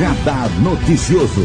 Radar 0.00 0.48
Noticioso. 0.62 1.42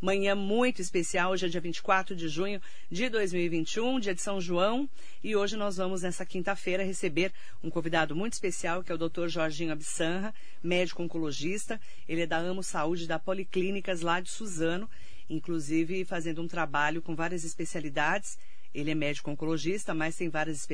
Manhã 0.00 0.34
muito 0.34 0.82
especial, 0.82 1.30
hoje 1.30 1.46
é 1.46 1.48
dia 1.48 1.60
24 1.60 2.16
de 2.16 2.26
junho 2.28 2.60
de 2.90 3.08
2021, 3.08 4.00
dia 4.00 4.12
de 4.12 4.20
São 4.20 4.40
João, 4.40 4.90
e 5.22 5.36
hoje 5.36 5.56
nós 5.56 5.76
vamos, 5.76 6.02
nessa 6.02 6.26
quinta-feira, 6.26 6.82
receber 6.82 7.32
um 7.62 7.70
convidado 7.70 8.16
muito 8.16 8.32
especial, 8.32 8.82
que 8.82 8.90
é 8.90 8.94
o 8.96 8.98
Dr. 8.98 9.28
Jorginho 9.28 9.70
Absanra, 9.70 10.34
médico 10.60 11.00
oncologista. 11.00 11.80
Ele 12.08 12.22
é 12.22 12.26
da 12.26 12.38
Amo 12.38 12.64
Saúde 12.64 13.06
da 13.06 13.20
Policlínicas 13.20 14.00
lá 14.00 14.18
de 14.18 14.30
Suzano, 14.30 14.90
inclusive 15.30 16.04
fazendo 16.06 16.42
um 16.42 16.48
trabalho 16.48 17.00
com 17.00 17.14
várias 17.14 17.44
especialidades. 17.44 18.36
Ele 18.74 18.90
é 18.90 18.96
médico 18.96 19.30
oncologista, 19.30 19.94
mas 19.94 20.16
tem 20.16 20.28
várias 20.28 20.66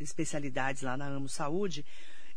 especialidades, 0.00 0.80
lá 0.80 0.96
na 0.96 1.08
Amo 1.08 1.28
Saúde. 1.28 1.84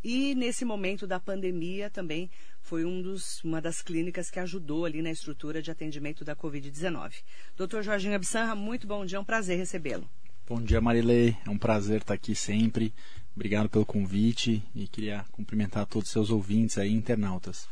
E 0.03 0.35
nesse 0.35 0.63
momento 0.63 1.07
da 1.07 1.19
pandemia 1.19 1.89
também 1.89 2.29
foi 2.61 2.85
um 2.85 3.01
dos, 3.01 3.43
uma 3.43 3.61
das 3.61 3.81
clínicas 3.81 4.29
que 4.29 4.39
ajudou 4.39 4.85
ali 4.85 5.01
na 5.01 5.11
estrutura 5.11 5.61
de 5.61 5.71
atendimento 5.71 6.23
da 6.23 6.35
Covid-19. 6.35 7.23
Doutor 7.55 7.81
Jorginho 7.83 8.15
Absanra, 8.15 8.55
muito 8.55 8.85
bom 8.85 9.05
dia, 9.05 9.17
é 9.17 9.21
um 9.21 9.25
prazer 9.25 9.57
recebê-lo. 9.57 10.07
Bom 10.47 10.61
dia, 10.61 10.79
Marilei. 10.79 11.35
É 11.45 11.49
um 11.49 11.57
prazer 11.57 12.01
estar 12.01 12.13
aqui 12.13 12.33
sempre. 12.33 12.93
Obrigado 13.35 13.69
pelo 13.69 13.85
convite 13.85 14.63
e 14.73 14.87
queria 14.87 15.25
cumprimentar 15.31 15.85
todos 15.85 16.07
os 16.07 16.13
seus 16.13 16.29
ouvintes 16.29 16.77
aí, 16.77 16.93
internautas. 16.93 17.67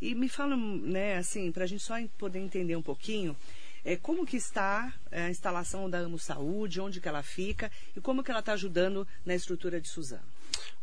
E 0.00 0.14
me 0.14 0.28
fala, 0.28 0.56
né, 0.56 1.16
assim, 1.16 1.52
para 1.52 1.64
a 1.64 1.66
gente 1.66 1.82
só 1.82 1.94
poder 2.18 2.38
entender 2.38 2.76
um 2.76 2.82
pouquinho, 2.82 3.36
é, 3.84 3.96
como 3.96 4.26
que 4.26 4.36
está 4.36 4.92
a 5.12 5.28
instalação 5.28 5.88
da 5.88 5.98
Amo 5.98 6.18
Saúde, 6.18 6.80
onde 6.80 7.00
que 7.00 7.08
ela 7.08 7.22
fica 7.22 7.70
e 7.94 8.00
como 8.00 8.22
que 8.22 8.30
ela 8.30 8.40
está 8.40 8.54
ajudando 8.54 9.06
na 9.24 9.34
estrutura 9.34 9.80
de 9.80 9.88
Suzano? 9.88 10.33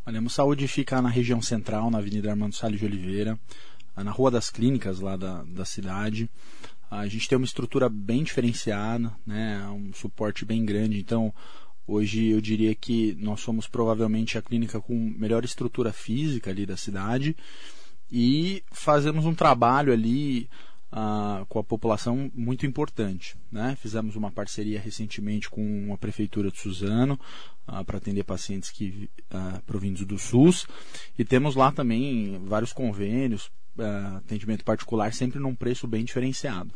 Olha, 0.05 0.19
a 0.19 0.29
Saúde 0.29 0.67
fica 0.67 1.01
na 1.01 1.09
região 1.09 1.41
central, 1.41 1.91
na 1.91 1.99
Avenida 1.99 2.29
Armando 2.29 2.55
Salles 2.55 2.79
de 2.79 2.85
Oliveira, 2.85 3.39
na 3.95 4.11
Rua 4.11 4.31
das 4.31 4.49
Clínicas, 4.49 4.99
lá 4.99 5.15
da, 5.15 5.43
da 5.43 5.65
cidade. 5.65 6.29
A 6.89 7.07
gente 7.07 7.29
tem 7.29 7.37
uma 7.37 7.45
estrutura 7.45 7.87
bem 7.87 8.23
diferenciada, 8.23 9.11
né, 9.25 9.65
um 9.69 9.93
suporte 9.93 10.43
bem 10.43 10.65
grande. 10.65 10.99
Então, 10.99 11.33
hoje 11.87 12.27
eu 12.27 12.41
diria 12.41 12.75
que 12.75 13.15
nós 13.19 13.39
somos 13.41 13.67
provavelmente 13.67 14.37
a 14.37 14.41
clínica 14.41 14.81
com 14.81 14.95
melhor 15.17 15.45
estrutura 15.45 15.93
física 15.93 16.49
ali 16.49 16.65
da 16.65 16.75
cidade 16.75 17.35
e 18.11 18.61
fazemos 18.71 19.25
um 19.25 19.33
trabalho 19.33 19.93
ali 19.93 20.49
com 21.47 21.59
a 21.59 21.63
população 21.63 22.29
muito 22.35 22.65
importante. 22.65 23.37
Né? 23.51 23.77
Fizemos 23.79 24.15
uma 24.15 24.29
parceria 24.29 24.79
recentemente 24.79 25.49
com 25.49 25.93
a 25.93 25.97
Prefeitura 25.97 26.51
de 26.51 26.59
Suzano 26.59 27.19
uh, 27.67 27.83
para 27.85 27.97
atender 27.97 28.23
pacientes 28.23 28.69
que, 28.69 29.09
uh, 29.33 29.61
provindos 29.63 30.05
do 30.05 30.19
SUS 30.19 30.67
e 31.17 31.23
temos 31.23 31.55
lá 31.55 31.71
também 31.71 32.41
vários 32.45 32.73
convênios, 32.73 33.49
atendimento 34.17 34.65
particular, 34.65 35.13
sempre 35.13 35.39
num 35.39 35.55
preço 35.55 35.87
bem 35.87 36.03
diferenciado. 36.03 36.73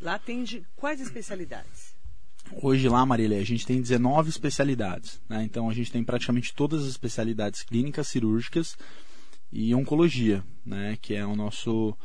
Lá 0.00 0.14
atende 0.14 0.64
quais 0.76 1.00
especialidades? 1.00 1.96
Hoje 2.62 2.88
lá, 2.88 3.04
Marília, 3.04 3.38
a 3.38 3.44
gente 3.44 3.66
tem 3.66 3.80
19 3.80 4.30
especialidades. 4.30 5.20
Né? 5.28 5.44
Então 5.44 5.68
a 5.68 5.74
gente 5.74 5.92
tem 5.92 6.02
praticamente 6.02 6.54
todas 6.54 6.82
as 6.82 6.88
especialidades 6.88 7.62
clínicas, 7.62 8.08
cirúrgicas 8.08 8.76
e 9.52 9.74
oncologia, 9.74 10.42
né? 10.64 10.98
que 11.00 11.14
é 11.14 11.24
o 11.24 11.36
nosso 11.36 11.96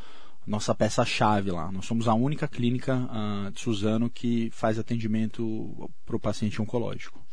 nossa 0.45 0.75
peça-chave 0.75 1.51
lá. 1.51 1.71
Nós 1.71 1.85
somos 1.85 2.07
a 2.07 2.13
única 2.13 2.47
clínica 2.47 2.95
uh, 2.95 3.51
de 3.51 3.59
Suzano 3.59 4.09
que 4.09 4.49
faz 4.51 4.77
atendimento 4.77 5.89
para 6.05 6.15
o 6.15 6.19
paciente 6.19 6.61
oncológico. 6.61 7.23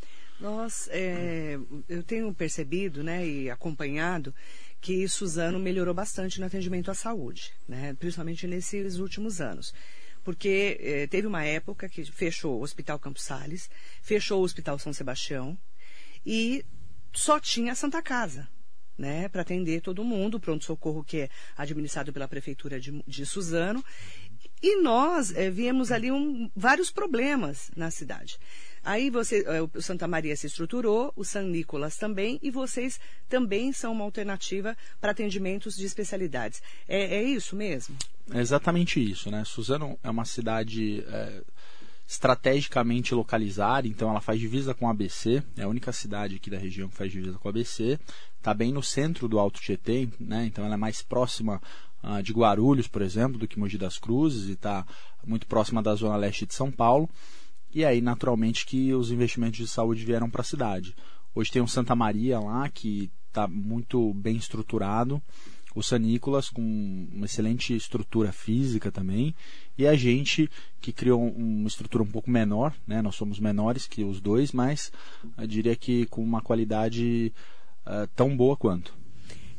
Nós, 0.41 0.89
é, 0.91 1.59
eu 1.87 2.03
tenho 2.03 2.33
percebido 2.33 3.03
né, 3.03 3.27
e 3.27 3.51
acompanhado 3.51 4.35
que 4.81 5.07
Suzano 5.07 5.59
melhorou 5.59 5.93
bastante 5.93 6.41
no 6.41 6.47
atendimento 6.47 6.91
à 6.91 6.95
saúde, 6.95 7.53
né, 7.69 7.95
principalmente 7.99 8.47
nesses 8.47 8.97
últimos 8.97 9.41
anos. 9.41 9.75
Porque 10.25 10.79
é, 10.81 11.07
teve 11.07 11.27
uma 11.27 11.45
época 11.45 11.89
que 11.89 12.05
fechou 12.05 12.59
o 12.59 12.63
Hospital 12.63 12.99
Campos 12.99 13.23
Sales, 13.23 13.69
fechou 14.01 14.41
o 14.41 14.45
Hospital 14.45 14.79
São 14.79 14.93
Sebastião 14.93 15.59
e 16.25 16.65
só 17.13 17.39
tinha 17.39 17.73
a 17.73 17.77
Santa 17.77 18.01
Casa 18.01 18.49
né, 19.01 19.29
para 19.31 19.41
atender 19.41 19.81
todo 19.81 20.05
mundo, 20.05 20.35
o 20.37 20.41
pronto-socorro 20.41 21.03
que 21.03 21.23
é 21.23 21.29
administrado 21.57 22.13
pela 22.13 22.29
Prefeitura 22.29 22.79
de, 22.79 23.03
de 23.09 23.25
Suzano. 23.25 23.83
E 24.63 24.83
nós 24.83 25.35
é, 25.35 25.51
viemos 25.51 25.91
ali 25.91 26.13
um, 26.13 26.51
vários 26.55 26.91
problemas 26.91 27.71
na 27.75 27.91
cidade. 27.91 28.39
Aí 28.85 29.09
você, 29.09 29.43
é, 29.47 29.63
o 29.63 29.71
Santa 29.81 30.07
Maria 30.07 30.37
se 30.37 30.47
estruturou, 30.47 31.13
o 31.17 31.25
São 31.25 31.43
Nicolas 31.43 31.97
também, 31.97 32.39
e 32.43 32.51
vocês 32.51 33.01
também 33.27 33.73
são 33.73 33.93
uma 33.93 34.05
alternativa 34.05 34.77
para 35.01 35.13
atendimentos 35.13 35.77
de 35.77 35.87
especialidades. 35.87 36.63
É, 36.87 37.17
é 37.17 37.23
isso 37.23 37.57
mesmo? 37.57 37.97
É 38.31 38.41
exatamente 38.41 39.01
isso, 39.01 39.31
né? 39.31 39.45
Suzano 39.45 39.99
é 40.03 40.11
uma 40.11 40.27
cidade 40.27 41.03
é, 41.09 41.43
estrategicamente 42.11 43.15
localizada, 43.15 43.87
então 43.87 44.11
ela 44.11 44.21
faz 44.21 44.41
divisa 44.41 44.75
com 44.75 44.85
o 44.85 44.89
ABC, 44.89 45.41
é 45.57 45.63
a 45.63 45.69
única 45.69 45.93
cidade 45.93 46.35
aqui 46.35 46.51
da 46.51 46.59
região 46.59 46.89
que 46.89 46.97
faz 46.97 47.13
divisa 47.13 47.39
com 47.39 47.47
o 47.47 47.51
ABC 47.51 48.01
está 48.37 48.53
bem 48.53 48.73
no 48.73 48.83
centro 48.83 49.29
do 49.29 49.39
Alto 49.39 49.61
Tietê, 49.61 50.09
né? 50.19 50.45
então 50.45 50.65
ela 50.65 50.75
é 50.75 50.77
mais 50.77 51.03
próxima 51.03 51.63
uh, 52.03 52.21
de 52.21 52.33
Guarulhos, 52.33 52.89
por 52.89 53.01
exemplo, 53.01 53.39
do 53.39 53.47
que 53.47 53.61
Mogi 53.61 53.79
das 53.79 53.97
Cruzes 53.97 54.49
e 54.49 54.55
está 54.55 54.85
muito 55.25 55.47
próxima 55.47 55.81
da 55.81 55.95
zona 55.95 56.17
leste 56.17 56.47
de 56.47 56.55
São 56.55 56.69
Paulo. 56.69 57.09
E 57.73 57.85
aí, 57.85 58.01
naturalmente, 58.01 58.67
que 58.67 58.93
os 58.93 59.13
investimentos 59.13 59.59
de 59.59 59.69
saúde 59.69 60.05
vieram 60.05 60.29
para 60.29 60.41
a 60.41 60.45
cidade. 60.45 60.97
Hoje 61.33 61.53
tem 61.53 61.63
o 61.63 61.69
Santa 61.69 61.95
Maria 61.95 62.41
lá, 62.41 62.69
que 62.69 63.09
está 63.29 63.47
muito 63.47 64.13
bem 64.15 64.35
estruturado. 64.35 65.23
O 65.75 65.83
San 65.83 65.99
Nicolas, 65.99 66.49
com 66.49 66.63
uma 67.13 67.27
excelente 67.27 67.75
estrutura 67.75 68.33
física 68.33 68.91
também. 68.91 69.35
E 69.79 69.87
a 69.87 69.95
gente, 69.95 70.51
que 70.81 70.93
criou 70.93 71.23
uma 71.31 71.69
estrutura 71.69 72.03
um 72.03 72.11
pouco 72.11 72.31
menor, 72.31 72.75
né? 72.87 73.01
nós 73.01 73.15
somos 73.15 73.39
menores 73.39 73.87
que 73.87 74.03
os 74.03 74.21
dois, 74.21 74.53
mas 74.53 74.93
eu 75.39 75.47
diria 75.47 75.77
que 75.77 76.07
com 76.07 76.23
uma 76.23 76.43
qualidade 76.43 77.33
uh, 77.87 78.07
tão 78.17 78.37
boa 78.37 78.57
quanto. 78.57 78.99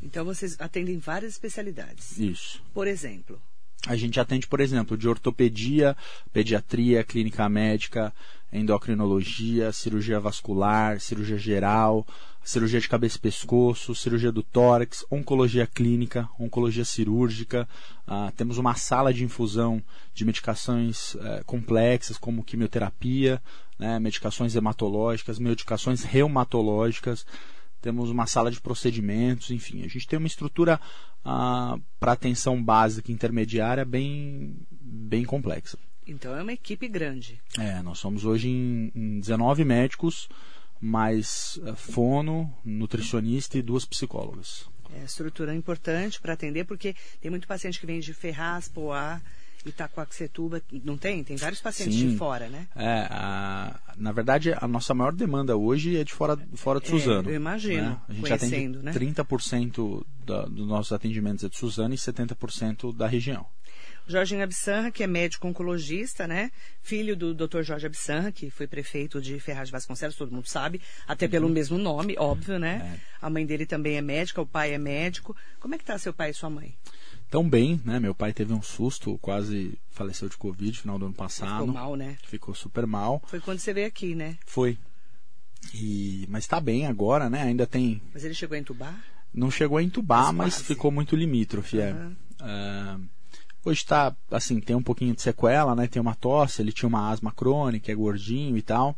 Então 0.02 0.24
vocês 0.24 0.56
atendem 0.60 0.98
várias 0.98 1.32
especialidades. 1.32 2.18
Isso. 2.18 2.62
Por 2.74 2.86
exemplo? 2.86 3.40
A 3.86 3.96
gente 3.96 4.20
atende, 4.20 4.46
por 4.46 4.60
exemplo, 4.60 4.96
de 4.96 5.08
ortopedia, 5.08 5.96
pediatria, 6.32 7.02
clínica 7.02 7.48
médica, 7.48 8.12
endocrinologia, 8.52 9.72
cirurgia 9.72 10.20
vascular, 10.20 11.00
cirurgia 11.00 11.38
geral, 11.38 12.06
cirurgia 12.44 12.80
de 12.80 12.88
cabeça 12.88 13.16
e 13.16 13.20
pescoço, 13.20 13.94
cirurgia 13.94 14.30
do 14.30 14.42
tórax, 14.42 15.04
oncologia 15.10 15.66
clínica, 15.66 16.28
oncologia 16.38 16.84
cirúrgica. 16.84 17.68
Uh, 18.06 18.30
temos 18.36 18.58
uma 18.58 18.74
sala 18.74 19.12
de 19.12 19.24
infusão 19.24 19.82
de 20.14 20.24
medicações 20.24 21.14
uh, 21.14 21.44
complexas, 21.44 22.18
como 22.18 22.44
quimioterapia, 22.44 23.42
né, 23.78 23.98
medicações 23.98 24.54
hematológicas, 24.54 25.38
medicações 25.38 26.04
reumatológicas 26.04 27.26
temos 27.82 28.08
uma 28.08 28.26
sala 28.26 28.50
de 28.50 28.60
procedimentos, 28.60 29.50
enfim, 29.50 29.84
a 29.84 29.88
gente 29.88 30.06
tem 30.06 30.18
uma 30.18 30.28
estrutura 30.28 30.80
ah, 31.24 31.76
para 31.98 32.12
atenção 32.12 32.62
básica 32.62 33.12
intermediária 33.12 33.84
bem, 33.84 34.56
bem 34.70 35.24
complexa. 35.24 35.76
Então 36.06 36.34
é 36.36 36.42
uma 36.42 36.52
equipe 36.52 36.88
grande. 36.88 37.40
É, 37.58 37.82
nós 37.82 37.98
somos 37.98 38.24
hoje 38.24 38.48
em, 38.48 38.90
em 38.94 39.20
19 39.20 39.64
médicos, 39.64 40.28
mais 40.80 41.60
uh, 41.62 41.76
fono, 41.76 42.52
nutricionista 42.64 43.58
e 43.58 43.62
duas 43.62 43.84
psicólogas. 43.84 44.68
É, 44.94 45.04
estrutura 45.04 45.54
importante 45.54 46.20
para 46.20 46.34
atender, 46.34 46.64
porque 46.64 46.94
tem 47.20 47.30
muito 47.30 47.46
paciente 47.46 47.78
que 47.78 47.86
vem 47.86 48.00
de 48.00 48.12
Ferraz, 48.12 48.68
Poá, 48.68 49.20
Itacoaxetuba, 49.64 50.62
não 50.84 50.96
tem? 50.96 51.22
Tem 51.22 51.36
vários 51.36 51.60
pacientes 51.60 51.98
Sim. 51.98 52.10
de 52.10 52.16
fora, 52.16 52.48
né? 52.48 52.66
É, 52.74 53.06
a, 53.10 53.80
na 53.96 54.12
verdade, 54.12 54.52
a 54.56 54.66
nossa 54.66 54.94
maior 54.94 55.12
demanda 55.12 55.56
hoje 55.56 55.96
é 55.96 56.04
de 56.04 56.12
fora, 56.12 56.36
fora 56.54 56.80
de 56.80 56.86
é, 56.86 56.90
Suzano. 56.90 57.30
Eu 57.30 57.36
imagino, 57.36 57.82
né? 57.82 58.00
A 58.08 58.12
gente 58.12 58.32
atende 58.32 58.78
né? 58.78 58.92
30% 58.92 60.04
da, 60.24 60.42
dos 60.46 60.66
nossos 60.66 60.92
atendimentos 60.92 61.44
é 61.44 61.48
de 61.48 61.56
Suzano 61.56 61.94
e 61.94 61.96
70% 61.96 62.94
da 62.94 63.06
região. 63.06 63.46
Jorginho 64.06 64.42
Absanra, 64.42 64.90
que 64.90 65.02
é 65.02 65.06
médico 65.06 65.46
oncologista, 65.46 66.26
né? 66.26 66.50
Filho 66.82 67.16
do 67.16 67.32
Dr. 67.32 67.62
Jorge 67.62 67.86
Absanra, 67.86 68.32
que 68.32 68.50
foi 68.50 68.66
prefeito 68.66 69.20
de 69.20 69.38
Ferraz 69.38 69.68
de 69.68 69.72
Vasconcelos, 69.72 70.16
todo 70.16 70.32
mundo 70.32 70.48
sabe, 70.48 70.80
até 71.06 71.28
pelo 71.28 71.46
uhum. 71.46 71.52
mesmo 71.52 71.78
nome, 71.78 72.16
óbvio, 72.18 72.58
né? 72.58 72.96
É. 72.96 73.00
A 73.20 73.30
mãe 73.30 73.46
dele 73.46 73.64
também 73.64 73.96
é 73.96 74.02
médica, 74.02 74.42
o 74.42 74.46
pai 74.46 74.74
é 74.74 74.78
médico. 74.78 75.36
Como 75.60 75.74
é 75.74 75.78
que 75.78 75.84
tá 75.84 75.96
seu 75.98 76.12
pai 76.12 76.30
e 76.30 76.34
sua 76.34 76.50
mãe? 76.50 76.74
Tão 77.32 77.48
bem, 77.48 77.80
né? 77.82 77.98
Meu 77.98 78.14
pai 78.14 78.30
teve 78.30 78.52
um 78.52 78.60
susto, 78.60 79.18
quase 79.22 79.78
faleceu 79.88 80.28
de 80.28 80.36
Covid 80.36 80.70
no 80.70 80.82
final 80.82 80.98
do 80.98 81.06
ano 81.06 81.14
passado. 81.14 81.60
Ficou 81.60 81.66
mal, 81.72 81.96
né? 81.96 82.18
Ficou 82.24 82.54
super 82.54 82.86
mal. 82.86 83.22
Foi 83.26 83.40
quando 83.40 83.58
você 83.58 83.72
veio 83.72 83.86
aqui, 83.86 84.14
né? 84.14 84.36
Foi. 84.44 84.76
E, 85.72 86.26
mas 86.28 86.44
está 86.44 86.60
bem 86.60 86.86
agora, 86.86 87.30
né? 87.30 87.40
Ainda 87.40 87.66
tem. 87.66 88.02
Mas 88.12 88.22
ele 88.22 88.34
chegou 88.34 88.54
a 88.54 88.58
entubar? 88.58 89.02
Não 89.32 89.50
chegou 89.50 89.78
a 89.78 89.82
entubar, 89.82 90.26
mas, 90.26 90.58
mas 90.58 90.62
ficou 90.62 90.90
muito 90.90 91.16
limítrofe. 91.16 91.78
Uhum. 91.78 92.14
É. 92.38 92.96
Uh, 92.96 93.08
hoje 93.64 93.80
está, 93.80 94.14
assim, 94.30 94.60
tem 94.60 94.76
um 94.76 94.82
pouquinho 94.82 95.14
de 95.14 95.22
sequela, 95.22 95.74
né? 95.74 95.86
Tem 95.86 96.02
uma 96.02 96.14
tosse, 96.14 96.60
ele 96.60 96.70
tinha 96.70 96.86
uma 96.88 97.10
asma 97.10 97.32
crônica, 97.32 97.90
é 97.90 97.94
gordinho 97.94 98.58
e 98.58 98.62
tal. 98.62 98.94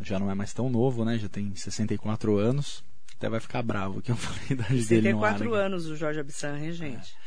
Já 0.00 0.18
não 0.18 0.30
é 0.30 0.34
mais 0.34 0.54
tão 0.54 0.70
novo, 0.70 1.04
né? 1.04 1.18
Já 1.18 1.28
tem 1.28 1.54
64 1.54 2.38
anos. 2.38 2.82
até 3.16 3.28
vai 3.28 3.38
ficar 3.38 3.62
bravo 3.62 4.00
que 4.00 4.10
eu 4.10 4.16
falei 4.16 4.48
da 4.48 4.64
idade 4.64 4.86
dele 4.86 5.12
no 5.12 5.22
ar. 5.22 5.32
64 5.32 5.54
anos 5.54 5.86
o 5.88 5.94
Jorge 5.94 6.20
Abissan, 6.20 6.58
hein, 6.58 6.72
gente? 6.72 7.20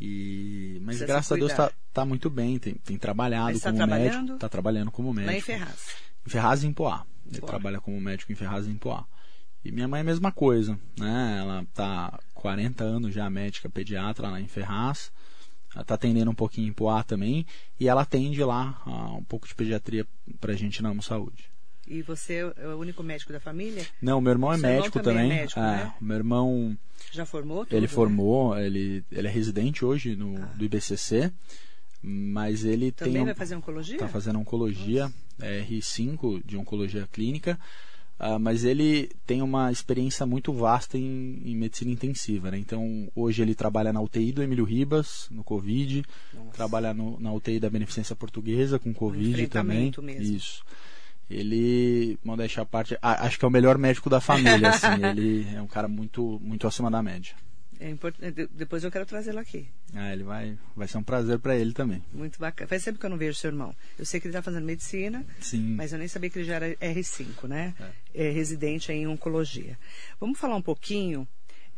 E... 0.00 0.78
Mas 0.80 0.96
Precisa 0.96 1.06
graças 1.06 1.32
a 1.32 1.36
Deus 1.36 1.52
cuidar. 1.52 1.68
tá, 1.68 1.74
tá 1.92 2.04
muito 2.06 2.30
bem, 2.30 2.58
tem, 2.58 2.74
tem 2.74 2.96
trabalhado 2.96 3.60
tá 3.60 3.70
como 3.70 3.86
médico. 3.86 3.98
trabalhando? 3.98 4.38
Tá 4.38 4.48
trabalhando 4.48 4.90
como 4.90 5.12
médico. 5.12 5.32
Lá 5.32 5.38
em 5.38 5.40
Ferraz. 5.42 5.86
Em 6.26 6.30
Ferraz 6.30 6.62
e 6.62 6.66
em 6.66 6.72
Poá. 6.72 7.04
Ele 7.30 7.40
trabalha 7.42 7.80
como 7.80 8.00
médico 8.00 8.32
em 8.32 8.34
Ferraz 8.34 8.66
e 8.66 8.70
em 8.70 8.76
Poá. 8.76 9.04
E 9.62 9.70
minha 9.70 9.86
mãe 9.86 9.98
é 9.98 10.00
a 10.00 10.04
mesma 10.04 10.32
coisa, 10.32 10.80
né? 10.98 11.36
Ela 11.38 11.66
tá 11.74 12.18
40 12.32 12.82
anos 12.82 13.12
já 13.12 13.28
médica 13.28 13.68
pediatra 13.68 14.30
lá 14.30 14.40
em 14.40 14.48
Ferraz. 14.48 15.12
Ela 15.74 15.84
tá 15.84 15.94
atendendo 15.94 16.30
um 16.30 16.34
pouquinho 16.34 16.68
em 16.68 16.72
Poá 16.72 17.02
também. 17.02 17.46
E 17.78 17.86
ela 17.86 18.00
atende 18.00 18.42
lá 18.42 18.80
ah, 18.86 19.12
um 19.12 19.22
pouco 19.22 19.46
de 19.46 19.54
pediatria 19.54 20.06
pra 20.40 20.54
gente 20.54 20.82
na 20.82 20.88
Amo 20.88 21.02
Saúde. 21.02 21.50
E 21.90 22.02
você 22.02 22.34
é 22.56 22.68
o 22.68 22.78
único 22.78 23.02
médico 23.02 23.32
da 23.32 23.40
família? 23.40 23.84
Não, 24.00 24.20
meu 24.20 24.30
irmão 24.30 24.52
é 24.52 24.56
Seu 24.56 24.64
irmão 24.64 24.80
médico 24.80 25.00
também 25.00 25.18
é 25.18 25.22
também. 25.24 25.38
médico, 25.40 25.60
É, 25.60 25.62
né? 25.62 25.94
Meu 26.00 26.16
irmão, 26.16 26.78
Já 27.12 27.26
formou 27.26 27.64
tudo, 27.64 27.74
ele 27.74 27.82
né? 27.82 27.88
formou, 27.88 28.56
ele, 28.56 29.04
ele 29.10 29.26
é 29.26 29.30
residente 29.30 29.84
hoje 29.84 30.14
no, 30.14 30.34
do 30.56 30.64
IBCC. 30.64 31.32
Mas 32.02 32.64
ele 32.64 32.92
Também 32.92 33.12
tem 33.14 33.22
um, 33.22 33.26
vai 33.26 33.34
fazer 33.34 33.56
oncologia? 33.56 33.96
Está 33.96 34.08
fazendo 34.08 34.38
oncologia, 34.38 35.12
é 35.40 35.62
R5 35.68 36.42
de 36.46 36.56
oncologia 36.56 37.06
clínica, 37.12 37.58
ah, 38.18 38.38
mas 38.38 38.64
ele 38.64 39.10
tem 39.26 39.42
uma 39.42 39.70
experiência 39.70 40.24
muito 40.24 40.50
vasta 40.52 40.96
em, 40.96 41.42
em 41.44 41.54
medicina 41.54 41.90
intensiva. 41.90 42.50
Né? 42.50 42.58
Então, 42.58 43.10
hoje 43.14 43.42
ele 43.42 43.54
trabalha 43.54 43.92
na 43.92 44.00
UTI 44.00 44.32
do 44.32 44.42
Emílio 44.42 44.64
Ribas, 44.64 45.26
no 45.30 45.44
Covid, 45.44 46.02
Nossa. 46.32 46.50
trabalha 46.52 46.94
no- 46.94 47.20
na 47.20 47.32
UTI 47.34 47.60
da 47.60 47.68
Beneficência 47.68 48.16
Portuguesa 48.16 48.78
com 48.78 48.94
Covid 48.94 49.46
também. 49.48 49.92
mesmo. 50.02 50.36
Isso. 50.36 50.62
Ele, 51.30 52.18
vamos 52.24 52.38
deixar 52.38 52.62
a 52.62 52.66
parte, 52.66 52.98
acho 53.00 53.38
que 53.38 53.44
é 53.44 53.48
o 53.48 53.50
melhor 53.50 53.78
médico 53.78 54.10
da 54.10 54.20
família, 54.20 54.68
assim, 54.70 55.04
ele 55.04 55.46
é 55.54 55.62
um 55.62 55.66
cara 55.66 55.86
muito, 55.86 56.40
muito 56.42 56.66
acima 56.66 56.90
da 56.90 57.00
média. 57.02 57.34
É 57.78 57.88
import... 57.88 58.14
de- 58.18 58.48
Depois 58.48 58.84
eu 58.84 58.90
quero 58.90 59.06
trazê-lo 59.06 59.38
aqui. 59.38 59.66
Ah, 59.94 60.12
ele 60.12 60.22
vai, 60.22 60.58
vai 60.76 60.86
ser 60.86 60.98
um 60.98 61.02
prazer 61.02 61.38
para 61.38 61.56
ele 61.56 61.72
também. 61.72 62.02
Muito 62.12 62.38
bacana. 62.38 62.68
Faz 62.68 62.84
tempo 62.84 62.98
que 62.98 63.06
eu 63.06 63.10
não 63.10 63.16
vejo 63.16 63.38
seu 63.38 63.48
irmão. 63.48 63.74
Eu 63.98 64.04
sei 64.04 64.20
que 64.20 64.26
ele 64.26 64.32
está 64.36 64.42
fazendo 64.42 64.64
medicina, 64.66 65.24
Sim. 65.40 65.76
mas 65.76 65.90
eu 65.92 65.98
nem 65.98 66.06
sabia 66.06 66.28
que 66.28 66.40
ele 66.40 66.44
já 66.46 66.56
era 66.56 66.74
R5, 66.76 67.48
né? 67.48 67.72
É, 68.14 68.28
residente 68.30 68.92
em 68.92 69.06
oncologia. 69.06 69.78
Vamos 70.20 70.38
falar 70.38 70.56
um 70.56 70.62
pouquinho. 70.62 71.26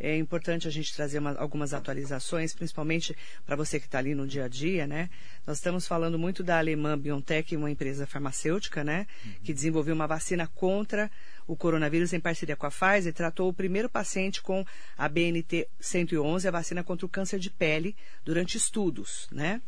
É 0.05 0.17
importante 0.17 0.67
a 0.67 0.71
gente 0.71 0.93
trazer 0.93 1.21
uma- 1.21 1.37
algumas 1.39 1.73
atualizações, 1.73 2.53
principalmente 2.53 3.17
para 3.47 3.55
você 3.55 3.79
que 3.79 3.87
está 3.87 3.99
ali 3.99 4.17
no 4.17 4.27
dia 4.27 4.47
a 4.47 4.49
dia, 4.49 4.85
né? 4.85 5.09
Nós 5.47 5.59
estamos 5.59 5.87
falando 5.87 6.19
muito 6.19 6.43
da 6.43 6.59
alemã 6.59 6.99
BioNTech, 6.99 7.57
uma 7.57 7.71
empresa 7.71 8.05
farmacêutica, 8.05 8.83
né? 8.83 9.07
Que 9.45 9.55
desenvolveu 9.55 9.95
uma 9.95 10.09
vacina 10.09 10.49
contra 10.49 11.09
o 11.47 11.55
coronavírus 11.55 12.13
em 12.13 12.19
parceria 12.19 12.57
com 12.57 12.67
a 12.67 12.71
Pfizer 12.71 13.11
e 13.11 13.13
tratou 13.13 13.49
o 13.49 13.55
primeiro 13.55 13.89
paciente 13.89 14.43
com 14.43 14.65
a 14.99 15.09
BNT 15.09 15.69
111, 15.79 16.49
a 16.49 16.51
vacina 16.51 16.83
contra 16.83 17.07
o 17.07 17.09
câncer 17.09 17.39
de 17.39 17.49
pele, 17.51 17.95
durante 18.25 18.57
estudos, 18.57 19.29
né? 19.31 19.63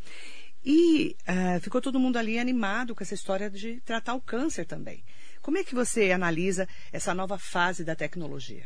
E 0.64 1.14
ah, 1.26 1.60
ficou 1.60 1.80
todo 1.80 2.00
mundo 2.00 2.16
ali 2.16 2.38
animado 2.40 2.92
com 2.94 3.04
essa 3.04 3.14
história 3.14 3.48
de 3.48 3.80
tratar 3.82 4.14
o 4.14 4.20
câncer 4.20 4.64
também. 4.66 5.04
Como 5.42 5.58
é 5.58 5.62
que 5.62 5.75
você 5.75 6.10
analisa 6.10 6.66
essa 6.90 7.14
nova 7.14 7.38
fase 7.38 7.84
da 7.84 7.94
tecnologia? 7.94 8.64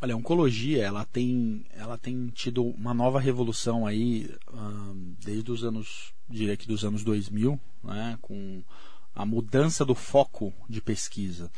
Olha, 0.00 0.14
a 0.14 0.16
oncologia, 0.16 0.82
ela 0.82 1.04
tem, 1.04 1.64
ela 1.70 1.96
tem 1.96 2.26
tido 2.28 2.62
uma 2.62 2.92
nova 2.92 3.18
revolução 3.18 3.86
aí 3.86 4.30
ahn, 4.52 5.14
desde 5.24 5.50
os 5.50 5.64
anos, 5.64 6.12
diria 6.28 6.56
que 6.56 6.68
dos 6.68 6.84
anos 6.84 7.02
2000, 7.02 7.58
né, 7.82 8.18
com 8.20 8.62
a 9.14 9.24
mudança 9.24 9.84
do 9.84 9.94
foco 9.94 10.52
de 10.68 10.80
pesquisa. 10.80 11.50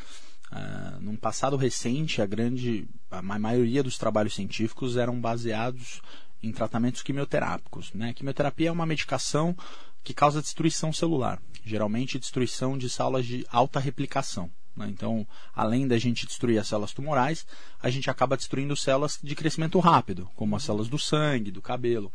Ah, 0.51 0.99
num 1.01 1.17
passado 1.17 1.57
recente, 1.57 2.23
a 2.23 2.27
grande, 2.27 2.87
a 3.11 3.21
ma- 3.21 3.39
maioria 3.39 3.83
dos 3.83 3.99
trabalhos 3.99 4.35
científicos 4.35 4.97
eram 4.97 5.21
baseados 5.21 6.01
em 6.41 6.53
tratamentos 6.53 7.03
quimioterápicos. 7.03 7.93
Né? 7.93 8.13
Quimioterapia 8.13 8.69
é 8.69 8.73
uma 8.73 8.87
medicação 8.87 9.57
que 10.05 10.15
causa 10.15 10.41
destruição 10.41 10.93
celular, 10.93 11.43
geralmente 11.65 12.19
destruição 12.19 12.79
de 12.79 12.89
células 12.89 13.27
de 13.27 13.45
alta 13.51 13.81
replicação. 13.81 14.49
Né? 14.77 14.89
Então, 14.89 15.27
além 15.55 15.89
da 15.89 15.99
gente 15.99 16.27
destruir 16.27 16.59
as 16.59 16.69
células 16.69 16.93
tumorais, 16.93 17.47
a 17.81 17.89
gente 17.91 18.11
acaba 18.11 18.37
destruindo 18.37 18.77
células 18.77 19.19
de 19.23 19.35
crescimento 19.35 19.79
rápido, 19.79 20.29
como 20.37 20.55
as 20.55 20.63
células 20.63 20.89
do 20.89 20.99
sangue, 20.99 21.51
do 21.51 21.63
cabelo. 21.63 22.13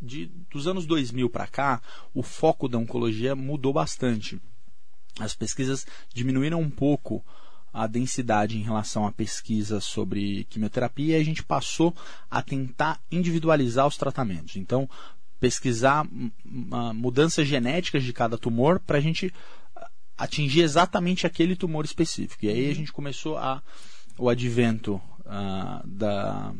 De, 0.00 0.26
dos 0.50 0.66
anos 0.66 0.86
2000 0.86 1.28
para 1.30 1.46
cá, 1.46 1.82
o 2.14 2.22
foco 2.22 2.68
da 2.68 2.78
oncologia 2.78 3.36
mudou 3.36 3.72
bastante. 3.72 4.40
As 5.18 5.34
pesquisas 5.34 5.86
diminuíram 6.12 6.60
um 6.60 6.70
pouco 6.70 7.24
a 7.72 7.86
densidade 7.86 8.56
em 8.56 8.62
relação 8.62 9.06
à 9.06 9.12
pesquisa 9.12 9.80
sobre 9.80 10.44
quimioterapia 10.44 11.18
e 11.18 11.20
a 11.20 11.24
gente 11.24 11.42
passou 11.42 11.94
a 12.30 12.40
tentar 12.40 12.98
individualizar 13.12 13.86
os 13.86 13.98
tratamentos. 13.98 14.56
Então, 14.56 14.88
pesquisar 15.38 16.06
hum, 16.06 16.30
mudanças 16.94 17.46
genéticas 17.46 18.02
de 18.02 18.12
cada 18.12 18.38
tumor 18.38 18.80
para 18.80 18.98
a 18.98 19.00
gente 19.00 19.30
ah, 19.30 19.55
atingir 20.16 20.62
exatamente 20.62 21.26
aquele 21.26 21.56
tumor 21.56 21.84
específico. 21.84 22.44
E 22.44 22.48
aí 22.48 22.70
a 22.70 22.74
gente 22.74 22.92
começou 22.92 23.36
a, 23.36 23.62
o 24.18 24.28
advento 24.28 25.00
ah, 25.24 25.82
da 25.84 26.54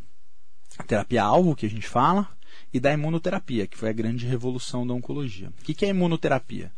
terapia-alvo, 0.86 1.56
que 1.56 1.66
a 1.66 1.70
gente 1.70 1.86
fala, 1.86 2.28
e 2.72 2.80
da 2.80 2.92
imunoterapia, 2.92 3.66
que 3.66 3.76
foi 3.76 3.88
a 3.88 3.94
grande 3.94 4.26
revolução 4.26 4.86
da 4.86 4.92
oncologia. 4.92 5.48
O 5.60 5.64
que 5.64 5.74
que 5.74 5.86
é 5.86 5.88
imunoterapia? 5.88 6.72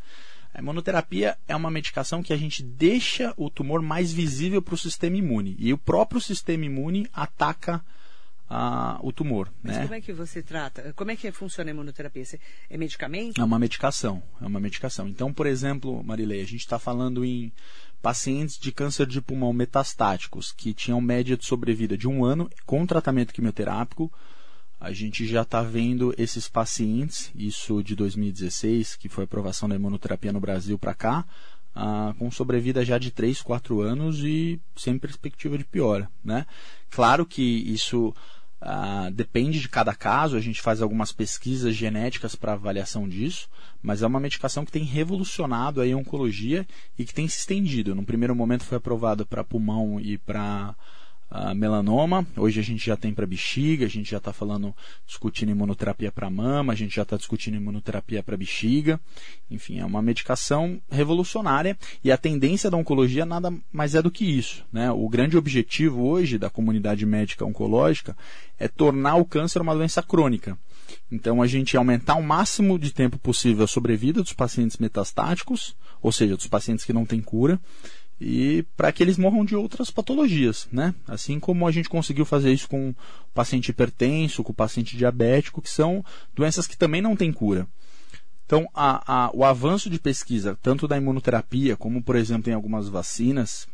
A 0.55 0.61
imunoterapia 0.61 1.37
é 1.47 1.55
uma 1.55 1.71
medicação 1.71 2.23
que 2.23 2.33
a 2.33 2.37
gente 2.37 2.63
deixa 2.63 3.35
o 3.37 3.51
tumor 3.51 3.83
mais 3.83 4.13
visível 4.13 4.63
para 4.63 4.75
o 4.75 4.79
sistema 4.79 5.17
imune. 5.17 5.57
E 5.59 5.73
o 5.73 5.79
próprio 5.79 6.21
sistema 6.21 6.65
imune 6.65 7.09
ataca 7.13 7.85
o 9.03 9.13
tumor. 9.13 9.53
Mas 9.63 9.77
né? 9.77 9.83
como 9.83 9.95
é 9.95 10.01
que 10.01 10.13
você 10.13 10.43
trata? 10.43 10.93
Como 10.95 11.11
é 11.11 11.17
que 11.17 11.31
funciona 11.33 11.71
a 11.71 11.73
imunoterapia? 11.73 12.25
É 12.71 12.77
medicamento? 12.77 13.41
É 13.41 13.45
uma 13.45 13.59
medicação, 13.59 14.23
é 14.41 14.47
uma 14.47 14.61
medicação. 14.61 15.07
Então, 15.07 15.33
por 15.33 15.47
exemplo, 15.47 16.03
Marilei, 16.03 16.41
a 16.41 16.47
gente 16.47 16.61
está 16.61 16.79
falando 16.79 17.25
em 17.25 17.53
pacientes 18.01 18.59
de 18.59 18.73
câncer 18.73 19.07
de 19.07 19.21
pulmão 19.21 19.53
metastáticos 19.53 20.53
que 20.53 20.73
tinham 20.73 21.01
média 21.01 21.37
de 21.37 21.45
sobrevida 21.45 21.97
de 21.97 22.09
um 22.09 22.25
ano 22.25 22.51
com 22.65 22.87
tratamento 22.87 23.35
quimioterápico. 23.35 24.11
A 24.81 24.93
gente 24.93 25.27
já 25.27 25.43
está 25.43 25.61
vendo 25.61 26.15
esses 26.17 26.49
pacientes, 26.49 27.33
isso 27.35 27.83
de 27.83 27.97
2016, 27.97 28.97
que 28.97 29.09
foi 29.09 29.25
a 29.25 29.27
aprovação 29.27 29.69
da 29.69 29.75
imunoterapia 29.75 30.33
no 30.33 30.39
Brasil 30.39 30.79
para 30.79 30.95
cá, 30.95 31.25
ah, 31.75 32.15
com 32.17 32.31
sobrevida 32.31 32.85
já 32.85 32.97
de 32.97 33.11
3, 33.11 33.43
4 33.43 33.81
anos 33.81 34.21
e 34.21 34.61
sem 34.77 34.97
perspectiva 34.97 35.59
de 35.59 35.65
piora. 35.65 36.09
Né? 36.25 36.47
Claro 36.91 37.27
que 37.27 37.43
isso 37.43 38.15
ah, 38.61 39.09
depende 39.13 39.61
de 39.61 39.69
cada 39.69 39.95
caso, 39.95 40.37
a 40.37 40.41
gente 40.41 40.61
faz 40.61 40.83
algumas 40.83 41.13
pesquisas 41.13 41.75
genéticas 41.75 42.35
para 42.35 42.55
avaliação 42.55 43.09
disso, 43.09 43.49
mas 43.81 44.03
é 44.03 44.07
uma 44.07 44.19
medicação 44.19 44.65
que 44.65 44.73
tem 44.73 44.83
revolucionado 44.83 45.81
aí 45.81 45.93
a 45.93 45.97
oncologia 45.97 46.67
e 46.99 47.05
que 47.05 47.15
tem 47.15 47.29
se 47.29 47.39
estendido. 47.39 47.95
No 47.95 48.05
primeiro 48.05 48.35
momento 48.35 48.65
foi 48.65 48.79
aprovada 48.79 49.25
para 49.25 49.45
pulmão 49.45 50.01
e 50.01 50.19
para 50.19 50.75
ah, 51.31 51.55
melanoma, 51.55 52.27
hoje 52.37 52.59
a 52.59 52.63
gente 52.63 52.85
já 52.85 52.97
tem 52.97 53.13
para 53.13 53.27
bexiga, 53.27 53.85
a 53.85 53.89
gente 53.89 54.11
já 54.11 54.17
está 54.17 54.33
falando, 54.33 54.75
discutindo 55.07 55.51
imunoterapia 55.51 56.11
para 56.11 56.31
mama, 56.31 56.73
a 56.73 56.77
gente 56.77 56.97
já 56.97 57.03
está 57.03 57.17
discutindo 57.17 57.57
imunoterapia 57.57 58.23
para 58.23 58.37
bexiga, 58.37 58.99
enfim, 59.51 59.79
é 59.79 59.85
uma 59.85 60.01
medicação 60.01 60.81
revolucionária 60.91 61.77
e 62.03 62.11
a 62.11 62.17
tendência 62.17 62.71
da 62.71 62.77
oncologia 62.79 63.27
nada 63.27 63.53
mais 63.71 63.95
é 63.95 64.01
do 64.01 64.11
que 64.11 64.25
isso. 64.25 64.65
Né? 64.73 64.91
O 64.91 65.09
grande 65.09 65.37
objetivo 65.37 66.07
hoje 66.07 66.39
da 66.39 66.49
comunidade 66.49 67.05
médica 67.05 67.45
oncológica 67.45 68.17
é 68.59 68.67
tornar 68.67 69.17
o 69.17 69.25
câncer 69.25 69.61
uma 69.61 69.75
doença 69.75 70.03
crônica. 70.03 70.59
Então 71.11 71.43
a 71.43 71.47
gente 71.47 71.77
aumentar 71.77 72.15
o 72.15 72.23
máximo 72.23 72.79
de 72.79 72.93
tempo 72.93 73.19
possível 73.19 73.65
a 73.65 73.69
sobrevida 73.69 74.23
dos 74.23 74.33
pacientes 74.33 74.79
metastáticos, 74.79 75.77
ou 76.01 76.13
seja, 76.13 76.37
dos 76.37 76.47
pacientes 76.47 76.85
que 76.85 76.93
não 76.93 77.05
têm 77.05 77.21
cura, 77.21 77.61
e 78.21 78.65
para 78.77 78.91
que 78.91 79.03
eles 79.03 79.17
morram 79.17 79.45
de 79.45 79.55
outras 79.55 79.91
patologias, 79.91 80.67
né? 80.73 80.95
Assim 81.07 81.39
como 81.39 81.67
a 81.67 81.71
gente 81.71 81.89
conseguiu 81.89 82.25
fazer 82.25 82.53
isso 82.53 82.69
com 82.69 82.91
o 82.91 82.95
paciente 83.33 83.69
hipertenso, 83.71 84.43
com 84.43 84.53
o 84.53 84.55
paciente 84.55 84.97
diabético, 84.97 85.63
que 85.63 85.71
são 85.71 86.05
doenças 86.35 86.67
que 86.67 86.77
também 86.77 87.01
não 87.01 87.15
têm 87.15 87.33
cura. 87.33 87.67
Então, 88.45 88.69
a- 88.75 89.27
a- 89.27 89.31
o 89.35 89.45
avanço 89.45 89.91
de 89.91 89.99
pesquisa, 89.99 90.59
tanto 90.63 90.89
da 90.89 90.97
imunoterapia, 90.97 91.77
como, 91.77 92.03
por 92.03 92.17
exemplo, 92.17 92.51
em 92.51 92.55
algumas 92.55 92.89
vacinas, 92.89 93.69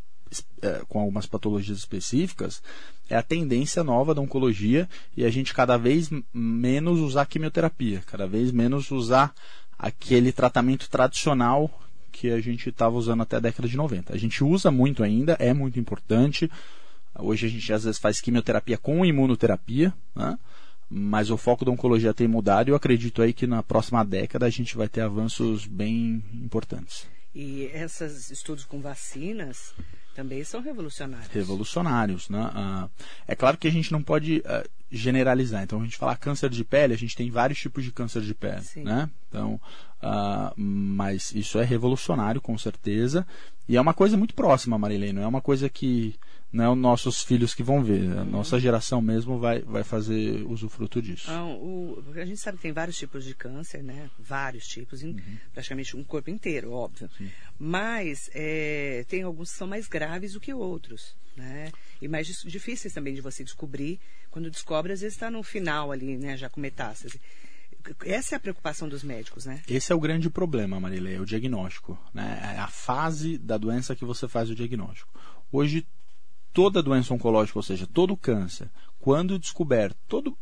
eh, 0.60 0.82
com 0.88 0.98
algumas 0.98 1.26
patologias 1.26 1.78
específicas, 1.78 2.60
é 3.08 3.16
a 3.16 3.22
tendência 3.22 3.84
nova 3.84 4.14
da 4.14 4.20
oncologia 4.20 4.88
e 5.16 5.24
a 5.24 5.30
gente 5.30 5.54
cada 5.54 5.76
vez 5.76 6.10
menos 6.32 6.98
usar 7.00 7.26
quimioterapia, 7.26 8.02
cada 8.04 8.26
vez 8.26 8.50
menos 8.50 8.90
usar 8.90 9.32
aquele 9.78 10.32
tratamento 10.32 10.88
tradicional 10.90 11.70
que 12.14 12.30
a 12.30 12.40
gente 12.40 12.68
estava 12.68 12.96
usando 12.96 13.22
até 13.22 13.36
a 13.36 13.40
década 13.40 13.68
de 13.68 13.76
90. 13.76 14.14
A 14.14 14.16
gente 14.16 14.44
usa 14.44 14.70
muito 14.70 15.02
ainda, 15.02 15.36
é 15.40 15.52
muito 15.52 15.80
importante. 15.80 16.48
Hoje 17.18 17.46
a 17.46 17.50
gente 17.50 17.72
às 17.72 17.82
vezes 17.82 17.98
faz 17.98 18.20
quimioterapia 18.20 18.78
com 18.78 19.04
imunoterapia, 19.04 19.92
né? 20.14 20.38
mas 20.88 21.28
o 21.30 21.36
foco 21.36 21.64
da 21.64 21.72
oncologia 21.72 22.14
tem 22.14 22.28
mudado 22.28 22.68
e 22.68 22.70
eu 22.70 22.76
acredito 22.76 23.20
aí 23.20 23.32
que 23.32 23.48
na 23.48 23.62
próxima 23.62 24.04
década 24.04 24.46
a 24.46 24.50
gente 24.50 24.76
vai 24.76 24.88
ter 24.88 25.00
avanços 25.00 25.66
bem 25.66 26.22
importantes. 26.32 27.06
E 27.34 27.64
esses 27.74 28.30
estudos 28.30 28.64
com 28.64 28.80
vacinas 28.80 29.74
Também 30.14 30.44
são 30.44 30.60
revolucionários. 30.60 31.28
Revolucionários, 31.32 32.28
né? 32.28 32.50
Ah, 32.54 32.88
é 33.26 33.34
claro 33.34 33.58
que 33.58 33.66
a 33.66 33.70
gente 33.70 33.90
não 33.90 34.02
pode 34.02 34.42
ah, 34.46 34.64
generalizar. 34.90 35.62
Então, 35.62 35.80
a 35.80 35.84
gente 35.84 35.96
falar 35.96 36.16
câncer 36.16 36.48
de 36.48 36.64
pele, 36.64 36.94
a 36.94 36.98
gente 36.98 37.16
tem 37.16 37.30
vários 37.30 37.58
tipos 37.58 37.82
de 37.82 37.90
câncer 37.90 38.22
de 38.22 38.32
pele, 38.32 38.62
Sim. 38.62 38.84
né? 38.84 39.10
Então, 39.28 39.60
ah, 40.00 40.52
mas 40.56 41.32
isso 41.34 41.58
é 41.58 41.64
revolucionário, 41.64 42.40
com 42.40 42.56
certeza. 42.56 43.26
E 43.68 43.76
é 43.76 43.80
uma 43.80 43.94
coisa 43.94 44.16
muito 44.16 44.34
próxima, 44.34 44.78
Marilene. 44.78 45.14
Não 45.14 45.22
é 45.22 45.26
uma 45.26 45.40
coisa 45.40 45.68
que 45.68 46.14
não 46.54 46.64
é 46.64 46.70
os 46.70 46.78
nossos 46.78 47.22
filhos 47.22 47.54
que 47.54 47.62
vão 47.62 47.82
ver. 47.82 48.16
A 48.16 48.24
nossa 48.24 48.58
geração 48.60 49.02
mesmo 49.02 49.38
vai, 49.38 49.60
vai 49.62 49.82
fazer 49.82 50.46
usufruto 50.46 51.02
disso. 51.02 51.30
Ah, 51.30 51.44
o- 51.44 52.02
a 52.14 52.24
gente 52.24 52.38
sabe 52.40 52.56
que 52.58 52.62
tem 52.62 52.72
vários 52.72 52.96
tipos 52.96 53.24
de 53.24 53.34
câncer, 53.34 53.82
né? 53.82 54.08
Vários 54.18 54.66
tipos, 54.66 55.02
em 55.02 55.16
praticamente 55.52 55.96
um 55.96 56.04
corpo 56.04 56.30
inteiro, 56.30 56.70
óbvio. 56.70 57.10
Mas 57.58 58.30
é, 58.34 59.04
tem 59.08 59.22
alguns 59.22 59.50
que 59.50 59.58
são 59.58 59.66
mais 59.66 59.88
graves 59.88 60.32
do 60.34 60.40
que 60.40 60.54
outros, 60.54 61.16
né? 61.36 61.72
E 62.00 62.06
mais 62.08 62.26
difíceis 62.44 62.94
também 62.94 63.14
de 63.14 63.20
você 63.20 63.42
descobrir. 63.42 63.98
Quando 64.30 64.50
descobre, 64.50 64.92
às 64.92 65.00
vezes 65.00 65.14
está 65.16 65.30
no 65.30 65.42
final 65.42 65.90
ali, 65.92 66.16
né? 66.16 66.36
Já 66.36 66.48
com 66.48 66.60
metástase. 66.60 67.20
Essa 68.04 68.34
é 68.34 68.36
a 68.36 68.40
preocupação 68.40 68.88
dos 68.88 69.02
médicos, 69.02 69.44
né? 69.44 69.60
Esse 69.68 69.92
é 69.92 69.94
o 69.94 70.00
grande 70.00 70.30
problema, 70.30 70.80
Marilê, 70.80 71.16
é 71.16 71.20
o 71.20 71.26
diagnóstico. 71.26 71.98
Né? 72.14 72.40
É 72.56 72.58
a 72.58 72.66
fase 72.68 73.36
da 73.36 73.58
doença 73.58 73.94
que 73.94 74.04
você 74.06 74.26
faz 74.26 74.48
o 74.48 74.54
diagnóstico. 74.54 75.10
Hoje, 75.52 75.86
toda 76.54 76.82
doença 76.82 77.12
oncológica, 77.12 77.58
ou 77.58 77.62
seja, 77.62 77.86
todo 77.86 78.16
câncer, 78.16 78.70
quando 79.00 79.38
descoberto, 79.38 79.96
todo, 80.08 80.38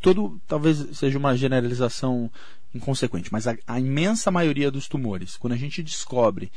todo 0.00 0.40
talvez 0.46 0.96
seja 0.96 1.18
uma 1.18 1.36
generalização 1.36 2.30
inconsequente, 2.74 3.30
mas 3.30 3.46
a, 3.46 3.54
a 3.66 3.78
imensa 3.78 4.30
maioria 4.30 4.70
dos 4.70 4.88
tumores, 4.88 5.36
quando 5.36 5.52
a 5.52 5.58
gente 5.58 5.82
descobre 5.82 6.50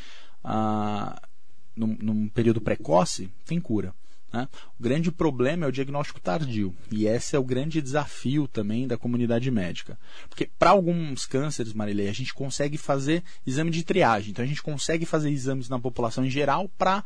ah, 0.43 1.19
num, 1.75 1.97
num 1.99 2.29
período 2.29 2.61
precoce, 2.61 3.29
tem 3.43 3.59
cura. 3.59 3.93
né? 4.31 4.47
O 4.79 4.83
grande 4.83 5.11
problema 5.11 5.65
é 5.65 5.67
o 5.67 5.71
diagnóstico 5.71 6.21
tardio. 6.21 6.73
E 6.91 7.05
esse 7.05 7.35
é 7.35 7.39
o 7.39 7.43
grande 7.43 7.81
desafio 7.81 8.47
também 8.47 8.87
da 8.87 8.97
comunidade 8.97 9.51
médica. 9.51 9.99
Porque 10.29 10.49
para 10.57 10.69
alguns 10.69 11.25
cânceres, 11.25 11.73
Marilei, 11.73 12.07
a 12.07 12.13
gente 12.13 12.33
consegue 12.33 12.77
fazer 12.77 13.23
exame 13.45 13.71
de 13.71 13.83
triagem. 13.83 14.31
Então 14.31 14.45
a 14.45 14.47
gente 14.47 14.63
consegue 14.63 15.05
fazer 15.05 15.31
exames 15.31 15.67
na 15.67 15.79
população 15.79 16.23
em 16.23 16.29
geral 16.29 16.69
para 16.77 17.03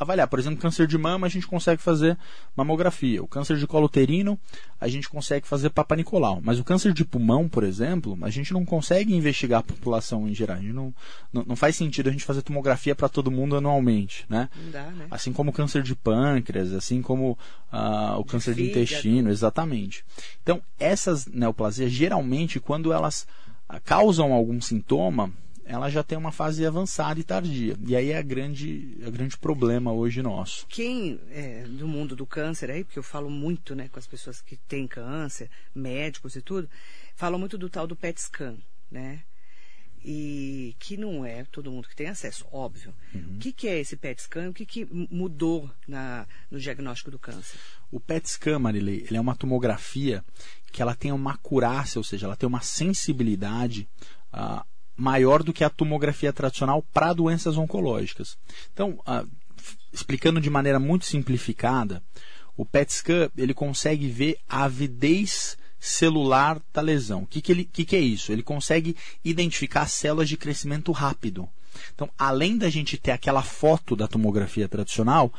avaliar. 0.00 0.26
Por 0.26 0.38
exemplo, 0.38 0.58
câncer 0.58 0.86
de 0.86 0.96
mama, 0.96 1.26
a 1.26 1.30
gente 1.30 1.46
consegue 1.46 1.80
fazer 1.82 2.18
mamografia. 2.56 3.22
O 3.22 3.28
câncer 3.28 3.58
de 3.58 3.66
colo 3.66 3.84
uterino, 3.84 4.40
a 4.80 4.88
gente 4.88 5.08
consegue 5.08 5.46
fazer 5.46 5.70
Papa 5.70 5.94
Nicolau. 5.94 6.40
Mas 6.42 6.58
o 6.58 6.64
câncer 6.64 6.92
de 6.94 7.04
pulmão, 7.04 7.48
por 7.48 7.62
exemplo, 7.62 8.18
a 8.22 8.30
gente 8.30 8.52
não 8.52 8.64
consegue 8.64 9.14
investigar 9.14 9.60
a 9.60 9.62
população 9.62 10.26
em 10.26 10.34
geral. 10.34 10.56
A 10.56 10.60
gente 10.60 10.72
não, 10.72 10.94
não, 11.30 11.44
não 11.44 11.56
faz 11.56 11.76
sentido 11.76 12.08
a 12.08 12.12
gente 12.12 12.24
fazer 12.24 12.40
tomografia 12.42 12.94
para 12.94 13.08
todo 13.08 13.30
mundo 13.30 13.56
anualmente, 13.56 14.24
né? 14.28 14.48
Não 14.56 14.70
dá, 14.70 14.84
né? 14.90 15.06
Assim 15.10 15.32
como 15.32 15.50
o 15.50 15.52
câncer 15.52 15.82
de 15.82 15.94
pâncreas, 15.94 16.72
assim 16.72 17.02
como 17.02 17.38
ah, 17.70 18.16
o 18.18 18.24
câncer 18.24 18.54
de 18.54 18.70
intestino, 18.70 19.30
exatamente. 19.30 20.04
Então, 20.42 20.62
essas 20.78 21.26
neoplasias, 21.26 21.92
geralmente, 21.92 22.58
quando 22.58 22.92
elas 22.92 23.26
ah, 23.68 23.78
causam 23.78 24.32
algum 24.32 24.60
sintoma, 24.60 25.30
ela 25.70 25.88
já 25.88 26.02
tem 26.02 26.18
uma 26.18 26.32
fase 26.32 26.66
avançada 26.66 27.20
e 27.20 27.22
tardia. 27.22 27.76
E 27.86 27.94
aí 27.94 28.10
é 28.10 28.18
a 28.18 28.22
grande, 28.22 28.98
é 29.00 29.06
o 29.06 29.12
grande 29.12 29.38
problema 29.38 29.92
hoje 29.92 30.20
nosso. 30.20 30.66
Quem 30.66 31.20
é, 31.30 31.62
do 31.62 31.86
mundo 31.86 32.16
do 32.16 32.26
câncer 32.26 32.72
aí, 32.72 32.82
porque 32.82 32.98
eu 32.98 33.04
falo 33.04 33.30
muito 33.30 33.72
né, 33.76 33.88
com 33.88 33.98
as 33.98 34.06
pessoas 34.06 34.40
que 34.40 34.56
têm 34.56 34.88
câncer, 34.88 35.48
médicos 35.72 36.34
e 36.34 36.42
tudo, 36.42 36.68
falam 37.14 37.38
muito 37.38 37.56
do 37.56 37.70
tal 37.70 37.86
do 37.86 37.94
PET 37.94 38.20
scan, 38.20 38.56
né? 38.90 39.22
E 40.04 40.74
que 40.80 40.96
não 40.96 41.24
é 41.24 41.44
todo 41.44 41.70
mundo 41.70 41.86
que 41.86 41.94
tem 41.94 42.08
acesso, 42.08 42.46
óbvio. 42.50 42.92
O 43.14 43.38
que, 43.38 43.52
que 43.52 43.68
é 43.68 43.78
esse 43.78 43.96
PET 43.96 44.22
scan? 44.22 44.48
O 44.48 44.52
que, 44.52 44.66
que 44.66 44.88
mudou 45.10 45.70
na, 45.86 46.26
no 46.50 46.58
diagnóstico 46.58 47.12
do 47.12 47.18
câncer? 47.18 47.60
O 47.92 48.00
PET 48.00 48.28
scan, 48.28 48.58
Marilei, 48.58 49.04
ele 49.06 49.18
é 49.18 49.20
uma 49.20 49.36
tomografia 49.36 50.24
que 50.72 50.82
ela 50.82 50.96
tem 50.96 51.12
uma 51.12 51.34
acurácia, 51.34 51.98
ou 51.98 52.04
seja, 52.04 52.26
ela 52.26 52.36
tem 52.36 52.48
uma 52.48 52.62
sensibilidade 52.62 53.86
ah, 54.32 54.64
maior 55.00 55.42
do 55.42 55.52
que 55.52 55.64
a 55.64 55.70
tomografia 55.70 56.32
tradicional 56.32 56.84
para 56.92 57.12
doenças 57.12 57.56
oncológicas. 57.56 58.36
Então, 58.72 58.98
explicando 59.92 60.40
de 60.40 60.50
maneira 60.50 60.78
muito 60.78 61.06
simplificada, 61.06 62.02
o 62.56 62.64
PET 62.66 62.92
scan 62.92 63.30
ele 63.36 63.54
consegue 63.54 64.08
ver 64.08 64.36
a 64.48 64.64
avidez 64.64 65.56
celular 65.78 66.60
da 66.74 66.82
lesão. 66.82 67.22
O 67.22 67.26
que, 67.26 67.40
que, 67.40 67.64
que, 67.64 67.84
que 67.86 67.96
é 67.96 68.00
isso? 68.00 68.30
Ele 68.30 68.42
consegue 68.42 68.94
identificar 69.24 69.88
células 69.88 70.28
de 70.28 70.36
crescimento 70.36 70.92
rápido. 70.92 71.48
Então, 71.94 72.10
além 72.18 72.58
da 72.58 72.68
gente 72.68 72.98
ter 72.98 73.12
aquela 73.12 73.42
foto 73.42 73.96
da 73.96 74.06
tomografia 74.06 74.68
tradicional, 74.68 75.32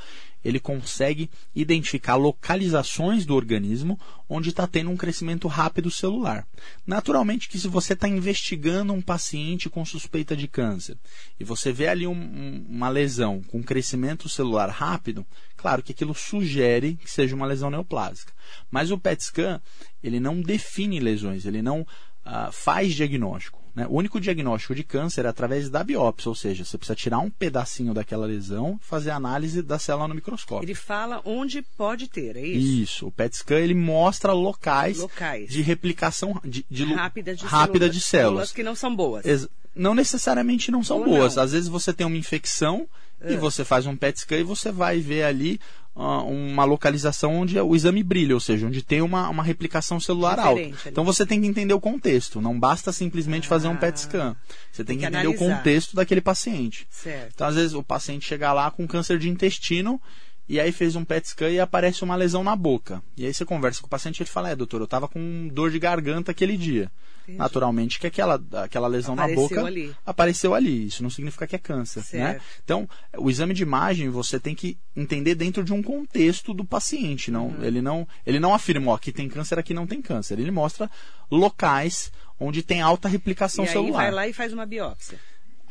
ele 0.43 0.59
consegue 0.59 1.29
identificar 1.55 2.15
localizações 2.15 3.25
do 3.25 3.35
organismo 3.35 3.99
onde 4.27 4.49
está 4.49 4.65
tendo 4.65 4.89
um 4.89 4.97
crescimento 4.97 5.47
rápido 5.47 5.91
celular. 5.91 6.47
Naturalmente 6.85 7.47
que 7.49 7.59
se 7.59 7.67
você 7.67 7.93
está 7.93 8.07
investigando 8.07 8.93
um 8.93 9.01
paciente 9.01 9.69
com 9.69 9.85
suspeita 9.85 10.35
de 10.35 10.47
câncer 10.47 10.97
e 11.39 11.43
você 11.43 11.71
vê 11.71 11.87
ali 11.87 12.07
um- 12.07 12.13
um- 12.13 12.65
uma 12.69 12.89
lesão 12.89 13.41
com 13.43 13.61
crescimento 13.61 14.29
celular 14.29 14.69
rápido, 14.69 15.25
claro 15.55 15.83
que 15.83 15.91
aquilo 15.91 16.15
sugere 16.15 16.95
que 16.95 17.09
seja 17.09 17.35
uma 17.35 17.45
lesão 17.45 17.69
neoplásica. 17.69 18.33
Mas 18.69 18.89
o 18.91 18.97
PET 18.97 19.23
scan 19.23 19.61
ele 20.03 20.19
não 20.19 20.41
define 20.41 20.99
lesões, 20.99 21.45
ele 21.45 21.61
não 21.61 21.85
ah, 22.23 22.51
faz 22.51 22.93
diagnóstico. 22.93 23.60
Né? 23.75 23.85
O 23.89 23.95
único 23.95 24.19
diagnóstico 24.19 24.75
de 24.75 24.83
câncer 24.83 25.25
é 25.25 25.29
através 25.29 25.69
da 25.69 25.83
biópsia, 25.83 26.29
ou 26.29 26.35
seja, 26.35 26.63
você 26.65 26.77
precisa 26.77 26.95
tirar 26.95 27.19
um 27.19 27.29
pedacinho 27.29 27.93
daquela 27.93 28.25
lesão, 28.25 28.77
fazer 28.81 29.11
análise 29.11 29.61
da 29.61 29.79
célula 29.79 30.07
no 30.07 30.15
microscópio. 30.15 30.65
Ele 30.65 30.75
fala 30.75 31.21
onde 31.25 31.61
pode 31.61 32.07
ter, 32.07 32.35
é 32.35 32.45
isso? 32.45 32.81
Isso. 32.81 33.07
O 33.07 33.11
PET 33.11 33.37
scan 33.37 33.59
ele 33.59 33.73
mostra 33.73 34.33
locais, 34.33 34.97
Locais. 34.99 35.49
de 35.49 35.61
replicação 35.61 36.39
de, 36.43 36.65
de 36.69 36.83
Rápida 36.93 37.35
de 37.35 37.45
rápida 37.45 37.79
células. 37.85 37.95
de 37.95 38.01
células. 38.01 38.51
que 38.51 38.63
não 38.63 38.75
são 38.75 38.95
boas. 38.95 39.25
Ex- 39.25 39.47
não 39.75 39.95
necessariamente 39.95 40.69
não 40.69 40.83
são 40.83 40.97
Ou 40.99 41.05
boas. 41.05 41.35
não. 41.37 41.43
Às 41.43 41.53
vezes 41.53 41.69
você 41.69 41.93
tem 41.93 42.05
uma 42.05 42.17
infecção 42.17 42.87
e 43.23 43.33
É. 43.33 43.37
você 43.37 43.63
faz 43.63 43.85
um 43.85 43.95
PET 43.95 44.19
scan 44.19 44.37
e 44.39 44.43
você 44.43 44.71
vai 44.71 44.99
ver 44.99 45.23
ali 45.23 45.59
uma 45.93 46.63
localização 46.63 47.35
onde 47.41 47.59
o 47.59 47.75
exame 47.75 48.01
brilha, 48.01 48.33
ou 48.33 48.39
seja, 48.39 48.65
onde 48.65 48.81
tem 48.81 49.01
uma, 49.01 49.27
uma 49.29 49.43
replicação 49.43 49.99
celular 49.99 50.37
Diferente 50.37 50.49
alta. 50.71 50.81
ali. 50.83 50.91
Então 50.91 51.03
você 51.03 51.25
tem 51.25 51.41
que 51.41 51.47
entender 51.47 51.73
o 51.73 51.79
contexto. 51.81 52.39
Não 52.41 52.57
basta 52.59 52.91
simplesmente 52.91 53.47
fazer 53.47 53.67
um 53.67 53.75
PET 53.75 53.99
scan. 53.99 54.35
Você 54.71 54.83
tem, 54.83 54.97
Tem 54.97 54.97
que 54.97 55.01
que 55.01 55.07
entender 55.07 55.27
o 55.27 55.31
analisar. 55.31 55.57
contexto 55.57 55.95
daquele 55.95 56.21
paciente. 56.21 56.87
Certo. 56.89 57.31
Então, 57.35 57.47
às 57.47 57.55
vezes, 57.55 57.73
o 57.73 57.83
paciente 57.83 58.25
chega 58.25 58.53
lá 58.53 58.71
com 58.71 58.87
câncer 58.87 59.17
de 59.19 59.29
intestino 59.29 60.01
e 60.53 60.59
aí 60.59 60.71
fez 60.71 60.95
um 60.95 61.05
PET 61.05 61.29
scan 61.29 61.49
e 61.49 61.59
aparece 61.59 62.03
uma 62.03 62.15
lesão 62.15 62.43
na 62.43 62.55
boca. 62.55 63.01
E 63.15 63.25
aí 63.25 63.33
você 63.33 63.45
conversa 63.45 63.79
com 63.81 63.87
o 63.87 63.89
paciente 63.89 64.19
e 64.19 64.23
ele 64.23 64.29
fala: 64.29 64.49
É, 64.49 64.55
doutor, 64.55 64.81
eu 64.81 64.85
estava 64.85 65.07
com 65.07 65.47
dor 65.51 65.71
de 65.71 65.79
garganta 65.79 66.31
aquele 66.31 66.57
dia. 66.57 66.91
Entendi. 67.23 67.37
Naturalmente 67.37 67.99
que 67.99 68.07
aquela, 68.07 68.41
aquela 68.63 68.87
lesão 68.87 69.13
Apareceu 69.13 69.41
na 69.43 69.47
boca 69.47 69.65
ali. 69.65 69.95
apareceu 70.05 70.55
ali. 70.55 70.87
Isso 70.87 71.03
não 71.03 71.09
significa 71.09 71.45
que 71.45 71.55
é 71.55 71.59
câncer. 71.59 72.03
Né? 72.13 72.41
Então, 72.63 72.89
o 73.15 73.29
exame 73.29 73.53
de 73.53 73.61
imagem 73.61 74.09
você 74.09 74.39
tem 74.39 74.55
que 74.55 74.75
entender 74.97 75.35
dentro 75.35 75.63
de 75.63 75.71
um 75.71 75.83
contexto 75.83 76.51
do 76.53 76.65
paciente. 76.65 77.29
Não, 77.31 77.47
Uhum. 77.49 77.63
ele, 77.63 77.81
não, 77.81 78.07
ele 78.25 78.39
não 78.39 78.53
afirma: 78.53 78.91
ó, 78.91 78.95
aqui 78.95 79.11
tem 79.11 79.29
câncer, 79.29 79.57
aqui 79.59 79.73
não 79.73 79.85
tem 79.87 80.01
câncer. 80.01 80.39
Ele 80.39 80.51
mostra 80.51 80.89
locais 81.29 82.11
onde 82.39 82.63
tem 82.63 82.81
alta 82.81 83.07
replicação 83.07 83.63
e 83.63 83.67
aí 83.67 83.73
celular. 83.73 83.97
vai 84.01 84.11
lá 84.11 84.27
e 84.27 84.33
faz 84.33 84.51
uma 84.51 84.65
biópsia. 84.65 85.19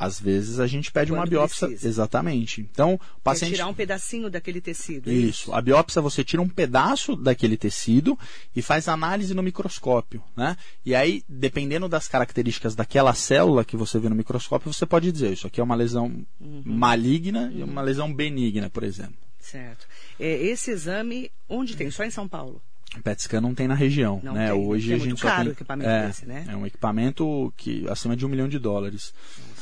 Às 0.03 0.19
vezes 0.19 0.59
a 0.59 0.65
gente 0.65 0.91
pede 0.91 1.11
uma 1.11 1.21
Quando 1.21 1.29
biópsia. 1.29 1.67
precisa. 1.67 1.87
Exatamente. 1.87 2.61
Então, 2.61 2.93
o 2.93 2.95
É 2.95 2.99
paciente. 3.23 3.51
tirar 3.53 3.67
um 3.67 3.73
pedacinho 3.73 4.29
daquele 4.31 4.59
tecido. 4.59 5.09
é 5.09 5.13
Isso. 5.13 5.53
A 5.53 5.61
biópsia 5.61 6.01
você 6.01 6.23
tira 6.23 6.41
um 6.41 6.49
pedaço 6.49 7.15
daquele 7.15 7.55
tecido 7.55 8.17
e 8.55 8.61
faz 8.61 8.87
análise 8.87 9.33
no 9.35 9.43
microscópio, 9.43 10.23
né? 10.35 10.57
E 10.85 10.95
aí, 10.95 11.23
dependendo 11.29 11.87
das 11.87 12.07
características 12.07 12.73
daquela 12.75 13.13
célula 13.13 13.63
que 13.63 13.77
você 13.77 13.99
vê 13.99 14.09
no 14.09 14.15
microscópio, 14.15 14.73
você 14.73 14.85
pode 14.85 15.11
dizer 15.11 15.31
isso 15.33 15.45
aqui 15.45 15.61
é 15.61 15.63
uma 15.63 15.75
lesão 15.75 16.11
Uhum. 16.39 16.63
maligna 16.65 17.51
e 17.55 17.61
uma 17.61 17.81
lesão 17.81 18.11
benigna, 18.13 18.69
por 18.69 18.83
exemplo. 18.83 19.13
Certo. 19.39 19.85
É, 20.19 20.31
esse 20.45 20.71
exame, 20.71 21.31
onde 21.47 21.75
tem? 21.75 21.91
Só 21.91 22.03
em 22.03 22.09
São 22.11 22.27
Paulo? 22.27 22.61
PET 23.03 23.21
scan 23.23 23.39
não 23.39 23.55
tem 23.55 23.69
na 23.69 23.73
região, 23.73 24.19
Não 24.21 24.33
né? 24.33 24.51
tem, 24.51 24.59
Hoje 24.67 24.91
é 24.91 24.95
a 24.95 24.97
muito 24.97 25.09
gente 25.11 25.21
só 25.21 25.27
caro 25.29 25.43
tem 25.43 25.49
o 25.51 25.53
equipamento 25.53 25.89
é, 25.89 26.07
desse, 26.07 26.25
né? 26.25 26.45
é 26.49 26.55
um 26.57 26.65
equipamento 26.65 27.53
que 27.55 27.87
acima 27.89 28.17
de 28.17 28.25
um 28.25 28.29
milhão 28.29 28.49
de 28.49 28.59
dólares. 28.59 29.13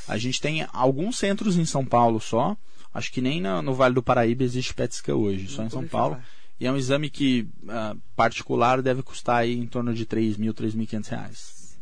A 0.09 0.17
gente 0.17 0.41
tem 0.41 0.67
alguns 0.73 1.17
centros 1.17 1.55
em 1.55 1.65
São 1.65 1.85
Paulo 1.85 2.19
só. 2.19 2.57
Acho 2.93 3.11
que 3.11 3.21
nem 3.21 3.39
no 3.41 3.73
Vale 3.75 3.93
do 3.93 4.03
Paraíba 4.03 4.43
existe 4.43 4.73
PET 4.73 4.95
scan 4.95 5.15
hoje, 5.15 5.47
só 5.47 5.63
em 5.63 5.69
São 5.69 5.87
Paulo. 5.87 6.15
falar. 6.15 6.39
E 6.59 6.67
é 6.67 6.71
um 6.71 6.77
exame 6.77 7.09
que 7.09 7.47
ah, 7.69 7.95
particular 8.15 8.81
deve 8.81 9.01
custar 9.01 9.37
aí 9.37 9.53
em 9.53 9.65
torno 9.65 9.93
de 9.93 10.05
3 10.05 10.35
mil, 10.35 10.53
3.500 10.53 11.07
reais. 11.07 11.79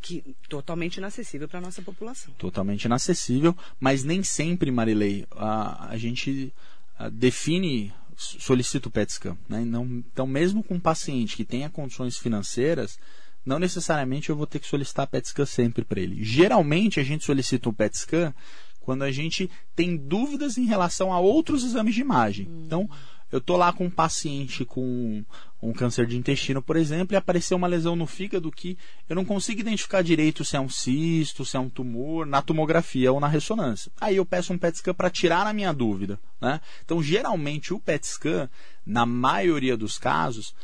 Que 0.00 0.36
totalmente 0.48 0.96
inacessível 0.96 1.48
para 1.48 1.58
a 1.58 1.62
nossa 1.62 1.82
população. 1.82 2.32
Totalmente 2.38 2.84
inacessível, 2.84 3.54
mas 3.78 4.04
nem 4.04 4.22
sempre, 4.22 4.70
Marilei, 4.70 5.26
a, 5.32 5.90
a 5.90 5.98
gente 5.98 6.52
ah, 6.98 7.10
define, 7.10 7.92
solicita 8.16 8.88
o 8.88 8.90
PET 8.90 9.12
scan. 9.12 9.36
Né? 9.48 9.64
Não, 9.64 9.84
então, 9.84 10.26
mesmo 10.26 10.62
com 10.62 10.74
um 10.74 10.80
paciente 10.80 11.36
que 11.36 11.44
tenha 11.44 11.68
condições 11.68 12.16
financeiras, 12.16 12.98
não 13.46 13.60
necessariamente 13.60 14.28
eu 14.28 14.36
vou 14.36 14.46
ter 14.46 14.58
que 14.58 14.66
solicitar 14.66 15.06
PET 15.06 15.28
scan 15.28 15.46
sempre 15.46 15.84
para 15.84 16.00
ele. 16.00 16.22
Geralmente, 16.22 16.98
a 16.98 17.04
gente 17.04 17.24
solicita 17.24 17.68
o 17.68 17.72
PET 17.72 17.96
scan 17.96 18.34
quando 18.80 19.02
a 19.02 19.10
gente 19.10 19.48
tem 19.74 19.96
dúvidas 19.96 20.58
em 20.58 20.66
relação 20.66 21.12
a 21.12 21.20
outros 21.20 21.64
exames 21.64 21.94
de 21.94 22.00
imagem. 22.00 22.48
Então, 22.66 22.90
eu 23.30 23.40
tô 23.40 23.56
lá 23.56 23.72
com 23.72 23.86
um 23.86 23.90
paciente 23.90 24.64
com 24.64 25.24
um 25.60 25.72
câncer 25.72 26.06
de 26.06 26.16
intestino, 26.16 26.62
por 26.62 26.76
exemplo, 26.76 27.14
e 27.14 27.16
apareceu 27.16 27.56
uma 27.56 27.66
lesão 27.66 27.96
no 27.96 28.06
fígado 28.06 28.52
que 28.52 28.78
eu 29.08 29.16
não 29.16 29.24
consigo 29.24 29.60
identificar 29.60 30.02
direito 30.02 30.44
se 30.44 30.56
é 30.56 30.60
um 30.60 30.68
cisto, 30.68 31.44
se 31.44 31.56
é 31.56 31.60
um 31.60 31.68
tumor, 31.68 32.24
na 32.26 32.40
tomografia 32.40 33.12
ou 33.12 33.18
na 33.18 33.26
ressonância. 33.26 33.90
Aí 34.00 34.16
eu 34.16 34.24
peço 34.24 34.52
um 34.52 34.58
PET 34.58 34.78
scan 34.78 34.94
para 34.94 35.10
tirar 35.10 35.46
a 35.46 35.52
minha 35.52 35.72
dúvida. 35.72 36.20
Né? 36.40 36.60
Então, 36.84 37.02
geralmente, 37.02 37.74
o 37.74 37.80
PET 37.80 38.06
scan, 38.06 38.48
na 38.84 39.04
maioria 39.04 39.76
dos 39.76 39.98
casos, 39.98 40.54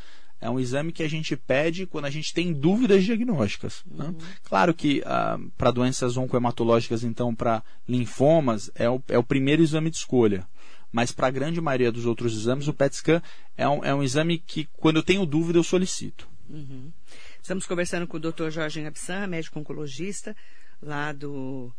é 0.43 0.51
um 0.51 0.59
exame 0.59 0.93
que 0.93 1.03
a 1.03 1.09
gente 1.09 1.37
pede 1.37 1.87
quando 1.87 2.05
a 2.05 2.11
gente 2.11 2.35
tem 2.35 2.53
dúvidas 2.53 3.05
diagnósticas. 3.05 3.83
Né? 3.87 4.07
Uhum. 4.07 4.19
Claro 4.43 4.75
que 4.75 5.01
ah, 5.07 5.39
para 5.57 5.71
doenças 5.71 6.17
oncohematológicas, 6.17 7.05
então, 7.05 7.35
para 7.35 7.63
linfomas, 7.89 8.71
é 8.75 8.91
o, 8.91 9.01
é 9.09 9.17
o 9.17 9.23
primeiro 9.23 9.63
exame 9.63 9.89
de 9.89 9.97
escolha 9.97 10.47
mas 10.93 11.11
para 11.11 11.29
a 11.29 11.31
grande 11.31 11.59
maioria 11.59 11.91
dos 11.91 12.05
outros 12.05 12.37
exames, 12.37 12.69
o 12.69 12.75
PET 12.75 12.97
scan 12.97 13.23
é 13.57 13.67
um, 13.67 13.83
é 13.83 13.95
um 13.95 14.03
exame 14.03 14.39
que, 14.39 14.69
quando 14.75 14.97
eu 14.97 15.03
tenho 15.03 15.25
dúvida, 15.25 15.59
eu 15.59 15.65
solicito. 15.65 16.29
Uhum. 16.51 16.93
Estamos 17.41 17.67
conversando 17.67 18.07
com 18.07 18.19
o 18.19 18.21
Dr. 18.21 18.51
Jorginho 18.51 18.89
Absan, 18.89 19.27
médico 19.27 19.59
oncologista, 19.59 20.37
lá 20.83 21.11
do 21.13 21.73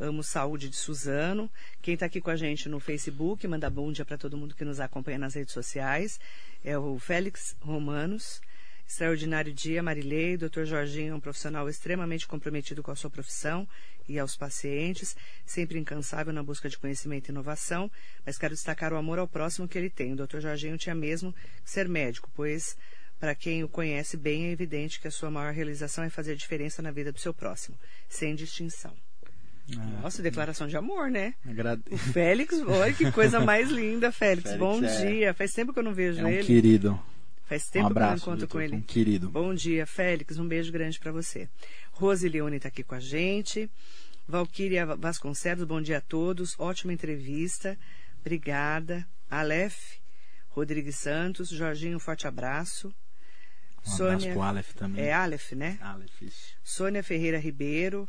Amo 0.00 0.22
Saúde 0.22 0.70
de 0.70 0.76
Suzano. 0.76 1.50
Quem 1.82 1.92
está 1.92 2.06
aqui 2.06 2.22
com 2.22 2.30
a 2.30 2.36
gente 2.36 2.70
no 2.70 2.80
Facebook, 2.80 3.46
manda 3.46 3.68
bom 3.68 3.92
dia 3.92 4.04
para 4.04 4.16
todo 4.16 4.36
mundo 4.36 4.54
que 4.54 4.64
nos 4.64 4.80
acompanha 4.80 5.18
nas 5.18 5.34
redes 5.34 5.52
sociais, 5.52 6.18
é 6.64 6.78
o 6.78 6.98
Félix 6.98 7.54
Romanos. 7.60 8.40
Extraordinário 8.88 9.52
dia, 9.52 9.82
Marilei. 9.82 10.38
Dr. 10.38 10.64
Jorginho 10.64 11.12
é 11.12 11.14
um 11.14 11.20
profissional 11.20 11.68
extremamente 11.68 12.26
comprometido 12.26 12.82
com 12.82 12.90
a 12.90 12.96
sua 12.96 13.10
profissão 13.10 13.68
e 14.08 14.18
aos 14.18 14.36
pacientes, 14.36 15.14
sempre 15.44 15.78
incansável 15.78 16.32
na 16.32 16.42
busca 16.42 16.68
de 16.68 16.78
conhecimento 16.78 17.28
e 17.28 17.30
inovação, 17.30 17.90
mas 18.24 18.38
quero 18.38 18.54
destacar 18.54 18.92
o 18.92 18.96
amor 18.96 19.18
ao 19.18 19.28
próximo 19.28 19.68
que 19.68 19.76
ele 19.76 19.90
tem. 19.90 20.14
O 20.14 20.16
Dr. 20.16 20.40
Jorginho 20.40 20.78
tinha 20.78 20.94
mesmo 20.94 21.32
que 21.62 21.70
ser 21.70 21.86
médico, 21.88 22.30
pois 22.34 22.76
para 23.20 23.34
quem 23.34 23.62
o 23.62 23.68
conhece 23.68 24.16
bem 24.16 24.46
é 24.46 24.50
evidente 24.50 24.98
que 24.98 25.06
a 25.06 25.10
sua 25.10 25.30
maior 25.30 25.52
realização 25.52 26.02
é 26.02 26.10
fazer 26.10 26.34
diferença 26.36 26.80
na 26.80 26.90
vida 26.90 27.12
do 27.12 27.20
seu 27.20 27.34
próximo, 27.34 27.78
sem 28.08 28.34
distinção. 28.34 28.96
Ah, 29.78 30.02
Nossa, 30.02 30.22
declaração 30.22 30.66
de 30.66 30.76
amor, 30.76 31.10
né? 31.10 31.34
Agrade... 31.48 31.82
O 31.90 31.96
Félix, 31.96 32.60
olha 32.60 32.92
que 32.92 33.10
coisa 33.12 33.40
mais 33.44 33.70
linda, 33.70 34.10
Félix. 34.10 34.50
Félix 34.50 34.58
Bom 34.58 34.84
é... 34.84 35.06
dia. 35.06 35.34
Faz 35.34 35.52
tempo 35.52 35.72
que 35.72 35.78
eu 35.78 35.82
não 35.82 35.94
vejo 35.94 36.20
é 36.20 36.24
um 36.24 36.28
ele. 36.28 36.44
querido. 36.44 37.00
Faz 37.44 37.68
tempo 37.68 37.86
um 37.86 37.90
abraço, 37.90 38.22
que 38.22 38.28
eu 38.28 38.30
não 38.30 38.36
encontro 38.38 38.48
com 38.48 38.60
ele. 38.60 38.76
Um 38.76 38.80
querido. 38.80 39.28
Bom 39.28 39.52
dia, 39.52 39.84
Félix. 39.84 40.38
Um 40.38 40.46
beijo 40.46 40.70
grande 40.70 40.98
para 41.00 41.10
você. 41.10 41.48
Rose 41.90 42.28
Leone 42.28 42.56
está 42.56 42.68
aqui 42.68 42.84
com 42.84 42.94
a 42.94 43.00
gente. 43.00 43.68
Valquíria 44.28 44.86
Vasconcelos, 44.86 45.64
bom 45.64 45.82
dia 45.82 45.98
a 45.98 46.00
todos. 46.00 46.54
Ótima 46.58 46.92
entrevista. 46.92 47.76
Obrigada. 48.20 49.04
Aleph 49.28 49.98
Rodrigues 50.50 50.96
Santos. 50.96 51.48
Jorginho, 51.48 51.96
um 51.96 52.00
forte 52.00 52.28
abraço. 52.28 52.94
Um 53.86 53.90
Sônia, 53.90 54.14
abraço 54.14 54.30
pro 54.30 54.42
Aleph 54.42 54.72
também. 54.74 55.04
É 55.04 55.12
Aleph, 55.12 55.52
né? 55.52 55.78
Aleph, 55.80 56.22
isso. 56.22 56.54
Sônia 56.62 57.02
Ferreira 57.02 57.38
Ribeiro. 57.38 58.08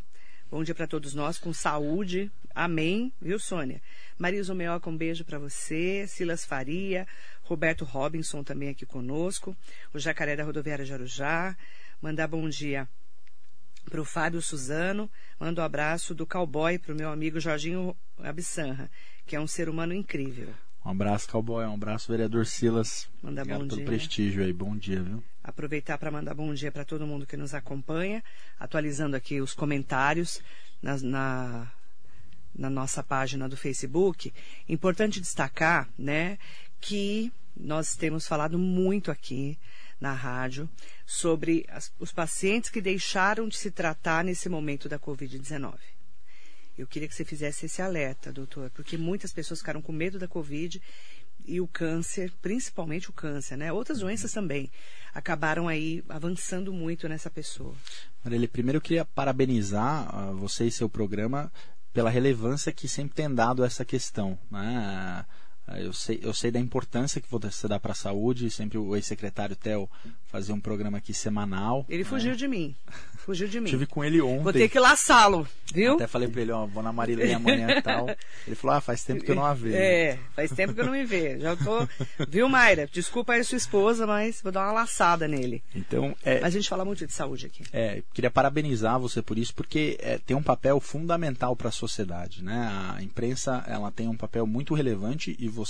Bom 0.52 0.66
dia 0.66 0.76
para 0.76 0.86
todos 0.86 1.14
nós, 1.14 1.38
com 1.38 1.54
saúde. 1.54 2.30
Amém, 2.54 3.14
viu, 3.22 3.40
Sônia? 3.40 3.82
Marisa 4.18 4.54
Meoca, 4.54 4.90
um 4.90 4.98
beijo 4.98 5.24
para 5.24 5.40
você. 5.40 6.06
Silas 6.06 6.44
Faria. 6.44 7.08
Roberto 7.44 7.86
Robinson 7.86 8.44
também 8.44 8.68
aqui 8.68 8.86
conosco. 8.86 9.56
O 9.94 9.98
Jacaré 9.98 10.36
da 10.36 10.44
Rodoviária 10.44 10.84
de 10.84 10.92
Arujá. 10.92 11.56
Mandar 12.02 12.28
bom 12.28 12.50
dia 12.50 12.86
para 13.90 14.02
o 14.02 14.04
Fábio 14.04 14.42
Suzano. 14.42 15.10
Mando 15.40 15.62
um 15.62 15.64
abraço 15.64 16.14
do 16.14 16.28
cowboy 16.28 16.78
para 16.78 16.92
o 16.92 16.98
meu 16.98 17.10
amigo 17.10 17.40
Jorginho 17.40 17.96
Absanra, 18.18 18.92
que 19.26 19.38
é 19.38 19.40
um 19.40 19.48
ser 19.48 19.70
humano 19.70 19.94
incrível. 19.94 20.54
Um 20.84 20.90
abraço, 20.90 21.28
cowboy. 21.30 21.66
Um 21.66 21.76
abraço, 21.76 22.12
vereador 22.12 22.46
Silas. 22.46 23.08
Mandar 23.22 23.44
Obrigado 23.44 23.62
bom 23.62 23.68
pelo 23.68 23.78
dia. 23.78 23.86
prestígio 23.86 24.44
aí. 24.44 24.52
Bom 24.52 24.76
dia, 24.76 25.02
viu? 25.02 25.24
Aproveitar 25.44 25.98
para 25.98 26.12
mandar 26.12 26.34
bom 26.34 26.54
dia 26.54 26.72
para 26.72 26.84
todo 26.84 27.06
mundo 27.06 27.26
que 27.26 27.38
nos 27.38 27.54
acompanha, 27.54 28.24
atualizando 28.60 29.16
aqui 29.16 29.42
os 29.42 29.54
comentários 29.54 30.42
na, 30.82 30.98
na, 30.98 31.72
na 32.56 32.70
nossa 32.70 33.04
página 33.04 33.48
do 33.48 33.56
Facebook. 33.56 34.34
Importante 34.68 35.22
destacar, 35.22 35.88
né, 35.98 36.38
que 36.80 37.32
nós 37.56 37.96
temos 37.96 38.28
falado 38.28 38.58
muito 38.58 39.12
aqui 39.12 39.58
na 40.00 40.14
rádio 40.14 40.68
sobre 41.06 41.64
as, 41.70 41.94
os 42.00 42.12
pacientes 42.12 42.72
que 42.72 42.82
deixaram 42.82 43.48
de 43.48 43.56
se 43.56 43.70
tratar 43.70 44.24
nesse 44.24 44.50
momento 44.50 44.90
da 44.90 44.98
Covid-19. 44.98 45.76
Eu 46.78 46.88
queria 46.88 47.08
que 47.08 47.16
você 47.16 47.26
fizesse 47.26 47.66
esse 47.66 47.82
alerta, 47.82 48.32
doutor, 48.32 48.70
porque 48.72 48.98
muitas 48.98 49.32
pessoas 49.34 49.60
ficaram 49.60 49.82
com 49.82 49.92
medo 49.92 50.18
da 50.18 50.28
Covid 50.28 50.82
e 51.46 51.60
o 51.60 51.68
câncer, 51.68 52.32
principalmente 52.42 53.10
o 53.10 53.14
câncer, 53.14 53.58
né? 53.58 53.72
Outras 53.72 54.00
doenças 54.00 54.32
também 54.32 54.72
acabaram 55.14 55.68
aí 55.68 56.04
avançando 56.08 56.72
muito 56.72 57.08
nessa 57.10 57.30
pessoa. 57.30 57.76
Marília, 58.24 58.48
primeiro 58.48 58.78
eu 58.78 58.82
queria 58.82 59.06
parabenizar 59.06 60.32
uh, 60.32 60.36
você 60.36 60.66
e 60.66 60.72
seu 60.72 60.90
programa 60.90 61.52
pela 61.94 62.10
relevância 62.10 62.72
que 62.72 62.88
sempre 62.88 63.16
tem 63.16 63.34
dado 63.34 63.64
a 63.64 63.68
essa 63.68 63.84
questão, 63.84 64.38
né? 64.50 65.26
Eu 65.78 65.94
sei, 65.94 66.20
eu 66.22 66.34
sei 66.34 66.52
da 66.52 66.60
importância 66.60 67.22
que 67.22 67.28
você 67.30 67.68
dá 67.68 67.80
para 67.80 67.92
a 67.92 67.96
saúde. 67.96 68.50
Sempre 68.50 68.78
o 68.78 68.96
ex-secretário 68.96 69.56
Theo 69.56 69.90
fazia 70.28 70.56
um 70.56 70.60
programa 70.60 70.98
aqui 70.98 71.14
semanal. 71.14 71.86
Ele 71.90 72.04
fugiu 72.04 72.32
né? 72.32 72.38
de 72.38 72.48
mim. 72.48 72.76
Fugiu 73.18 73.48
de 73.48 73.60
mim. 73.62 73.70
Tive 73.70 73.86
com 73.86 74.04
ele 74.04 74.22
ontem. 74.22 74.44
Vou 74.44 74.54
ter 74.54 74.70
que 74.70 74.80
laçá-lo, 74.80 75.48
viu? 75.74 75.96
Até 75.96 76.08
falei 76.08 76.30
para 76.30 76.42
ele, 76.42 76.52
ó, 76.52 76.66
vou 76.66 76.82
na 76.82 76.94
Marilene 76.94 77.34
amanhã 77.34 77.70
e 77.70 77.82
tal. 77.82 78.08
Ele 78.48 78.56
falou, 78.56 78.78
ah, 78.78 78.82
faz 78.82 79.04
tempo 79.04 79.24
que 79.24 79.32
eu 79.32 79.36
não 79.36 79.46
a 79.46 79.54
vejo. 79.54 79.76
É, 79.76 80.18
faz 80.36 80.52
tempo 80.52 80.74
que 80.74 80.82
eu 80.82 80.86
não 80.86 80.94
me 80.94 81.04
vejo. 81.04 81.42
Já 81.42 81.56
tô... 81.56 81.88
Viu, 82.28 82.48
Mayra? 82.48 82.88
Desculpa 82.92 83.34
aí 83.34 83.44
sua 83.44 83.58
esposa, 83.58 84.08
mas 84.08 84.42
vou 84.42 84.52
dar 84.52 84.64
uma 84.64 84.72
laçada 84.72 85.28
nele. 85.28 85.62
Então, 85.76 86.16
é... 86.24 86.40
Mas 86.40 86.46
a 86.46 86.58
gente 86.58 86.70
fala 86.70 86.86
muito 86.86 87.06
de 87.06 87.14
saúde 87.14 87.48
aqui. 87.48 87.64
É, 87.74 88.02
queria 88.14 88.32
parabenizar 88.32 89.00
você 89.00 89.22
por 89.22 89.38
isso, 89.38 89.54
porque 89.54 89.98
é, 90.02 90.18
tem 90.18 90.36
um 90.36 90.44
papel 90.44 90.80
fundamental 90.80 91.56
para 91.56 91.70
a 91.70 91.72
sociedade, 91.72 92.44
né? 92.44 92.70
A 92.96 93.04
imprensa, 93.04 93.64
ela 93.68 93.92
tem 93.92 94.08
um 94.08 94.16
papel 94.16 94.48
muito 94.48 94.74
relevante 94.74 95.36
e 95.40 95.48
você 95.48 95.61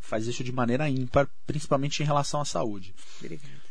faz 0.00 0.26
isso 0.26 0.44
de 0.44 0.52
maneira 0.52 0.88
ímpar, 0.88 1.28
principalmente 1.46 2.02
em 2.02 2.06
relação 2.06 2.40
à 2.40 2.44
saúde. 2.44 2.94
Obrigada. 3.20 3.68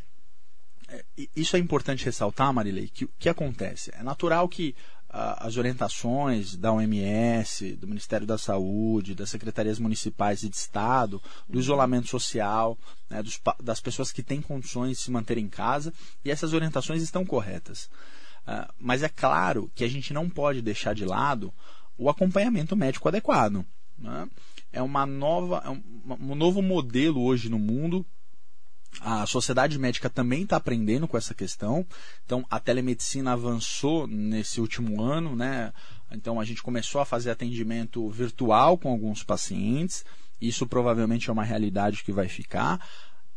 É, 0.89 1.04
isso 1.36 1.56
é 1.56 1.60
importante 1.60 2.06
ressaltar, 2.06 2.54
Marilei, 2.54 2.88
que 2.88 3.06
o 3.06 3.10
que 3.19 3.28
acontece? 3.28 3.91
É 3.93 4.02
natural 4.02 4.47
que 4.47 4.73
uh, 5.10 5.36
as 5.39 5.58
orientações 5.58 6.56
da 6.56 6.71
OMS, 6.71 7.76
do 7.76 7.88
Ministério 7.88 8.26
da 8.26 8.38
Saúde, 8.38 9.13
das 9.13 9.30
secretarias 9.30 9.80
municipais 9.80 10.43
e 10.43 10.50
de 10.50 10.56
Estado, 10.56 11.21
do 11.47 11.60
isolamento 11.60 12.08
social, 12.08 12.78
né, 13.10 13.21
dos, 13.21 13.39
das 13.62 13.82
pessoas 13.82 14.13
que 14.13 14.23
têm 14.23 14.41
condições 14.41 14.97
de 14.97 15.04
se 15.04 15.12
manter 15.12 15.38
em 15.38 15.50
casa, 15.50 15.93
e 16.23 16.32
essas 16.32 16.54
orientações 16.54 17.02
estão 17.02 17.26
corretas. 17.26 17.89
Uh, 18.47 18.73
mas 18.80 19.04
é 19.04 19.10
claro 19.10 19.69
que 19.76 19.84
a 19.84 19.89
gente 19.89 20.13
não 20.13 20.30
pode 20.30 20.62
deixar 20.62 20.95
de 20.95 21.04
lado 21.04 21.54
o 21.97 22.10
acompanhamento 22.10 22.78
médico 22.78 23.10
adequado. 23.10 23.65
Né? 23.97 24.30
É 24.72 24.82
uma 24.82 25.06
nova, 25.06 25.62
é 25.66 25.70
um, 25.70 26.32
um 26.32 26.36
novo 26.36 26.62
modelo 26.62 27.24
hoje 27.24 27.50
no 27.50 27.60
mundo 27.60 28.06
a 29.02 29.26
sociedade 29.26 29.78
médica 29.78 30.10
também 30.10 30.44
está 30.44 30.56
aprendendo 30.58 31.08
com 31.08 31.18
essa 31.18 31.34
questão. 31.34 31.86
Então, 32.26 32.46
a 32.50 32.60
telemedicina 32.60 33.34
avançou 33.34 34.08
nesse 34.08 34.60
último 34.60 35.02
ano, 35.02 35.36
né? 35.36 35.72
Então, 36.12 36.40
a 36.40 36.46
gente 36.46 36.64
começou 36.64 37.02
a 37.02 37.06
fazer 37.06 37.30
atendimento 37.30 38.10
virtual 38.10 38.78
com 38.78 38.90
alguns 38.90 39.24
pacientes. 39.24 40.04
Isso 40.42 40.66
provavelmente 40.66 41.30
é 41.30 41.34
uma 41.34 41.44
realidade 41.44 42.04
que 42.04 42.12
vai 42.12 42.28
ficar. 42.28 42.86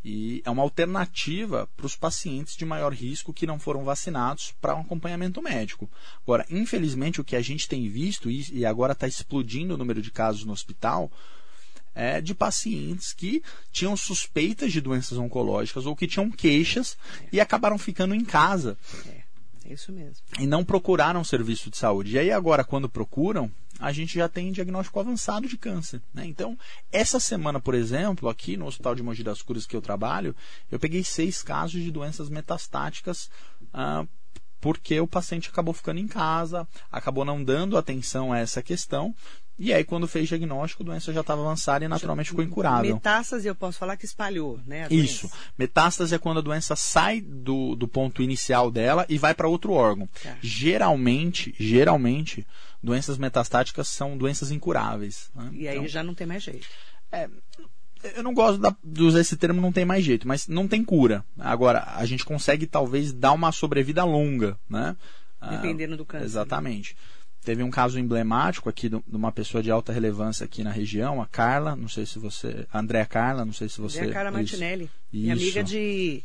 E 0.04 0.42
é 0.44 0.50
uma 0.50 0.62
alternativa 0.62 1.68
para 1.76 1.86
os 1.86 1.94
pacientes 1.94 2.56
de 2.56 2.64
maior 2.64 2.92
risco 2.92 3.34
que 3.34 3.46
não 3.46 3.58
foram 3.58 3.84
vacinados 3.84 4.54
para 4.60 4.74
um 4.74 4.80
acompanhamento 4.80 5.42
médico. 5.42 5.90
Agora, 6.22 6.46
infelizmente, 6.48 7.20
o 7.20 7.24
que 7.24 7.36
a 7.36 7.42
gente 7.42 7.68
tem 7.68 7.88
visto, 7.88 8.30
e 8.30 8.64
agora 8.64 8.92
está 8.92 9.06
explodindo 9.06 9.74
o 9.74 9.76
número 9.76 10.00
de 10.00 10.10
casos 10.10 10.44
no 10.44 10.52
hospital, 10.52 11.10
é, 11.94 12.20
de 12.20 12.34
pacientes 12.34 13.12
que 13.12 13.42
tinham 13.72 13.96
suspeitas 13.96 14.72
de 14.72 14.80
doenças 14.80 15.18
oncológicas 15.18 15.86
ou 15.86 15.96
que 15.96 16.06
tinham 16.06 16.30
queixas 16.30 16.96
e 17.32 17.40
acabaram 17.40 17.76
ficando 17.76 18.14
em 18.14 18.24
casa. 18.24 18.78
É, 19.06 19.22
isso 19.72 19.92
mesmo. 19.92 20.16
E 20.38 20.46
não 20.46 20.64
procuraram 20.64 21.22
serviço 21.24 21.70
de 21.70 21.76
saúde. 21.76 22.14
E 22.14 22.18
aí 22.18 22.30
agora, 22.30 22.64
quando 22.64 22.88
procuram, 22.88 23.50
a 23.80 23.92
gente 23.92 24.14
já 24.14 24.28
tem 24.28 24.52
diagnóstico 24.52 25.00
avançado 25.00 25.48
de 25.48 25.56
câncer. 25.56 26.02
Né? 26.12 26.26
Então, 26.26 26.56
essa 26.92 27.18
semana, 27.18 27.58
por 27.58 27.74
exemplo, 27.74 28.28
aqui 28.28 28.56
no 28.56 28.66
Hospital 28.66 28.94
de 28.94 29.02
Mogi 29.02 29.24
das 29.24 29.40
Cruzes 29.40 29.66
que 29.66 29.74
eu 29.74 29.80
trabalho, 29.80 30.36
eu 30.70 30.78
peguei 30.78 31.02
seis 31.02 31.42
casos 31.42 31.82
de 31.82 31.90
doenças 31.90 32.28
metastáticas 32.28 33.30
ah, 33.72 34.04
porque 34.60 35.00
o 35.00 35.06
paciente 35.06 35.48
acabou 35.48 35.72
ficando 35.72 35.98
em 35.98 36.06
casa, 36.06 36.68
acabou 36.92 37.24
não 37.24 37.42
dando 37.42 37.78
atenção 37.78 38.32
a 38.32 38.38
essa 38.38 38.62
questão 38.62 39.14
E 39.60 39.74
aí, 39.74 39.84
quando 39.84 40.08
fez 40.08 40.26
diagnóstico, 40.26 40.82
a 40.82 40.86
doença 40.86 41.12
já 41.12 41.20
estava 41.20 41.42
avançada 41.42 41.84
e 41.84 41.88
naturalmente 41.88 42.30
ficou 42.30 42.42
incurável. 42.42 42.94
Metástase, 42.94 43.46
eu 43.46 43.54
posso 43.54 43.78
falar 43.78 43.94
que 43.98 44.06
espalhou, 44.06 44.58
né? 44.66 44.88
Isso. 44.90 45.30
Metástase 45.58 46.14
é 46.14 46.18
quando 46.18 46.38
a 46.38 46.40
doença 46.40 46.74
sai 46.74 47.20
do, 47.20 47.76
do 47.76 47.86
ponto 47.86 48.22
inicial 48.22 48.70
dela 48.70 49.04
e 49.06 49.18
vai 49.18 49.34
para 49.34 49.46
outro 49.46 49.74
órgão. 49.74 50.08
Tá. 50.22 50.34
Geralmente, 50.40 51.54
geralmente, 51.60 52.46
doenças 52.82 53.18
metastáticas 53.18 53.86
são 53.86 54.16
doenças 54.16 54.50
incuráveis. 54.50 55.30
Né? 55.34 55.50
E 55.52 55.68
aí 55.68 55.76
então, 55.76 55.88
já 55.88 56.02
não 56.02 56.14
tem 56.14 56.26
mais 56.26 56.42
jeito. 56.42 56.66
É, 57.12 57.28
eu 58.16 58.22
não 58.22 58.32
gosto 58.32 58.58
da, 58.58 58.74
de 58.82 59.02
usar 59.02 59.20
esse 59.20 59.36
termo, 59.36 59.60
não 59.60 59.72
tem 59.72 59.84
mais 59.84 60.02
jeito, 60.02 60.26
mas 60.26 60.48
não 60.48 60.66
tem 60.66 60.82
cura. 60.82 61.22
Agora, 61.38 61.84
a 61.96 62.06
gente 62.06 62.24
consegue 62.24 62.66
talvez 62.66 63.12
dar 63.12 63.32
uma 63.32 63.52
sobrevida 63.52 64.04
longa, 64.04 64.58
né? 64.70 64.96
Dependendo 65.50 65.98
do 65.98 66.04
câncer. 66.06 66.24
Exatamente. 66.24 66.96
Teve 67.44 67.62
um 67.62 67.70
caso 67.70 67.98
emblemático 67.98 68.68
aqui 68.68 68.88
de 68.88 69.00
uma 69.10 69.32
pessoa 69.32 69.62
de 69.62 69.70
alta 69.70 69.92
relevância 69.92 70.44
aqui 70.44 70.62
na 70.62 70.70
região, 70.70 71.22
a 71.22 71.26
Carla, 71.26 71.74
não 71.74 71.88
sei 71.88 72.04
se 72.04 72.18
você. 72.18 72.66
A 72.70 72.80
Andréa 72.80 73.06
Carla, 73.06 73.44
não 73.44 73.52
sei 73.52 73.68
se 73.68 73.80
você. 73.80 74.00
Andréa 74.00 74.12
Carla 74.12 74.30
Martinelli. 74.30 74.84
Isso. 74.84 75.22
Minha 75.22 75.34
amiga 75.34 75.64
de. 75.64 76.22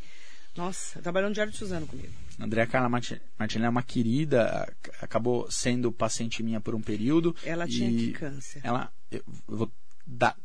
Nossa, 0.55 1.01
trabalhou 1.01 1.29
no 1.29 1.33
Diário 1.33 1.51
de 1.51 1.57
Suzano 1.57 1.87
comigo. 1.87 2.11
Andréa 2.39 2.67
Carla 2.67 2.89
Martinelli 2.89 3.65
é 3.65 3.69
uma 3.69 3.83
querida, 3.83 4.73
acabou 5.01 5.49
sendo 5.49 5.91
paciente 5.91 6.43
minha 6.43 6.59
por 6.59 6.75
um 6.75 6.81
período. 6.81 7.33
Ela 7.45 7.65
tinha 7.65 7.89
que 7.89 8.11
câncer? 8.11 8.61
Ela. 8.63 8.91
Eu 9.09 9.23
vou 9.47 9.71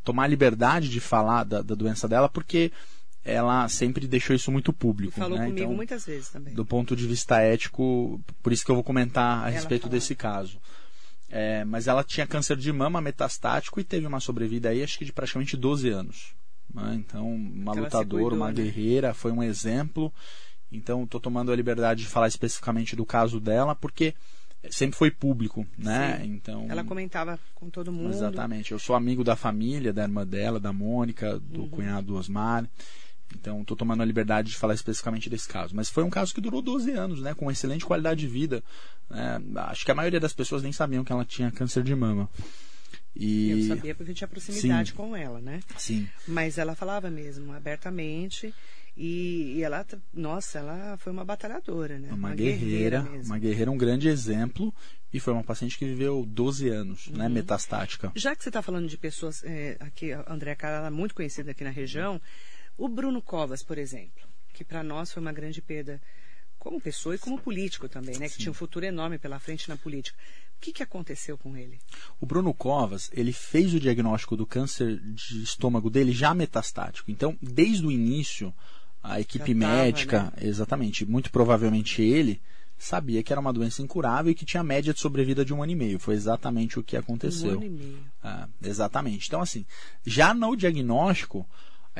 tomar 0.04 0.26
liberdade 0.26 0.88
de 0.88 1.00
falar 1.00 1.44
da, 1.44 1.62
da 1.62 1.74
doença 1.74 2.08
dela, 2.08 2.28
porque 2.28 2.72
ela 3.24 3.68
sempre 3.68 4.06
deixou 4.06 4.34
isso 4.34 4.50
muito 4.50 4.72
público. 4.72 5.12
Falou 5.12 5.38
né? 5.38 5.46
comigo 5.46 5.66
então, 5.66 5.76
muitas 5.76 6.06
vezes 6.06 6.28
também. 6.28 6.54
Do 6.54 6.64
ponto 6.64 6.96
de 6.96 7.06
vista 7.06 7.40
ético, 7.40 8.20
por 8.42 8.52
isso 8.52 8.64
que 8.64 8.70
eu 8.70 8.74
vou 8.74 8.84
comentar 8.84 9.38
a 9.38 9.42
ela 9.42 9.50
respeito 9.50 9.82
falou. 9.82 9.92
desse 9.92 10.14
caso. 10.14 10.58
É, 11.28 11.64
mas 11.64 11.86
ela 11.86 12.02
tinha 12.02 12.26
câncer 12.26 12.56
de 12.56 12.72
mama 12.72 13.00
metastático 13.00 13.78
e 13.78 13.84
teve 13.84 14.06
uma 14.06 14.18
sobrevida 14.18 14.70
aí, 14.70 14.82
acho 14.82 14.98
que 14.98 15.04
de 15.04 15.12
praticamente 15.12 15.56
12 15.56 15.88
anos. 15.88 16.34
Né? 16.74 16.94
Então, 16.96 17.32
uma 17.32 17.72
ela 17.72 17.82
lutadora, 17.82 18.22
cuidou, 18.22 18.38
uma 18.38 18.48
né? 18.48 18.54
guerreira, 18.54 19.14
foi 19.14 19.30
um 19.30 19.42
exemplo. 19.42 20.12
Então, 20.72 21.04
estou 21.04 21.20
tomando 21.20 21.52
a 21.52 21.56
liberdade 21.56 22.02
de 22.02 22.08
falar 22.08 22.28
especificamente 22.28 22.96
do 22.96 23.04
caso 23.04 23.38
dela, 23.38 23.76
porque 23.76 24.14
sempre 24.68 24.96
foi 24.96 25.10
público, 25.10 25.66
né? 25.78 26.18
Sim. 26.18 26.32
Então 26.34 26.66
ela 26.68 26.84
comentava 26.84 27.38
com 27.54 27.70
todo 27.70 27.92
mundo. 27.92 28.10
Exatamente. 28.10 28.72
Eu 28.72 28.78
sou 28.78 28.94
amigo 28.94 29.24
da 29.24 29.36
família, 29.36 29.92
da 29.92 30.02
irmã 30.02 30.26
dela, 30.26 30.60
da 30.60 30.72
Mônica, 30.72 31.38
do 31.38 31.62
uhum. 31.62 31.68
cunhado 31.70 32.08
do 32.08 32.16
Osmar. 32.16 32.68
Então, 33.34 33.62
estou 33.62 33.76
tomando 33.76 34.02
a 34.02 34.06
liberdade 34.06 34.50
de 34.50 34.56
falar 34.56 34.74
especificamente 34.74 35.30
desse 35.30 35.48
caso. 35.48 35.74
Mas 35.74 35.88
foi 35.88 36.02
um 36.04 36.10
caso 36.10 36.34
que 36.34 36.40
durou 36.40 36.60
12 36.60 36.90
anos, 36.92 37.22
né? 37.22 37.34
Com 37.34 37.50
excelente 37.50 37.84
qualidade 37.84 38.20
de 38.20 38.26
vida. 38.26 38.62
É, 39.10 39.40
acho 39.62 39.84
que 39.84 39.90
a 39.90 39.94
maioria 39.94 40.20
das 40.20 40.32
pessoas 40.32 40.62
nem 40.62 40.72
sabiam 40.72 41.04
que 41.04 41.12
ela 41.12 41.24
tinha 41.24 41.50
câncer 41.50 41.82
de 41.82 41.94
mama. 41.94 42.28
E... 43.14 43.50
Eu 43.50 43.76
sabia 43.76 43.94
porque 43.94 44.14
tinha 44.14 44.28
proximidade 44.28 44.90
Sim. 44.90 44.96
com 44.96 45.16
ela, 45.16 45.40
né? 45.40 45.60
Sim. 45.76 46.08
Mas 46.26 46.58
ela 46.58 46.74
falava 46.74 47.10
mesmo, 47.10 47.52
abertamente. 47.52 48.54
E, 48.96 49.54
e, 49.56 49.62
ela, 49.62 49.86
nossa, 50.12 50.58
ela 50.58 50.96
foi 50.98 51.12
uma 51.12 51.24
batalhadora, 51.24 51.98
né? 51.98 52.08
Uma, 52.08 52.28
uma 52.28 52.34
guerreira, 52.34 53.02
guerreira 53.02 53.24
uma 53.24 53.38
guerreira, 53.38 53.70
um 53.70 53.78
grande 53.78 54.08
exemplo. 54.08 54.74
E 55.12 55.18
foi 55.18 55.32
uma 55.32 55.42
paciente 55.42 55.76
que 55.76 55.84
viveu 55.84 56.24
12 56.24 56.68
anos, 56.68 57.08
né, 57.08 57.12
uhum. 57.12 57.18
né, 57.18 57.28
metastática. 57.28 58.12
Já 58.14 58.34
que 58.36 58.42
você 58.44 58.48
está 58.48 58.62
falando 58.62 58.88
de 58.88 58.96
pessoas, 58.96 59.42
é, 59.44 59.76
aqui, 59.80 60.12
a 60.12 60.24
Andréa 60.28 60.54
Cara, 60.54 60.86
é 60.86 60.90
muito 60.90 61.14
conhecida 61.14 61.50
aqui 61.50 61.64
na 61.64 61.70
região, 61.70 62.20
o 62.80 62.88
Bruno 62.88 63.20
Covas, 63.20 63.62
por 63.62 63.76
exemplo, 63.76 64.26
que 64.54 64.64
para 64.64 64.82
nós 64.82 65.12
foi 65.12 65.20
uma 65.20 65.32
grande 65.32 65.60
perda 65.60 66.00
como 66.58 66.80
pessoa 66.80 67.14
e 67.14 67.18
como 67.18 67.38
político 67.38 67.90
também, 67.90 68.18
né? 68.18 68.26
Que 68.26 68.38
tinha 68.38 68.50
um 68.50 68.54
futuro 68.54 68.86
enorme 68.86 69.18
pela 69.18 69.38
frente 69.38 69.68
na 69.68 69.76
política. 69.76 70.18
O 70.56 70.60
que, 70.60 70.72
que 70.72 70.82
aconteceu 70.82 71.36
com 71.36 71.54
ele? 71.56 71.78
O 72.18 72.24
Bruno 72.24 72.54
Covas, 72.54 73.10
ele 73.12 73.34
fez 73.34 73.74
o 73.74 73.80
diagnóstico 73.80 74.34
do 74.34 74.46
câncer 74.46 74.98
de 74.98 75.42
estômago 75.42 75.90
dele 75.90 76.12
já 76.12 76.34
metastático. 76.34 77.10
Então, 77.10 77.36
desde 77.40 77.86
o 77.86 77.90
início, 77.90 78.52
a 79.02 79.20
equipe 79.20 79.54
tava, 79.54 79.58
médica, 79.58 80.22
né? 80.24 80.32
exatamente, 80.40 81.04
muito 81.04 81.30
provavelmente 81.30 82.00
ele, 82.00 82.40
sabia 82.78 83.22
que 83.22 83.30
era 83.30 83.40
uma 83.40 83.52
doença 83.52 83.82
incurável 83.82 84.32
e 84.32 84.34
que 84.34 84.46
tinha 84.46 84.62
média 84.62 84.94
de 84.94 85.00
sobrevida 85.00 85.44
de 85.44 85.52
um 85.52 85.62
ano 85.62 85.72
e 85.72 85.76
meio. 85.76 85.98
Foi 85.98 86.14
exatamente 86.14 86.78
o 86.78 86.82
que 86.82 86.96
aconteceu. 86.96 87.50
Um 87.50 87.54
ano 87.54 87.64
e 87.64 87.70
meio. 87.70 88.04
Ah, 88.22 88.48
exatamente. 88.62 89.28
Então, 89.28 89.42
assim, 89.42 89.66
já 90.04 90.32
no 90.32 90.56
diagnóstico, 90.56 91.46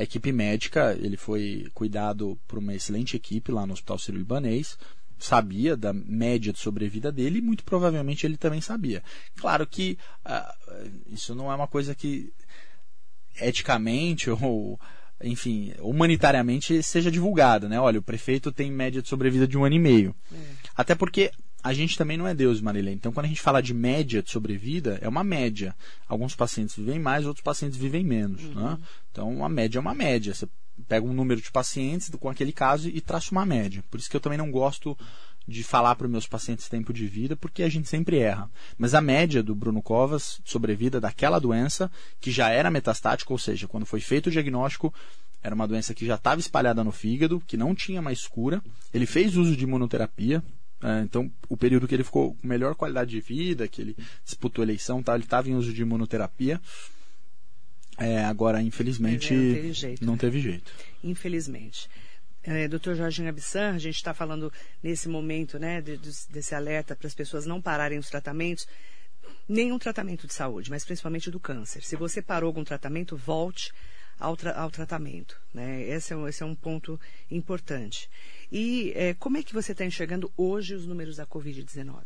a 0.01 0.03
equipe 0.03 0.33
médica, 0.33 0.97
ele 0.99 1.19
foi 1.19 1.69
cuidado 1.75 2.41
por 2.49 2.59
uma 2.59 2.75
excelente 2.75 3.17
equipe 3.17 3.53
lá 3.53 3.67
no 3.67 3.75
Hospital 3.75 3.99
Sírio-Libanês, 3.99 4.79
sabia 5.19 5.77
da 5.77 5.93
média 5.93 6.55
de 6.55 6.59
sobrevida 6.59 7.13
dele 7.13 7.39
e 7.39 7.43
muito 7.43 7.63
provavelmente 7.63 8.25
ele 8.25 8.39
também 8.39 8.63
sabia. 8.63 9.03
Claro 9.37 9.67
que 9.67 9.99
ah, 10.25 10.55
isso 11.07 11.35
não 11.35 11.53
é 11.53 11.55
uma 11.55 11.69
coisa 11.69 11.95
que 11.95 12.33
eticamente 13.39 14.31
ou 14.33 14.81
enfim, 15.23 15.75
humanitariamente 15.81 16.83
seja 16.83 17.11
divulgada, 17.11 17.69
né? 17.69 17.79
Olha, 17.79 17.99
o 17.99 18.03
prefeito 18.03 18.51
tem 18.51 18.73
média 18.73 19.03
de 19.03 19.09
sobrevida 19.09 19.47
de 19.47 19.59
um 19.59 19.67
ano 19.67 19.75
e 19.75 19.79
meio. 19.79 20.17
É. 20.33 20.37
Até 20.75 20.95
porque 20.95 21.31
a 21.63 21.73
gente 21.73 21.97
também 21.97 22.17
não 22.17 22.27
é 22.27 22.35
Deus, 22.35 22.61
Marilene. 22.61 22.97
Então, 22.97 23.13
quando 23.13 23.27
a 23.27 23.29
gente 23.29 23.41
fala 23.41 23.61
de 23.61 23.75
média 23.75 24.23
de 24.23 24.31
sobrevida, 24.31 24.99
é 25.03 25.09
uma 25.09 25.23
média. 25.23 25.75
Alguns 26.09 26.35
pacientes 26.35 26.77
vivem 26.77 26.99
mais, 26.99 27.27
outros 27.27 27.45
pacientes 27.45 27.79
vivem 27.79 28.05
menos. 28.05 28.43
Uhum. 28.45 28.55
Né? 28.55 28.79
Então, 29.11 29.31
uma 29.31 29.49
média 29.49 29.79
é 29.79 29.81
uma 29.81 29.95
média. 29.95 30.35
Você 30.35 30.49
pega 30.89 31.07
um 31.07 31.13
número 31.13 31.41
de 31.41 31.51
pacientes 31.51 32.11
com 32.19 32.29
aquele 32.29 32.53
caso 32.53 32.89
e 32.89 33.01
traça 33.01 33.33
uma 33.33 33.45
média. 33.45 33.85
Por 33.91 34.01
isso 34.01 34.09
que 34.09 34.17
eu 34.17 34.21
também 34.21 34.39
não 34.39 34.51
gosto 34.51 34.97
de 35.47 35.65
falar 35.65 35.95
para 35.97 36.07
os 36.07 36.11
meus 36.11 36.27
pacientes 36.27 36.69
tempo 36.69 36.93
de 36.93 37.07
vida, 37.07 37.37
porque 37.37 37.63
a 37.63 37.69
gente 37.69 37.89
sempre 37.89 38.19
erra. 38.19 38.49
Mas 38.79 38.95
a 38.95 39.01
média 39.01 39.43
do 39.43 39.55
Bruno 39.55 39.83
Covas, 39.83 40.41
sobrevida 40.45 41.01
daquela 41.01 41.39
doença, 41.39 41.91
que 42.21 42.31
já 42.31 42.51
era 42.51 42.71
metastática, 42.71 43.33
ou 43.33 43.39
seja, 43.39 43.67
quando 43.67 43.85
foi 43.85 44.01
feito 44.01 44.29
o 44.29 44.31
diagnóstico, 44.31 44.95
era 45.43 45.55
uma 45.55 45.67
doença 45.67 45.95
que 45.95 46.07
já 46.07 46.15
estava 46.15 46.41
espalhada 46.41 46.85
no 46.85 46.93
fígado, 46.93 47.43
que 47.47 47.57
não 47.57 47.75
tinha 47.75 48.01
mais 48.01 48.27
cura. 48.27 48.63
Ele 48.93 49.07
fez 49.07 49.37
uso 49.37 49.57
de 49.57 49.65
imunoterapia, 49.65 50.43
é, 50.83 51.03
então, 51.03 51.31
o 51.49 51.57
período 51.57 51.87
que 51.87 51.95
ele 51.95 52.05
ficou 52.05 52.35
com 52.35 52.47
melhor 52.47 52.75
qualidade 52.75 53.11
de 53.11 53.21
vida, 53.21 53.69
que 53.69 53.83
ele 53.83 53.97
disputou 54.25 54.65
eleição, 54.65 55.03
tá, 55.03 55.15
ele 55.15 55.25
estava 55.25 55.49
em 55.49 55.55
uso 55.55 55.73
de 55.73 55.83
imunoterapia. 55.83 56.61
É, 57.99 58.25
agora, 58.25 58.63
infelizmente, 58.63 59.35
não 59.35 59.55
teve 59.55 59.73
jeito. 59.73 60.07
Não 60.07 60.13
né? 60.15 60.19
teve 60.19 60.41
jeito. 60.41 60.73
Infelizmente. 61.05 61.89
É, 62.43 62.67
Dr. 62.67 62.95
Jorginho 62.95 63.29
Abissan, 63.29 63.75
a 63.75 63.79
gente 63.79 63.97
está 63.97 64.15
falando 64.15 64.51
nesse 64.83 65.07
momento 65.07 65.59
né, 65.59 65.83
de, 65.83 65.99
de, 65.99 66.11
desse 66.31 66.55
alerta 66.55 66.97
para 66.97 67.07
as 67.07 67.15
pessoas 67.15 67.45
não 67.45 67.61
pararem 67.61 67.99
os 67.99 68.09
tratamentos. 68.09 68.67
Nenhum 69.47 69.79
tratamento 69.79 70.27
de 70.27 70.33
saúde, 70.33 70.71
mas 70.71 70.83
principalmente 70.83 71.31
do 71.31 71.39
câncer. 71.39 71.83
Se 71.83 71.95
você 71.95 72.23
parou 72.23 72.47
algum 72.47 72.65
tratamento, 72.65 73.17
volte 73.17 73.71
ao, 74.21 74.37
tra 74.37 74.53
ao 74.53 74.71
tratamento. 74.71 75.41
Né? 75.53 75.83
Esse, 75.83 76.15
é, 76.15 76.29
esse 76.29 76.43
é 76.43 76.47
um 76.47 76.55
ponto 76.55 77.01
importante. 77.31 78.09
E 78.53 78.93
é, 78.95 79.15
como 79.15 79.39
é 79.39 79.43
que 79.43 79.55
você 79.55 79.73
está 79.73 79.85
enxergando 79.85 80.31
hoje 80.37 80.75
os 80.75 80.87
números 80.87 81.17
da 81.17 81.27
Covid-19? 81.27 82.03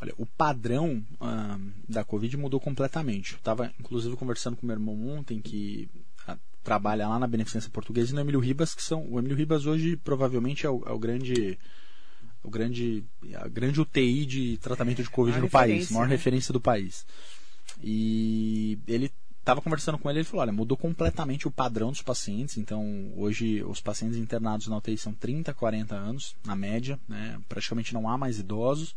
Olha, 0.00 0.14
o 0.18 0.26
padrão 0.26 1.02
ah, 1.20 1.58
da 1.88 2.04
Covid 2.04 2.36
mudou 2.36 2.60
completamente. 2.60 3.32
Eu 3.32 3.38
estava, 3.38 3.72
inclusive, 3.80 4.14
conversando 4.16 4.56
com 4.56 4.66
meu 4.66 4.74
irmão 4.74 5.08
ontem, 5.08 5.40
que 5.40 5.88
ah, 6.26 6.36
trabalha 6.62 7.08
lá 7.08 7.18
na 7.18 7.26
Beneficência 7.26 7.70
Portuguesa 7.70 8.12
e 8.12 8.14
no 8.14 8.20
Emílio 8.20 8.40
Ribas, 8.40 8.74
que 8.74 8.82
são. 8.82 9.10
O 9.10 9.18
Emílio 9.18 9.36
Ribas 9.36 9.64
hoje 9.64 9.96
provavelmente 9.96 10.66
é 10.66 10.70
o, 10.70 10.82
é 10.86 10.92
o 10.92 10.98
grande. 10.98 11.58
O 12.42 12.50
grande, 12.50 13.04
a 13.34 13.48
grande 13.48 13.80
UTI 13.80 14.24
de 14.24 14.56
tratamento 14.58 15.02
de 15.02 15.10
Covid 15.10 15.40
no 15.40 15.50
país, 15.50 15.90
maior 15.90 16.06
né? 16.06 16.14
referência 16.14 16.52
do 16.52 16.60
país. 16.60 17.04
E 17.82 18.78
ele 18.86 19.10
estava 19.46 19.62
conversando 19.62 19.96
com 19.96 20.10
ele, 20.10 20.18
ele 20.18 20.26
falou, 20.26 20.42
olha, 20.42 20.52
mudou 20.52 20.76
completamente 20.76 21.46
o 21.46 21.52
padrão 21.52 21.92
dos 21.92 22.02
pacientes, 22.02 22.58
então 22.58 23.12
hoje 23.16 23.62
os 23.62 23.80
pacientes 23.80 24.18
internados 24.18 24.66
na 24.66 24.76
UTI 24.76 24.98
são 24.98 25.12
30, 25.12 25.54
40 25.54 25.94
anos, 25.94 26.34
na 26.44 26.56
média, 26.56 26.98
né? 27.08 27.40
praticamente 27.48 27.94
não 27.94 28.08
há 28.08 28.18
mais 28.18 28.40
idosos, 28.40 28.96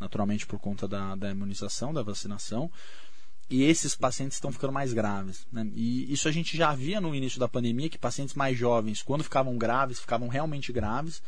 naturalmente 0.00 0.46
por 0.46 0.58
conta 0.58 0.88
da, 0.88 1.14
da 1.14 1.30
imunização, 1.30 1.92
da 1.92 2.02
vacinação, 2.02 2.70
e 3.50 3.62
esses 3.62 3.94
pacientes 3.94 4.38
estão 4.38 4.50
ficando 4.50 4.72
mais 4.72 4.94
graves. 4.94 5.46
Né? 5.52 5.70
E 5.74 6.10
isso 6.10 6.28
a 6.28 6.32
gente 6.32 6.56
já 6.56 6.74
via 6.74 6.98
no 6.98 7.14
início 7.14 7.38
da 7.38 7.46
pandemia, 7.46 7.90
que 7.90 7.98
pacientes 7.98 8.34
mais 8.34 8.56
jovens, 8.56 9.02
quando 9.02 9.22
ficavam 9.22 9.58
graves, 9.58 10.00
ficavam 10.00 10.28
realmente 10.28 10.72
graves, 10.72 11.22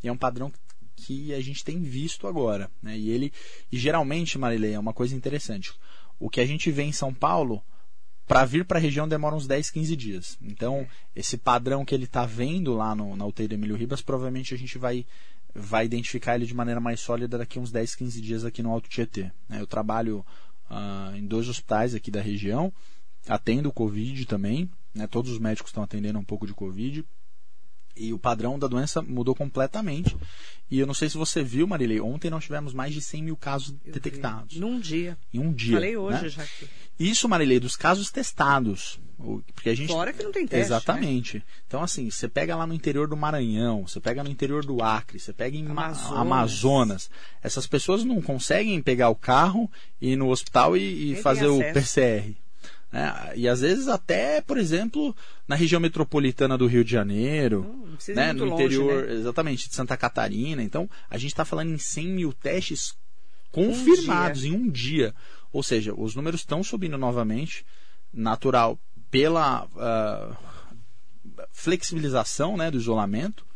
e 0.00 0.06
é 0.06 0.12
um 0.12 0.16
padrão 0.16 0.52
que 0.94 1.34
a 1.34 1.40
gente 1.40 1.64
tem 1.64 1.80
visto 1.80 2.28
agora. 2.28 2.70
Né? 2.80 2.96
E 2.96 3.10
ele, 3.10 3.32
e 3.72 3.76
geralmente, 3.76 4.38
Marilei, 4.38 4.74
é 4.74 4.78
uma 4.78 4.92
coisa 4.92 5.16
interessante. 5.16 5.72
O 6.20 6.30
que 6.30 6.40
a 6.40 6.46
gente 6.46 6.70
vê 6.70 6.84
em 6.84 6.92
São 6.92 7.12
Paulo 7.12 7.60
para 8.32 8.46
vir 8.46 8.64
para 8.64 8.78
a 8.78 8.80
região 8.80 9.06
demora 9.06 9.36
uns 9.36 9.46
10, 9.46 9.68
15 9.68 9.94
dias. 9.94 10.38
Então, 10.40 10.86
esse 11.14 11.36
padrão 11.36 11.84
que 11.84 11.94
ele 11.94 12.04
está 12.04 12.24
vendo 12.24 12.72
lá 12.72 12.94
no, 12.94 13.14
na 13.14 13.26
UTI 13.26 13.46
do 13.46 13.52
Emílio 13.52 13.76
Ribas, 13.76 14.00
provavelmente 14.00 14.54
a 14.54 14.56
gente 14.56 14.78
vai, 14.78 15.04
vai 15.54 15.84
identificar 15.84 16.34
ele 16.34 16.46
de 16.46 16.54
maneira 16.54 16.80
mais 16.80 16.98
sólida 16.98 17.36
daqui 17.36 17.58
uns 17.58 17.70
10, 17.70 17.94
15 17.94 18.20
dias 18.22 18.44
aqui 18.46 18.62
no 18.62 18.70
Alto 18.70 18.88
Tietê. 18.88 19.30
Né? 19.46 19.60
Eu 19.60 19.66
trabalho 19.66 20.24
uh, 20.70 21.14
em 21.14 21.26
dois 21.26 21.46
hospitais 21.46 21.94
aqui 21.94 22.10
da 22.10 22.22
região, 22.22 22.72
atendo 23.28 23.68
o 23.68 23.72
Covid 23.72 24.24
também, 24.24 24.70
né? 24.94 25.06
todos 25.06 25.30
os 25.30 25.38
médicos 25.38 25.68
estão 25.68 25.82
atendendo 25.82 26.18
um 26.18 26.24
pouco 26.24 26.46
de 26.46 26.54
Covid. 26.54 27.04
E 27.96 28.12
o 28.12 28.18
padrão 28.18 28.58
da 28.58 28.66
doença 28.66 29.02
mudou 29.02 29.34
completamente. 29.34 30.16
E 30.70 30.78
eu 30.78 30.86
não 30.86 30.94
sei 30.94 31.08
se 31.10 31.18
você 31.18 31.42
viu, 31.42 31.66
Marilei, 31.66 32.00
ontem 32.00 32.30
nós 32.30 32.44
tivemos 32.44 32.72
mais 32.72 32.94
de 32.94 33.00
100 33.02 33.22
mil 33.22 33.36
casos 33.36 33.74
Eu 33.84 33.92
detectados. 33.92 34.54
vi. 34.54 34.60
Num 34.60 34.80
dia. 34.80 35.18
Em 35.32 35.38
um 35.38 35.52
dia. 35.52 35.74
Falei 35.74 35.96
hoje 35.96 36.22
né? 36.22 36.28
já 36.30 36.42
aqui. 36.42 36.66
Isso, 36.98 37.28
Marilei, 37.28 37.60
dos 37.60 37.76
casos 37.76 38.10
testados. 38.10 38.98
Porque 39.54 39.68
a 39.70 39.74
gente 39.74 39.92
Fora 39.92 40.12
que 40.12 40.22
não 40.22 40.32
tem 40.32 40.46
teste. 40.46 40.56
né? 40.56 40.76
Exatamente. 40.76 41.44
Então, 41.66 41.82
assim, 41.82 42.10
você 42.10 42.28
pega 42.28 42.56
lá 42.56 42.66
no 42.66 42.74
interior 42.74 43.06
do 43.06 43.16
Maranhão, 43.16 43.86
você 43.86 44.00
pega 44.00 44.24
no 44.24 44.30
interior 44.30 44.64
do 44.64 44.82
Acre, 44.82 45.20
você 45.20 45.32
pega 45.32 45.56
em 45.56 45.62
Ma- 45.62 45.86
Amazonas. 45.86 46.18
Amazonas. 46.18 47.10
Essas 47.42 47.66
pessoas 47.66 48.02
não 48.04 48.20
conseguem 48.20 48.80
pegar 48.82 49.10
o 49.10 49.14
carro, 49.14 49.70
ir 50.00 50.16
no 50.16 50.28
hospital 50.30 50.76
e, 50.76 51.12
e 51.12 51.16
fazer 51.16 51.46
o. 51.46 51.58
PCR. 51.58 52.34
Né? 52.92 53.32
E 53.34 53.48
às 53.48 53.62
vezes 53.62 53.88
até, 53.88 54.40
por 54.42 54.58
exemplo, 54.58 55.16
na 55.48 55.56
região 55.56 55.80
metropolitana 55.80 56.58
do 56.58 56.66
Rio 56.66 56.84
de 56.84 56.92
Janeiro, 56.92 57.96
né? 58.08 58.32
no 58.32 58.44
longe, 58.44 58.64
interior, 58.64 59.06
né? 59.06 59.14
exatamente, 59.14 59.68
de 59.68 59.74
Santa 59.74 59.96
Catarina. 59.96 60.62
Então, 60.62 60.88
a 61.08 61.16
gente 61.16 61.32
está 61.32 61.44
falando 61.44 61.70
em 61.70 61.78
100 61.78 62.06
mil 62.08 62.32
testes 62.32 62.94
confirmados 63.50 64.44
em 64.44 64.52
um 64.54 64.68
dia. 64.68 65.14
Ou 65.52 65.62
seja, 65.62 65.94
os 65.94 66.14
números 66.14 66.40
estão 66.40 66.62
subindo 66.62 66.98
novamente, 66.98 67.64
natural 68.12 68.78
pela 69.10 69.66
ah, 69.76 70.36
flexibilização 71.50 72.56
né, 72.56 72.70
do 72.70 72.78
isolamento. 72.78 73.46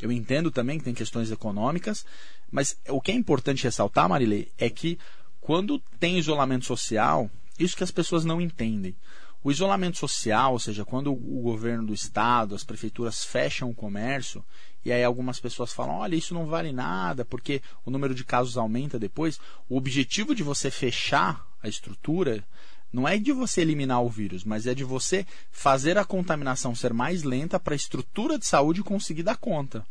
Eu 0.00 0.10
entendo 0.12 0.50
também 0.50 0.78
que 0.78 0.84
tem 0.84 0.94
questões 0.94 1.30
econômicas, 1.30 2.04
mas 2.50 2.76
o 2.88 3.00
que 3.00 3.12
é 3.12 3.14
importante 3.14 3.64
ressaltar, 3.64 4.08
Marilei, 4.08 4.50
é 4.58 4.68
que 4.68 4.98
quando 5.40 5.78
tem 6.00 6.18
isolamento 6.18 6.64
social, 6.64 7.30
isso 7.58 7.76
que 7.76 7.84
as 7.84 7.90
pessoas 7.90 8.24
não 8.24 8.40
entendem. 8.40 8.96
O 9.42 9.50
isolamento 9.50 9.98
social, 9.98 10.52
ou 10.52 10.58
seja, 10.58 10.84
quando 10.84 11.12
o 11.12 11.42
governo 11.42 11.86
do 11.86 11.94
estado, 11.94 12.54
as 12.54 12.64
prefeituras 12.64 13.24
fecham 13.24 13.68
o 13.68 13.74
comércio, 13.74 14.42
e 14.84 14.90
aí 14.90 15.04
algumas 15.04 15.38
pessoas 15.38 15.72
falam: 15.72 15.96
olha, 15.96 16.16
isso 16.16 16.32
não 16.32 16.46
vale 16.46 16.72
nada, 16.72 17.24
porque 17.24 17.60
o 17.84 17.90
número 17.90 18.14
de 18.14 18.24
casos 18.24 18.56
aumenta 18.56 18.98
depois. 18.98 19.38
O 19.68 19.76
objetivo 19.76 20.34
de 20.34 20.42
você 20.42 20.70
fechar 20.70 21.46
a 21.62 21.68
estrutura 21.68 22.44
não 22.92 23.08
é 23.08 23.18
de 23.18 23.32
você 23.32 23.60
eliminar 23.60 24.02
o 24.02 24.08
vírus, 24.08 24.44
mas 24.44 24.66
é 24.66 24.74
de 24.74 24.84
você 24.84 25.26
fazer 25.50 25.98
a 25.98 26.04
contaminação 26.04 26.74
ser 26.74 26.92
mais 26.92 27.22
lenta 27.22 27.58
para 27.58 27.74
a 27.74 27.76
estrutura 27.76 28.38
de 28.38 28.46
saúde 28.46 28.82
conseguir 28.82 29.24
dar 29.24 29.36
conta. 29.36 29.84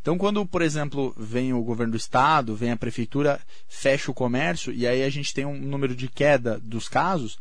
Então, 0.00 0.16
quando, 0.16 0.44
por 0.46 0.62
exemplo, 0.62 1.14
vem 1.16 1.52
o 1.52 1.62
governo 1.62 1.92
do 1.92 1.96
estado, 1.96 2.54
vem 2.54 2.70
a 2.70 2.76
prefeitura, 2.76 3.40
fecha 3.68 4.10
o 4.10 4.14
comércio 4.14 4.72
e 4.72 4.86
aí 4.86 5.02
a 5.02 5.10
gente 5.10 5.34
tem 5.34 5.44
um 5.44 5.58
número 5.58 5.94
de 5.94 6.08
queda 6.08 6.58
dos 6.60 6.88
casos, 6.88 7.38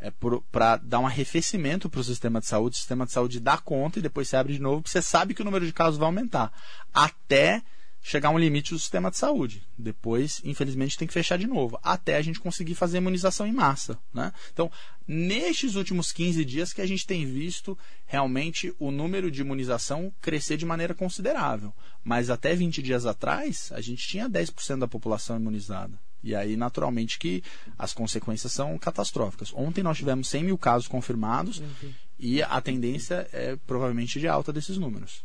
é 0.00 0.12
para 0.50 0.76
dar 0.76 1.00
um 1.00 1.06
arrefecimento 1.06 1.90
para 1.90 2.00
o 2.00 2.04
sistema 2.04 2.40
de 2.40 2.46
saúde, 2.46 2.74
o 2.74 2.78
sistema 2.78 3.04
de 3.04 3.12
saúde 3.12 3.40
dá 3.40 3.58
conta 3.58 3.98
e 3.98 4.02
depois 4.02 4.28
se 4.28 4.36
abre 4.36 4.52
de 4.52 4.60
novo, 4.60 4.82
porque 4.82 4.90
você 4.90 5.02
sabe 5.02 5.34
que 5.34 5.42
o 5.42 5.44
número 5.44 5.66
de 5.66 5.72
casos 5.72 5.98
vai 5.98 6.06
aumentar. 6.06 6.52
Até 6.94 7.62
chegar 8.02 8.28
a 8.28 8.32
um 8.32 8.38
limite 8.38 8.72
do 8.72 8.78
sistema 8.78 9.10
de 9.10 9.16
saúde. 9.16 9.62
Depois, 9.76 10.40
infelizmente, 10.44 10.96
tem 10.96 11.06
que 11.06 11.14
fechar 11.14 11.36
de 11.36 11.46
novo, 11.46 11.78
até 11.82 12.16
a 12.16 12.22
gente 12.22 12.40
conseguir 12.40 12.74
fazer 12.74 12.98
a 12.98 13.00
imunização 13.00 13.46
em 13.46 13.52
massa. 13.52 13.98
Né? 14.12 14.32
Então, 14.52 14.70
nestes 15.06 15.74
últimos 15.74 16.12
15 16.12 16.44
dias 16.44 16.72
que 16.72 16.80
a 16.80 16.86
gente 16.86 17.06
tem 17.06 17.26
visto 17.26 17.76
realmente 18.06 18.74
o 18.78 18.90
número 18.90 19.30
de 19.30 19.40
imunização 19.40 20.12
crescer 20.20 20.56
de 20.56 20.66
maneira 20.66 20.94
considerável. 20.94 21.72
Mas 22.02 22.30
até 22.30 22.54
20 22.54 22.82
dias 22.82 23.04
atrás, 23.04 23.70
a 23.72 23.80
gente 23.80 24.06
tinha 24.06 24.28
10% 24.28 24.78
da 24.78 24.88
população 24.88 25.36
imunizada. 25.36 25.98
E 26.22 26.34
aí, 26.34 26.56
naturalmente, 26.56 27.18
que 27.18 27.42
as 27.78 27.92
consequências 27.92 28.52
são 28.52 28.76
catastróficas. 28.78 29.52
Ontem 29.54 29.82
nós 29.82 29.98
tivemos 29.98 30.28
100 30.28 30.44
mil 30.44 30.58
casos 30.58 30.88
confirmados 30.88 31.62
e 32.18 32.42
a 32.42 32.60
tendência 32.60 33.28
é 33.32 33.56
provavelmente 33.66 34.18
de 34.18 34.26
alta 34.26 34.52
desses 34.52 34.76
números. 34.76 35.24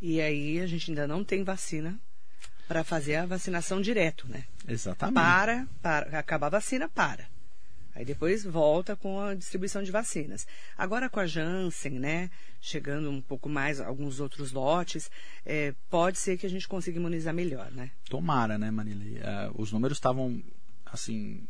E 0.00 0.18
aí 0.20 0.60
a 0.60 0.66
gente 0.66 0.90
ainda 0.90 1.06
não 1.06 1.22
tem 1.22 1.44
vacina 1.44 2.00
para 2.70 2.84
fazer 2.84 3.16
a 3.16 3.26
vacinação 3.26 3.80
direto, 3.80 4.28
né? 4.28 4.44
Exatamente. 4.68 5.16
Para, 5.16 5.66
para, 5.82 6.16
acaba 6.20 6.46
a 6.46 6.50
vacina, 6.50 6.88
para. 6.88 7.26
Aí 7.96 8.04
depois 8.04 8.44
volta 8.44 8.94
com 8.94 9.20
a 9.20 9.34
distribuição 9.34 9.82
de 9.82 9.90
vacinas. 9.90 10.46
Agora 10.78 11.10
com 11.10 11.18
a 11.18 11.26
Janssen, 11.26 11.98
né? 11.98 12.30
Chegando 12.60 13.10
um 13.10 13.20
pouco 13.20 13.48
mais, 13.48 13.80
alguns 13.80 14.20
outros 14.20 14.52
lotes, 14.52 15.10
é, 15.44 15.74
pode 15.88 16.16
ser 16.18 16.38
que 16.38 16.46
a 16.46 16.48
gente 16.48 16.68
consiga 16.68 16.96
imunizar 16.96 17.34
melhor, 17.34 17.72
né? 17.72 17.90
Tomara, 18.08 18.56
né, 18.56 18.70
Marilei? 18.70 19.14
Uh, 19.14 19.60
os 19.60 19.72
números 19.72 19.96
estavam, 19.96 20.40
assim, 20.86 21.48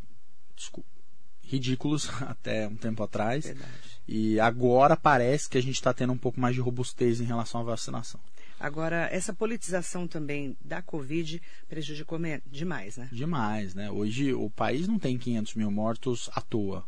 ridículos 1.43 2.09
até 2.23 2.67
um 2.67 2.77
tempo 2.77 3.03
atrás. 3.03 3.45
Verdade. 3.45 4.01
E 4.09 4.41
agora 4.41 4.97
parece 4.97 5.51
que 5.51 5.59
a 5.59 5.63
gente 5.63 5.75
está 5.75 5.93
tendo 5.93 6.15
um 6.15 6.19
pouco 6.19 6.41
mais 6.41 6.55
de 6.55 6.63
robustez 6.63 7.21
em 7.21 7.25
relação 7.25 7.61
à 7.61 7.65
vacinação. 7.65 8.19
Agora, 8.61 9.09
essa 9.11 9.33
politização 9.33 10.07
também 10.07 10.55
da 10.63 10.83
Covid 10.83 11.41
prejudicou 11.67 12.19
demais, 12.47 12.99
né? 12.99 13.09
Demais, 13.11 13.75
né? 13.75 13.91
Hoje 13.91 14.35
o 14.35 14.51
país 14.51 14.87
não 14.87 14.99
tem 14.99 15.17
500 15.17 15.55
mil 15.55 15.71
mortos 15.71 16.29
à 16.35 16.43
toa. 16.43 16.85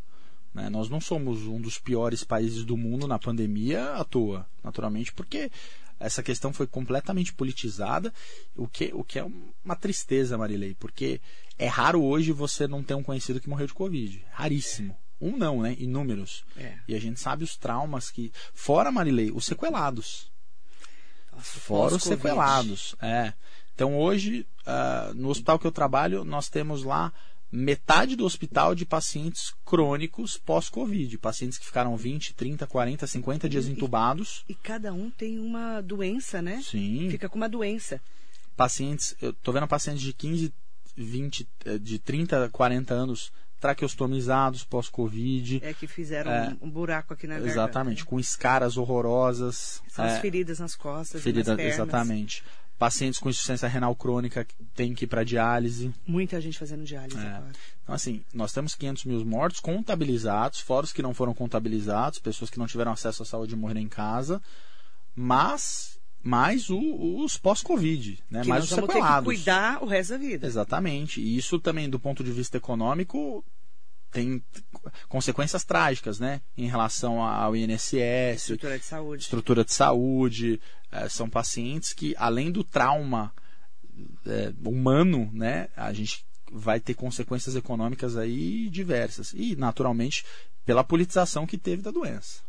Né? 0.52 0.68
Nós 0.68 0.90
não 0.90 1.00
somos 1.00 1.46
um 1.46 1.58
dos 1.58 1.78
piores 1.78 2.22
países 2.22 2.62
do 2.64 2.76
mundo 2.76 3.08
na 3.08 3.18
pandemia 3.18 3.94
à 3.94 4.04
toa, 4.04 4.46
naturalmente, 4.62 5.14
porque 5.14 5.50
essa 5.98 6.22
questão 6.22 6.52
foi 6.52 6.66
completamente 6.66 7.32
politizada, 7.32 8.12
o 8.54 8.68
que, 8.68 8.90
o 8.92 9.02
que 9.02 9.18
é 9.18 9.26
uma 9.64 9.76
tristeza, 9.76 10.36
Marilei, 10.36 10.74
porque 10.74 11.20
é 11.58 11.68
raro 11.68 12.02
hoje 12.02 12.32
você 12.32 12.66
não 12.66 12.82
ter 12.82 12.94
um 12.94 13.02
conhecido 13.02 13.40
que 13.40 13.48
morreu 13.48 13.66
de 13.66 13.74
Covid. 13.74 14.22
Raríssimo. 14.30 14.94
Um 15.20 15.36
não, 15.36 15.62
né? 15.62 15.76
Inúmeros. 15.78 16.44
É. 16.56 16.78
E 16.88 16.94
a 16.96 17.00
gente 17.00 17.20
sabe 17.20 17.44
os 17.44 17.56
traumas 17.56 18.10
que. 18.10 18.32
Fora, 18.52 18.90
Marilei, 18.90 19.30
os 19.30 19.44
sequelados. 19.44 20.31
Fora 21.38 21.94
os 21.94 22.02
sequelados. 22.02 22.94
É. 23.00 23.32
Então 23.74 23.98
hoje, 23.98 24.46
uh, 24.66 25.14
no 25.14 25.28
hospital 25.28 25.58
que 25.58 25.66
eu 25.66 25.72
trabalho, 25.72 26.24
nós 26.24 26.48
temos 26.48 26.82
lá 26.84 27.12
metade 27.50 28.16
do 28.16 28.24
hospital 28.24 28.74
de 28.74 28.86
pacientes 28.86 29.52
crônicos 29.64 30.38
pós-Covid. 30.38 31.18
Pacientes 31.18 31.58
que 31.58 31.66
ficaram 31.66 31.96
20, 31.96 32.34
30, 32.34 32.66
40, 32.66 33.06
50 33.06 33.48
dias 33.48 33.66
entubados. 33.66 34.44
E, 34.48 34.52
e 34.52 34.54
cada 34.54 34.92
um 34.92 35.10
tem 35.10 35.38
uma 35.38 35.80
doença, 35.80 36.40
né? 36.40 36.62
Sim. 36.62 37.08
Fica 37.10 37.28
com 37.28 37.36
uma 37.36 37.48
doença. 37.48 38.00
Pacientes, 38.56 39.14
eu 39.20 39.32
tô 39.32 39.52
vendo 39.52 39.66
pacientes 39.66 40.02
de 40.02 40.12
15, 40.12 40.52
20, 40.96 41.48
de 41.80 41.98
30, 41.98 42.48
40 42.50 42.94
anos 42.94 43.32
traqueostomizados 43.62 44.64
pós-Covid. 44.64 45.60
É 45.62 45.72
que 45.72 45.86
fizeram 45.86 46.32
é, 46.32 46.56
um 46.60 46.68
buraco 46.68 47.14
aqui 47.14 47.28
na 47.28 47.34
garganta. 47.34 47.52
Exatamente, 47.52 48.04
com 48.04 48.18
escaras 48.18 48.76
horrorosas. 48.76 49.80
São 49.88 50.04
é, 50.04 50.14
as 50.14 50.20
feridas 50.20 50.58
nas 50.58 50.74
costas 50.74 51.22
ferida, 51.22 51.56
nas. 51.56 51.64
Exatamente. 51.64 52.42
Pacientes 52.76 53.20
com 53.20 53.30
insuficiência 53.30 53.68
renal 53.68 53.94
crônica 53.94 54.44
que 54.44 54.56
tem 54.74 54.92
que 54.92 55.04
ir 55.04 55.06
para 55.06 55.22
diálise. 55.22 55.94
Muita 56.04 56.40
gente 56.40 56.58
fazendo 56.58 56.82
diálise 56.82 57.16
é. 57.16 57.28
agora. 57.28 57.52
Então, 57.84 57.94
assim, 57.94 58.24
nós 58.34 58.52
temos 58.52 58.74
500 58.74 59.04
mil 59.04 59.24
mortos 59.24 59.60
contabilizados, 59.60 60.58
fora 60.58 60.84
os 60.84 60.92
que 60.92 61.00
não 61.00 61.14
foram 61.14 61.32
contabilizados, 61.32 62.18
pessoas 62.18 62.50
que 62.50 62.58
não 62.58 62.66
tiveram 62.66 62.90
acesso 62.90 63.22
à 63.22 63.26
saúde 63.26 63.54
e 63.54 63.56
morreram 63.56 63.80
em 63.80 63.88
casa, 63.88 64.42
mas 65.14 65.91
mais 66.22 66.70
o, 66.70 66.78
os 67.22 67.36
pós-Covid, 67.36 68.22
né? 68.30 68.42
Que 68.42 68.48
mais 68.48 68.62
nós 68.62 68.70
os 68.70 68.76
vamos 68.76 68.94
sequelados. 68.94 69.28
ter 69.28 69.36
que 69.36 69.44
cuidar 69.44 69.82
o 69.82 69.86
resto 69.86 70.10
da 70.10 70.18
vida. 70.18 70.46
Exatamente. 70.46 71.20
E 71.20 71.36
isso 71.36 71.58
também, 71.58 71.90
do 71.90 71.98
ponto 71.98 72.22
de 72.22 72.30
vista 72.30 72.56
econômico, 72.56 73.44
tem 74.10 74.42
consequências 75.08 75.64
trágicas, 75.64 76.20
né? 76.20 76.40
Em 76.56 76.68
relação 76.68 77.22
ao 77.22 77.56
INSS, 77.56 78.36
estrutura 78.36 78.78
de 78.78 78.84
saúde. 78.84 79.22
Estrutura 79.22 79.64
de 79.64 79.72
saúde. 79.72 80.60
É, 80.92 81.08
são 81.08 81.28
pacientes 81.28 81.92
que, 81.92 82.14
além 82.18 82.52
do 82.52 82.62
trauma 82.62 83.32
é, 84.26 84.52
humano, 84.64 85.28
né? 85.32 85.68
A 85.76 85.92
gente 85.92 86.24
vai 86.52 86.78
ter 86.78 86.94
consequências 86.94 87.56
econômicas 87.56 88.16
aí 88.16 88.68
diversas. 88.68 89.32
E, 89.32 89.56
naturalmente, 89.56 90.24
pela 90.64 90.84
politização 90.84 91.46
que 91.46 91.58
teve 91.58 91.82
da 91.82 91.90
doença. 91.90 92.42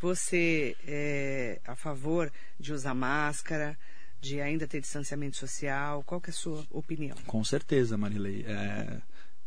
Você 0.00 0.76
é 0.86 1.60
a 1.64 1.74
favor 1.74 2.30
de 2.60 2.72
usar 2.72 2.94
máscara, 2.94 3.78
de 4.20 4.40
ainda 4.40 4.66
ter 4.66 4.80
distanciamento 4.80 5.36
social? 5.36 6.02
Qual 6.04 6.20
que 6.20 6.30
é 6.30 6.32
a 6.32 6.34
sua 6.34 6.64
opinião? 6.70 7.16
Com 7.26 7.42
certeza, 7.42 7.96
Marilei. 7.96 8.44
É, 8.46 9.00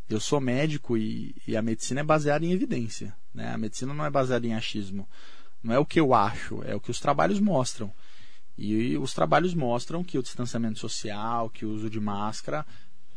eu 0.09 0.19
sou 0.19 0.41
médico 0.41 0.97
e, 0.97 1.35
e, 1.47 1.55
a 1.55 1.61
medicina 1.61 2.01
é 2.01 2.03
baseada 2.03 2.45
em 2.45 2.51
evidência. 2.51 3.15
Né? 3.33 3.53
A 3.53 3.57
medicina 3.57 3.93
não 3.93 4.05
é 4.05 4.09
baseada 4.09 4.47
em 4.47 4.55
achismo. 4.55 5.07
Não 5.61 5.73
é 5.73 5.79
o 5.79 5.85
que 5.85 5.99
eu 5.99 6.13
acho, 6.13 6.63
é 6.63 6.73
o 6.73 6.79
que 6.79 6.89
os 6.89 6.99
trabalhos 6.99 7.39
mostram. 7.39 7.93
E 8.57 8.97
os 8.97 9.13
trabalhos 9.13 9.53
mostram 9.53 10.03
que 10.03 10.17
o 10.17 10.23
distanciamento 10.23 10.79
social, 10.79 11.49
que 11.49 11.65
o 11.65 11.71
uso 11.71 11.89
de 11.89 11.99
máscara 11.99 12.65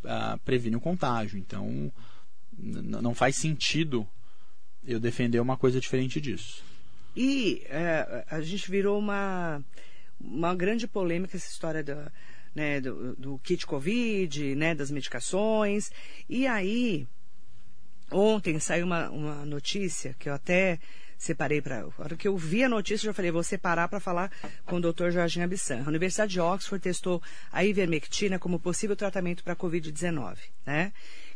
uh, 0.05 0.39
previne 0.45 0.77
o 0.77 0.81
contágio. 0.81 1.39
Então, 1.39 1.93
não 2.57 3.15
faz 3.15 3.37
sentido 3.37 4.07
eu 4.85 5.01
defender 5.01 5.41
uma 5.41 5.57
coisa 5.57 5.81
diferente 5.81 6.21
disso. 6.21 6.63
E 7.17 7.63
é, 7.69 8.25
a 8.31 8.41
gente 8.41 8.71
virou 8.71 8.99
uma, 8.99 9.63
uma 10.21 10.55
grande 10.55 10.87
polêmica 10.87 11.37
essa 11.37 11.51
história 11.51 11.83
do, 11.83 11.97
né, 12.55 12.81
do, 12.81 13.17
do, 13.17 13.39
kit 13.39 13.67
Covid, 13.67 14.55
né, 14.55 14.75
das 14.75 14.91
medicações. 14.91 15.91
E 16.29 16.47
aí, 16.47 17.07
ontem 18.11 18.59
saiu 18.59 18.87
uma, 18.87 19.11
uma 19.11 19.45
notícia 19.45 20.15
que 20.19 20.29
eu 20.29 20.35
até 20.35 20.79
separei 21.23 21.63
para. 21.63 21.83
A 21.83 22.03
hora 22.03 22.17
que 22.17 22.27
eu 22.27 22.37
vi 22.37 22.65
a 22.65 22.69
notícia, 22.69 23.07
eu 23.07 23.11
já 23.11 23.15
falei, 23.15 23.31
vou 23.31 23.45
separar 23.45 23.89
para 23.89 24.01
falar 24.01 24.31
com 24.65 24.77
o 24.77 24.81
Dr. 24.81 25.11
Jorginho 25.11 25.45
Abissan. 25.45 25.83
A 25.85 25.89
Universidade 25.89 26.33
de 26.33 26.41
Oxford 26.41 26.83
testou 26.83 27.23
a 27.53 27.65
ivermectina 27.65 28.39
como 28.39 28.59
possível 28.59 28.97
tratamento 28.97 29.45
para 29.45 29.53
a 29.53 29.57
Covid-19, 29.57 30.37
né? 30.67 30.93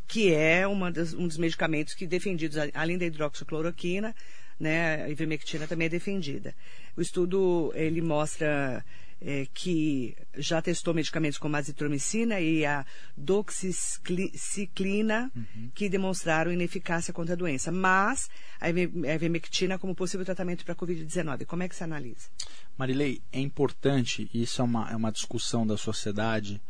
Que 0.08 0.34
é 0.34 0.64
das, 0.92 1.14
um 1.14 1.26
dos 1.26 1.38
medicamentos 1.38 1.94
que 1.94 2.06
defendidos, 2.06 2.56
além 2.74 2.98
da 2.98 3.06
hidroxicloroquina, 3.06 4.14
né? 4.59 5.05
A 5.05 5.11
ivermectina 5.11 5.66
também 5.66 5.87
é 5.87 5.90
defendida. 5.90 6.55
O 6.97 7.01
estudo, 7.01 7.73
ele 7.75 8.01
mostra 8.01 8.85
é, 9.21 9.47
que 9.53 10.16
já 10.37 10.61
testou 10.61 10.95
medicamentos 10.95 11.38
como 11.38 11.57
a 11.57 11.59
azitromicina 11.59 12.40
e 12.40 12.64
a 12.64 12.87
doxiciclina, 13.16 15.33
uhum. 15.35 15.71
que 15.75 15.88
demonstraram 15.88 16.53
ineficácia 16.53 17.12
contra 17.12 17.35
a 17.35 17.37
doença. 17.37 17.73
Mas 17.73 18.31
a 18.61 18.71
ivermectina 18.71 19.79
como 19.79 19.95
possível 19.95 20.25
tratamento 20.25 20.64
para 20.64 20.73
a 20.73 20.77
Covid-19. 20.77 21.45
Como 21.47 21.62
é 21.62 21.69
que 21.69 21.77
se 21.77 21.85
analisa? 21.85 22.29
Marilei, 22.77 23.23
é 23.33 23.40
importante, 23.40 24.29
isso 24.35 24.61
é 24.61 24.64
uma, 24.64 24.90
é 24.90 24.97
uma 24.97 25.12
discussão 25.12 25.64
da 25.66 25.77
sociedade. 25.77 26.61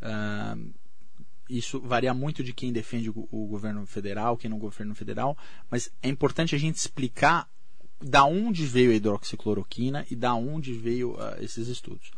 Uh, 0.00 0.72
isso 1.56 1.80
varia 1.80 2.14
muito 2.14 2.42
de 2.42 2.52
quem 2.52 2.72
defende 2.72 3.10
o, 3.10 3.28
o 3.30 3.46
governo 3.46 3.86
federal, 3.86 4.36
quem 4.36 4.50
não 4.50 4.58
governo 4.58 4.94
federal, 4.94 5.36
mas 5.70 5.90
é 6.02 6.08
importante 6.08 6.54
a 6.54 6.58
gente 6.58 6.76
explicar 6.76 7.48
da 8.00 8.24
onde 8.24 8.64
veio 8.64 8.90
a 8.90 8.94
hidroxicloroquina 8.94 10.06
e 10.10 10.16
da 10.16 10.34
onde 10.34 10.72
veio 10.72 11.12
uh, 11.12 11.40
esses 11.40 11.68
estudos. 11.68 12.10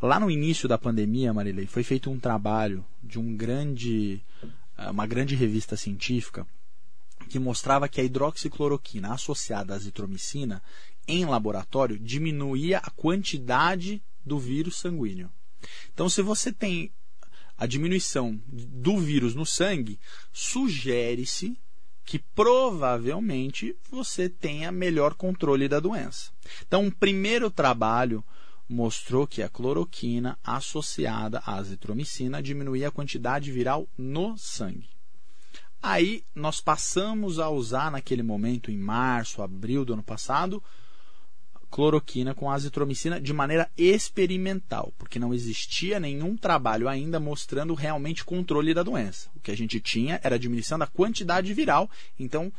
Lá 0.00 0.20
no 0.20 0.30
início 0.30 0.68
da 0.68 0.78
pandemia, 0.78 1.32
Marilei, 1.32 1.66
foi 1.66 1.82
feito 1.82 2.10
um 2.10 2.18
trabalho 2.18 2.84
de 3.02 3.18
um 3.18 3.36
grande, 3.36 4.22
uh, 4.78 4.90
uma 4.90 5.06
grande 5.06 5.34
revista 5.34 5.76
científica 5.76 6.46
que 7.28 7.38
mostrava 7.38 7.88
que 7.88 8.00
a 8.00 8.04
hidroxicloroquina 8.04 9.12
associada 9.12 9.72
à 9.72 9.76
azitromicina 9.76 10.62
em 11.06 11.24
laboratório 11.24 11.98
diminuía 11.98 12.78
a 12.78 12.90
quantidade 12.90 14.02
do 14.24 14.38
vírus 14.38 14.76
sanguíneo. 14.76 15.30
Então, 15.92 16.08
se 16.08 16.22
você 16.22 16.52
tem 16.52 16.90
a 17.60 17.66
diminuição 17.66 18.40
do 18.48 18.96
vírus 18.98 19.34
no 19.34 19.44
sangue, 19.44 20.00
sugere-se 20.32 21.58
que 22.06 22.18
provavelmente 22.18 23.76
você 23.90 24.30
tenha 24.30 24.72
melhor 24.72 25.12
controle 25.12 25.68
da 25.68 25.78
doença. 25.78 26.30
Então, 26.66 26.86
o 26.86 26.92
primeiro 26.92 27.50
trabalho 27.50 28.24
mostrou 28.66 29.26
que 29.26 29.42
a 29.42 29.48
cloroquina 29.48 30.38
associada 30.42 31.42
à 31.44 31.56
azitromicina 31.56 32.42
diminuía 32.42 32.88
a 32.88 32.90
quantidade 32.90 33.52
viral 33.52 33.86
no 33.98 34.38
sangue. 34.38 34.88
Aí 35.82 36.24
nós 36.34 36.62
passamos 36.62 37.38
a 37.38 37.50
usar 37.50 37.90
naquele 37.90 38.22
momento, 38.22 38.70
em 38.70 38.78
março, 38.78 39.42
abril 39.42 39.84
do 39.84 39.92
ano 39.92 40.02
passado, 40.02 40.62
cloroquina 41.70 42.34
com 42.34 42.50
azitromicina 42.50 43.20
de 43.20 43.32
maneira 43.32 43.70
experimental, 43.76 44.92
porque 44.98 45.18
não 45.18 45.32
existia 45.32 46.00
nenhum 46.00 46.36
trabalho 46.36 46.88
ainda 46.88 47.20
mostrando 47.20 47.74
realmente 47.74 48.24
controle 48.24 48.74
da 48.74 48.82
doença. 48.82 49.30
O 49.36 49.40
que 49.40 49.50
a 49.50 49.56
gente 49.56 49.80
tinha 49.80 50.20
era 50.22 50.34
a 50.34 50.38
diminuição 50.38 50.78
da 50.78 50.86
quantidade 50.86 51.54
viral, 51.54 51.88
então 52.18 52.52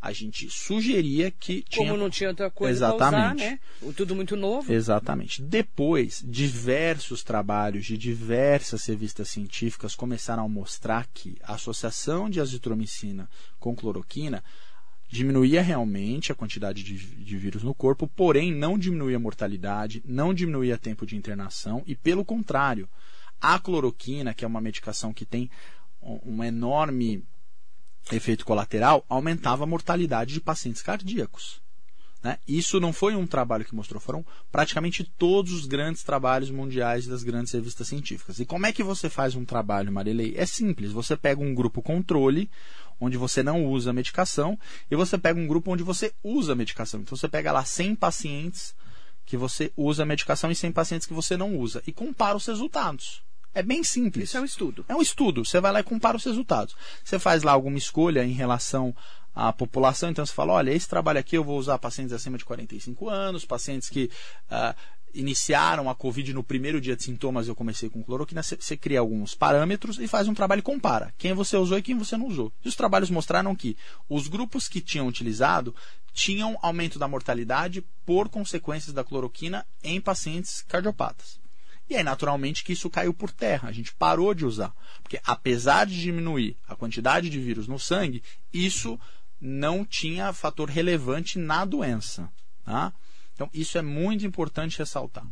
a 0.00 0.12
gente 0.12 0.48
sugeria 0.48 1.30
que 1.30 1.62
tinha... 1.68 1.88
Como 1.88 1.98
não 2.00 2.08
tinha 2.08 2.30
outra 2.30 2.48
coisa 2.48 2.86
Exatamente. 2.86 3.42
Usar, 3.42 3.50
né? 3.50 3.60
Tudo 3.96 4.14
muito 4.14 4.36
novo. 4.36 4.72
Exatamente. 4.72 5.42
Depois, 5.42 6.22
diversos 6.24 7.24
trabalhos 7.24 7.84
de 7.84 7.98
diversas 7.98 8.86
revistas 8.86 9.28
científicas 9.28 9.96
começaram 9.96 10.44
a 10.44 10.48
mostrar 10.48 11.08
que 11.12 11.36
a 11.42 11.54
associação 11.54 12.30
de 12.30 12.40
azitromicina 12.40 13.28
com 13.58 13.74
cloroquina 13.74 14.44
diminuía 15.08 15.62
realmente 15.62 16.30
a 16.30 16.34
quantidade 16.34 16.82
de, 16.82 16.96
de, 16.96 17.36
vírus 17.36 17.62
no 17.62 17.74
corpo, 17.74 18.06
porém 18.06 18.52
não 18.52 18.78
diminuía 18.78 19.16
a 19.16 19.20
mortalidade, 19.20 20.02
não 20.04 20.34
diminuía 20.34 20.76
tempo 20.76 21.06
de 21.06 21.16
internação 21.16 21.82
e, 21.86 21.96
pelo 21.96 22.24
contrário, 22.24 22.88
a 23.40 23.58
cloroquina, 23.58 24.34
que 24.34 24.44
é 24.44 24.48
uma 24.48 24.60
medicação 24.60 25.12
que 25.12 25.24
tem 25.24 25.50
um 26.02 26.44
enorme 26.44 27.24
efeito 28.12 28.44
colateral, 28.44 29.04
aumentava 29.08 29.64
a 29.64 29.66
mortalidade 29.66 30.34
de 30.34 30.40
pacientes 30.40 30.82
cardíacos. 30.82 31.60
Né? 32.22 32.36
Isso 32.48 32.80
não 32.80 32.92
foi 32.92 33.14
um 33.14 33.26
trabalho 33.26 33.64
que 33.64 33.74
mostrou, 33.74 34.00
foram 34.00 34.24
praticamente 34.50 35.04
todos 35.04 35.52
os 35.52 35.66
grandes 35.66 36.02
trabalhos 36.02 36.50
mundiais 36.50 37.06
das 37.06 37.22
grandes 37.22 37.52
revistas 37.52 37.86
científicas. 37.86 38.40
E 38.40 38.46
como 38.46 38.66
é 38.66 38.72
que 38.72 38.82
você 38.82 39.08
faz 39.08 39.34
um 39.34 39.44
trabalho, 39.44 39.92
Marilei? 39.92 40.34
É 40.36 40.44
simples, 40.44 40.90
você 40.90 41.16
pega 41.16 41.40
um 41.40 41.54
grupo 41.54 41.80
controle, 41.80 42.50
onde 43.00 43.16
você 43.16 43.42
não 43.42 43.64
usa 43.64 43.90
a 43.90 43.92
medicação, 43.92 44.58
e 44.90 44.96
você 44.96 45.16
pega 45.18 45.38
um 45.38 45.46
grupo 45.46 45.72
onde 45.72 45.82
você 45.82 46.12
usa 46.22 46.52
a 46.52 46.56
medicação. 46.56 47.00
Então 47.00 47.16
você 47.16 47.28
pega 47.28 47.52
lá 47.52 47.64
100 47.64 47.94
pacientes 47.94 48.74
que 49.24 49.36
você 49.36 49.70
usa 49.76 50.02
a 50.02 50.06
medicação 50.06 50.50
e 50.50 50.54
100 50.54 50.72
pacientes 50.72 51.06
que 51.06 51.12
você 51.12 51.36
não 51.36 51.56
usa, 51.56 51.82
e 51.86 51.92
compara 51.92 52.36
os 52.36 52.46
resultados. 52.46 53.22
É 53.54 53.62
bem 53.62 53.82
simples. 53.82 54.28
Isso 54.28 54.38
é 54.38 54.40
um 54.40 54.44
estudo. 54.44 54.84
É 54.88 54.94
um 54.94 55.02
estudo. 55.02 55.44
Você 55.44 55.60
vai 55.60 55.72
lá 55.72 55.80
e 55.80 55.84
compara 55.84 56.16
os 56.16 56.24
resultados. 56.24 56.76
Você 57.02 57.18
faz 57.18 57.42
lá 57.42 57.52
alguma 57.52 57.76
escolha 57.76 58.24
em 58.24 58.32
relação 58.32 58.94
à 59.34 59.52
população, 59.52 60.10
então 60.10 60.24
você 60.24 60.32
fala, 60.32 60.52
olha, 60.52 60.70
esse 60.70 60.88
trabalho 60.88 61.18
aqui 61.18 61.36
eu 61.36 61.44
vou 61.44 61.58
usar 61.58 61.78
pacientes 61.78 62.12
acima 62.12 62.38
de 62.38 62.44
45 62.44 63.08
anos, 63.08 63.44
pacientes 63.44 63.88
que 63.88 64.10
uh, 64.50 64.74
iniciaram 65.18 65.90
a 65.90 65.94
Covid 65.94 66.32
no 66.32 66.44
primeiro 66.44 66.80
dia 66.80 66.94
de 66.94 67.02
sintomas, 67.02 67.48
eu 67.48 67.54
comecei 67.54 67.90
com 67.90 68.02
cloroquina, 68.02 68.42
você 68.42 68.76
cria 68.76 69.00
alguns 69.00 69.34
parâmetros 69.34 69.98
e 69.98 70.06
faz 70.06 70.28
um 70.28 70.34
trabalho 70.34 70.60
e 70.60 70.62
compara 70.62 71.12
quem 71.18 71.32
você 71.32 71.56
usou 71.56 71.76
e 71.76 71.82
quem 71.82 71.98
você 71.98 72.16
não 72.16 72.26
usou. 72.26 72.52
E 72.64 72.68
os 72.68 72.76
trabalhos 72.76 73.10
mostraram 73.10 73.54
que 73.54 73.76
os 74.08 74.28
grupos 74.28 74.68
que 74.68 74.80
tinham 74.80 75.08
utilizado 75.08 75.74
tinham 76.12 76.56
aumento 76.62 76.98
da 76.98 77.08
mortalidade 77.08 77.84
por 78.06 78.28
consequências 78.28 78.94
da 78.94 79.02
cloroquina 79.02 79.66
em 79.82 80.00
pacientes 80.00 80.62
cardiopatas. 80.62 81.40
E 81.90 81.96
aí, 81.96 82.04
naturalmente, 82.04 82.62
que 82.62 82.72
isso 82.72 82.90
caiu 82.90 83.14
por 83.14 83.32
terra. 83.32 83.68
A 83.68 83.72
gente 83.72 83.94
parou 83.94 84.34
de 84.34 84.44
usar. 84.44 84.74
Porque, 85.02 85.18
apesar 85.24 85.86
de 85.86 85.98
diminuir 85.98 86.56
a 86.66 86.76
quantidade 86.76 87.30
de 87.30 87.40
vírus 87.40 87.66
no 87.66 87.78
sangue, 87.78 88.22
isso 88.52 89.00
não 89.40 89.84
tinha 89.84 90.32
fator 90.32 90.68
relevante 90.68 91.38
na 91.38 91.64
doença. 91.64 92.30
Tá? 92.64 92.92
Então, 93.38 93.48
isso 93.54 93.78
é 93.78 93.82
muito 93.82 94.26
importante 94.26 94.80
ressaltar. 94.80 95.24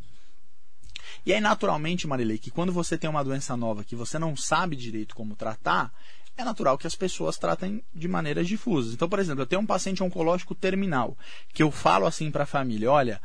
E 1.26 1.32
aí, 1.32 1.40
naturalmente, 1.40 2.06
Marilei, 2.06 2.38
que 2.38 2.52
quando 2.52 2.72
você 2.72 2.96
tem 2.96 3.10
uma 3.10 3.24
doença 3.24 3.56
nova 3.56 3.82
que 3.82 3.96
você 3.96 4.16
não 4.16 4.36
sabe 4.36 4.76
direito 4.76 5.12
como 5.12 5.34
tratar, 5.34 5.92
é 6.36 6.44
natural 6.44 6.78
que 6.78 6.86
as 6.86 6.94
pessoas 6.94 7.36
tratem 7.36 7.82
de 7.92 8.06
maneiras 8.06 8.46
difusas. 8.46 8.94
Então, 8.94 9.08
por 9.08 9.18
exemplo, 9.18 9.42
eu 9.42 9.46
tenho 9.46 9.60
um 9.60 9.66
paciente 9.66 10.04
oncológico 10.04 10.54
terminal, 10.54 11.18
que 11.52 11.64
eu 11.64 11.72
falo 11.72 12.06
assim 12.06 12.30
para 12.30 12.44
a 12.44 12.46
família: 12.46 12.92
olha, 12.92 13.20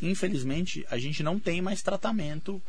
infelizmente, 0.00 0.86
a 0.88 0.96
gente 0.96 1.24
não 1.24 1.40
tem 1.40 1.60
mais 1.60 1.82
tratamento 1.82 2.62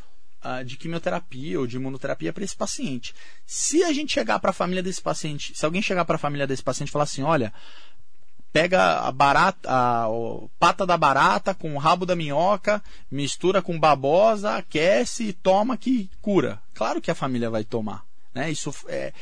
uh, 0.43 0.65
de 0.65 0.77
quimioterapia 0.77 1.59
ou 1.59 1.67
de 1.67 1.75
imunoterapia 1.75 2.33
para 2.33 2.43
esse 2.43 2.55
paciente. 2.55 3.13
Se 3.45 3.83
a 3.83 3.93
gente 3.93 4.11
chegar 4.11 4.39
para 4.39 4.49
a 4.49 4.53
família 4.53 4.81
desse 4.81 5.01
paciente, 5.01 5.55
se 5.55 5.63
alguém 5.63 5.81
chegar 5.83 6.05
para 6.05 6.15
a 6.15 6.19
família 6.19 6.47
desse 6.47 6.63
paciente 6.63 6.89
e 6.89 6.91
falar 6.91 7.03
assim: 7.03 7.21
olha, 7.21 7.53
pega 8.51 8.99
a 8.99 9.11
barata, 9.11 9.69
a, 9.69 10.05
a 10.05 10.09
pata 10.59 10.85
da 10.85 10.97
barata 10.97 11.53
com 11.53 11.75
o 11.75 11.77
rabo 11.77 12.05
da 12.05 12.15
minhoca, 12.15 12.83
mistura 13.09 13.61
com 13.61 13.79
babosa, 13.79 14.55
aquece 14.55 15.25
e 15.25 15.33
toma 15.33 15.77
que 15.77 16.09
cura. 16.21 16.61
Claro 16.73 17.01
que 17.01 17.11
a 17.11 17.15
família 17.15 17.49
vai 17.49 17.63
tomar. 17.63 18.03
Né? 18.33 18.49
Isso 18.49 18.73
é, 18.87 19.13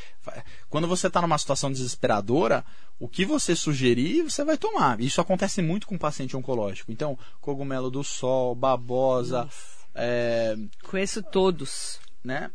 quando 0.69 0.87
você 0.87 1.07
está 1.07 1.21
numa 1.21 1.37
situação 1.37 1.71
desesperadora, 1.71 2.63
o 2.99 3.07
que 3.07 3.25
você 3.25 3.55
sugerir, 3.55 4.23
você 4.23 4.43
vai 4.43 4.57
tomar. 4.57 4.99
Isso 4.99 5.21
acontece 5.21 5.61
muito 5.61 5.87
com 5.87 5.97
paciente 5.97 6.35
oncológico. 6.35 6.91
Então, 6.91 7.17
cogumelo 7.39 7.89
do 7.89 8.03
sol, 8.03 8.53
babosa. 8.53 9.47
É, 9.95 10.55
Conheço 10.83 11.23
todos. 11.23 11.99
Né? 12.23 12.51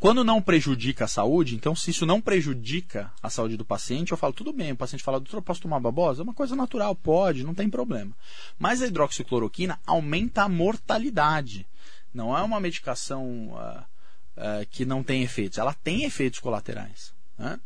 Quando 0.00 0.24
não 0.24 0.42
prejudica 0.42 1.04
a 1.04 1.08
saúde, 1.08 1.54
então 1.54 1.74
se 1.74 1.90
isso 1.90 2.04
não 2.04 2.20
prejudica 2.20 3.12
a 3.22 3.30
saúde 3.30 3.56
do 3.56 3.64
paciente, 3.64 4.12
eu 4.12 4.18
falo, 4.18 4.32
tudo 4.32 4.52
bem, 4.52 4.72
o 4.72 4.76
paciente 4.76 5.02
fala, 5.02 5.20
doutor, 5.20 5.40
posso 5.42 5.62
tomar 5.62 5.80
babosa? 5.80 6.22
É 6.22 6.24
uma 6.24 6.34
coisa 6.34 6.56
natural, 6.56 6.94
pode, 6.94 7.44
não 7.44 7.54
tem 7.54 7.68
problema. 7.68 8.12
Mas 8.58 8.82
a 8.82 8.86
hidroxicloroquina 8.86 9.78
aumenta 9.86 10.42
a 10.42 10.48
mortalidade. 10.48 11.66
Não 12.12 12.36
é 12.36 12.42
uma 12.42 12.60
medicação 12.60 13.48
uh, 13.54 13.80
uh, 14.36 14.66
que 14.70 14.84
não 14.84 15.02
tem 15.02 15.22
efeitos, 15.22 15.58
ela 15.58 15.74
tem 15.74 16.04
efeitos 16.04 16.38
colaterais. 16.38 17.12
Né? 17.38 17.58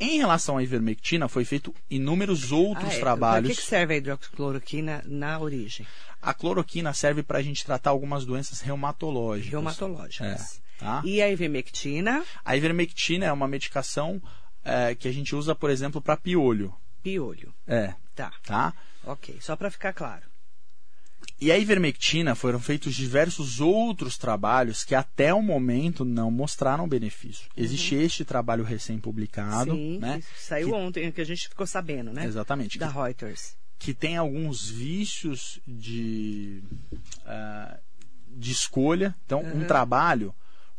Em 0.00 0.18
relação 0.18 0.58
à 0.58 0.62
ivermectina, 0.62 1.28
foi 1.28 1.44
feito 1.44 1.72
inúmeros 1.88 2.50
outros 2.50 2.90
ah, 2.90 2.96
é. 2.96 2.98
trabalhos. 2.98 3.48
Para 3.48 3.54
que, 3.54 3.62
que 3.62 3.68
serve 3.68 3.94
a 3.94 3.96
hidroxicloroquina 3.98 5.02
na 5.06 5.38
origem? 5.38 5.86
A 6.20 6.34
cloroquina 6.34 6.92
serve 6.92 7.22
para 7.22 7.38
a 7.38 7.42
gente 7.42 7.64
tratar 7.64 7.90
algumas 7.90 8.24
doenças 8.24 8.60
reumatológicas. 8.60 9.52
Reumatológicas. 9.52 10.56
É. 10.58 10.61
Tá? 10.82 11.02
E 11.04 11.22
a 11.22 11.30
ivermectina? 11.30 12.24
A 12.44 12.56
ivermectina 12.56 13.26
é 13.26 13.32
uma 13.32 13.48
medicação 13.48 14.20
é, 14.64 14.94
que 14.94 15.08
a 15.08 15.12
gente 15.12 15.34
usa, 15.34 15.54
por 15.54 15.70
exemplo, 15.70 16.00
para 16.00 16.16
piolho. 16.16 16.74
Piolho. 17.02 17.54
É. 17.66 17.94
Tá. 18.14 18.32
Tá? 18.44 18.74
Ok, 19.04 19.36
só 19.40 19.56
para 19.56 19.70
ficar 19.70 19.92
claro. 19.92 20.22
E 21.40 21.50
a 21.50 21.58
ivermectina 21.58 22.34
foram 22.34 22.60
feitos 22.60 22.94
diversos 22.94 23.60
outros 23.60 24.16
trabalhos 24.16 24.84
que 24.84 24.94
até 24.94 25.32
o 25.32 25.42
momento 25.42 26.04
não 26.04 26.30
mostraram 26.30 26.88
benefício. 26.88 27.48
Uhum. 27.56 27.64
Existe 27.64 27.94
este 27.94 28.24
trabalho 28.24 28.64
recém-publicado, 28.64 29.72
Sim, 29.72 29.98
né? 29.98 30.22
Saiu 30.36 30.68
que... 30.68 30.74
ontem, 30.74 31.12
que 31.12 31.20
a 31.20 31.26
gente 31.26 31.48
ficou 31.48 31.66
sabendo, 31.66 32.12
né? 32.12 32.26
Exatamente. 32.26 32.78
Da 32.78 32.88
que... 32.88 32.94
Reuters 32.94 33.56
que 33.82 33.92
tem 33.92 34.16
alguns 34.16 34.70
vícios 34.70 35.60
de, 35.66 36.62
uh, 37.26 37.76
de 38.28 38.52
escolha. 38.52 39.12
Então, 39.26 39.40
uhum. 39.40 39.62
um 39.62 39.66
trabalho, 39.66 40.32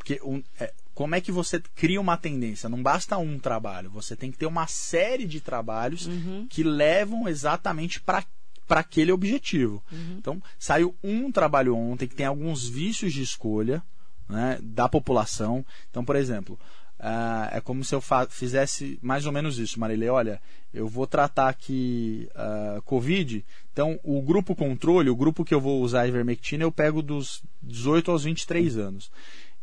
porque 0.03 0.19
um, 0.21 0.43
é, 0.59 0.73
como 0.93 1.15
é 1.15 1.21
que 1.21 1.31
você 1.31 1.61
cria 1.73 1.99
uma 1.99 2.17
tendência? 2.17 2.67
Não 2.67 2.83
basta 2.83 3.17
um 3.17 3.39
trabalho, 3.39 3.89
você 3.89 4.17
tem 4.17 4.29
que 4.29 4.37
ter 4.37 4.45
uma 4.45 4.67
série 4.67 5.25
de 5.25 5.39
trabalhos 5.39 6.05
uhum. 6.05 6.45
que 6.49 6.61
levam 6.61 7.27
exatamente 7.27 8.01
para 8.01 8.23
para 8.65 8.79
aquele 8.79 9.11
objetivo. 9.11 9.83
Uhum. 9.91 10.15
Então, 10.17 10.43
saiu 10.57 10.95
um 11.03 11.29
trabalho 11.29 11.75
ontem 11.75 12.07
que 12.07 12.15
tem 12.15 12.25
alguns 12.25 12.65
vícios 12.65 13.11
de 13.11 13.21
escolha 13.21 13.83
né, 14.29 14.57
da 14.61 14.87
população. 14.87 15.65
Então, 15.89 16.03
por 16.03 16.15
exemplo, 16.15 16.57
uh, 16.97 17.49
é 17.51 17.59
como 17.59 17.83
se 17.83 17.93
eu 17.93 18.01
fizesse 18.29 18.97
mais 19.01 19.25
ou 19.25 19.33
menos 19.33 19.59
isso, 19.59 19.77
Marília. 19.77 20.13
Olha, 20.13 20.41
eu 20.73 20.87
vou 20.87 21.05
tratar 21.05 21.49
aqui 21.49 22.29
uh, 22.31 22.81
Covid, 22.83 23.45
então 23.73 23.99
o 24.01 24.21
grupo 24.21 24.55
controle, 24.55 25.09
o 25.09 25.15
grupo 25.15 25.43
que 25.43 25.53
eu 25.53 25.59
vou 25.59 25.81
usar 25.81 26.01
a 26.01 26.07
ivermectina, 26.07 26.63
eu 26.63 26.71
pego 26.71 27.01
dos 27.01 27.43
18 27.61 28.11
aos 28.11 28.23
23 28.23 28.77
anos. 28.77 29.11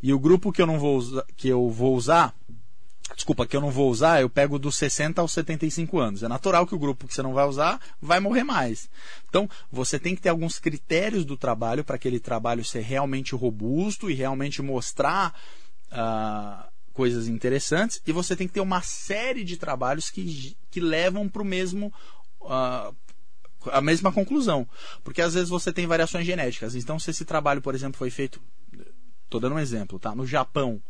E 0.02 0.12
o 0.14 0.18
grupo 0.18 0.52
que 0.52 0.62
eu 0.62 0.66
não 0.66 0.78
vou 0.78 0.96
usar, 0.96 1.24
que 1.36 1.48
eu 1.48 1.68
vou 1.68 1.94
usar, 1.94 2.34
desculpa, 3.14 3.46
que 3.46 3.56
eu 3.56 3.60
não 3.60 3.70
vou 3.70 3.90
usar, 3.90 4.20
eu 4.20 4.30
pego 4.30 4.58
dos 4.58 4.76
60 4.76 5.20
aos 5.20 5.32
75 5.32 5.98
anos. 5.98 6.22
É 6.22 6.28
natural 6.28 6.66
que 6.66 6.74
o 6.74 6.78
grupo 6.78 7.06
que 7.06 7.14
você 7.14 7.22
não 7.22 7.34
vai 7.34 7.46
usar 7.46 7.80
vai 8.00 8.18
morrer 8.20 8.44
mais. 8.44 8.88
Então, 9.28 9.48
você 9.70 9.98
tem 9.98 10.14
que 10.14 10.22
ter 10.22 10.30
alguns 10.30 10.58
critérios 10.58 11.24
do 11.24 11.36
trabalho 11.36 11.84
para 11.84 11.96
aquele 11.96 12.18
trabalho 12.18 12.64
ser 12.64 12.80
realmente 12.80 13.34
robusto 13.34 14.10
e 14.10 14.14
realmente 14.14 14.62
mostrar 14.62 15.38
uh, 15.92 16.68
coisas 16.94 17.28
interessantes. 17.28 18.00
E 18.06 18.12
você 18.12 18.34
tem 18.34 18.48
que 18.48 18.54
ter 18.54 18.60
uma 18.60 18.80
série 18.80 19.44
de 19.44 19.56
trabalhos 19.56 20.08
que, 20.08 20.56
que 20.70 20.80
levam 20.80 21.28
para 21.28 21.42
o 21.42 21.44
mesmo. 21.44 21.92
Uh, 22.40 22.94
a 23.70 23.82
mesma 23.82 24.10
conclusão. 24.10 24.66
Porque 25.04 25.20
às 25.20 25.34
vezes 25.34 25.50
você 25.50 25.70
tem 25.70 25.86
variações 25.86 26.24
genéticas. 26.24 26.74
Então, 26.74 26.98
se 26.98 27.10
esse 27.10 27.26
trabalho, 27.26 27.60
por 27.60 27.74
exemplo, 27.74 27.98
foi 27.98 28.08
feito 28.08 28.40
Estou 29.30 29.40
dando 29.40 29.54
um 29.54 29.60
exemplo, 29.60 29.96
tá? 29.96 30.12
No 30.12 30.26
Japão, 30.26 30.82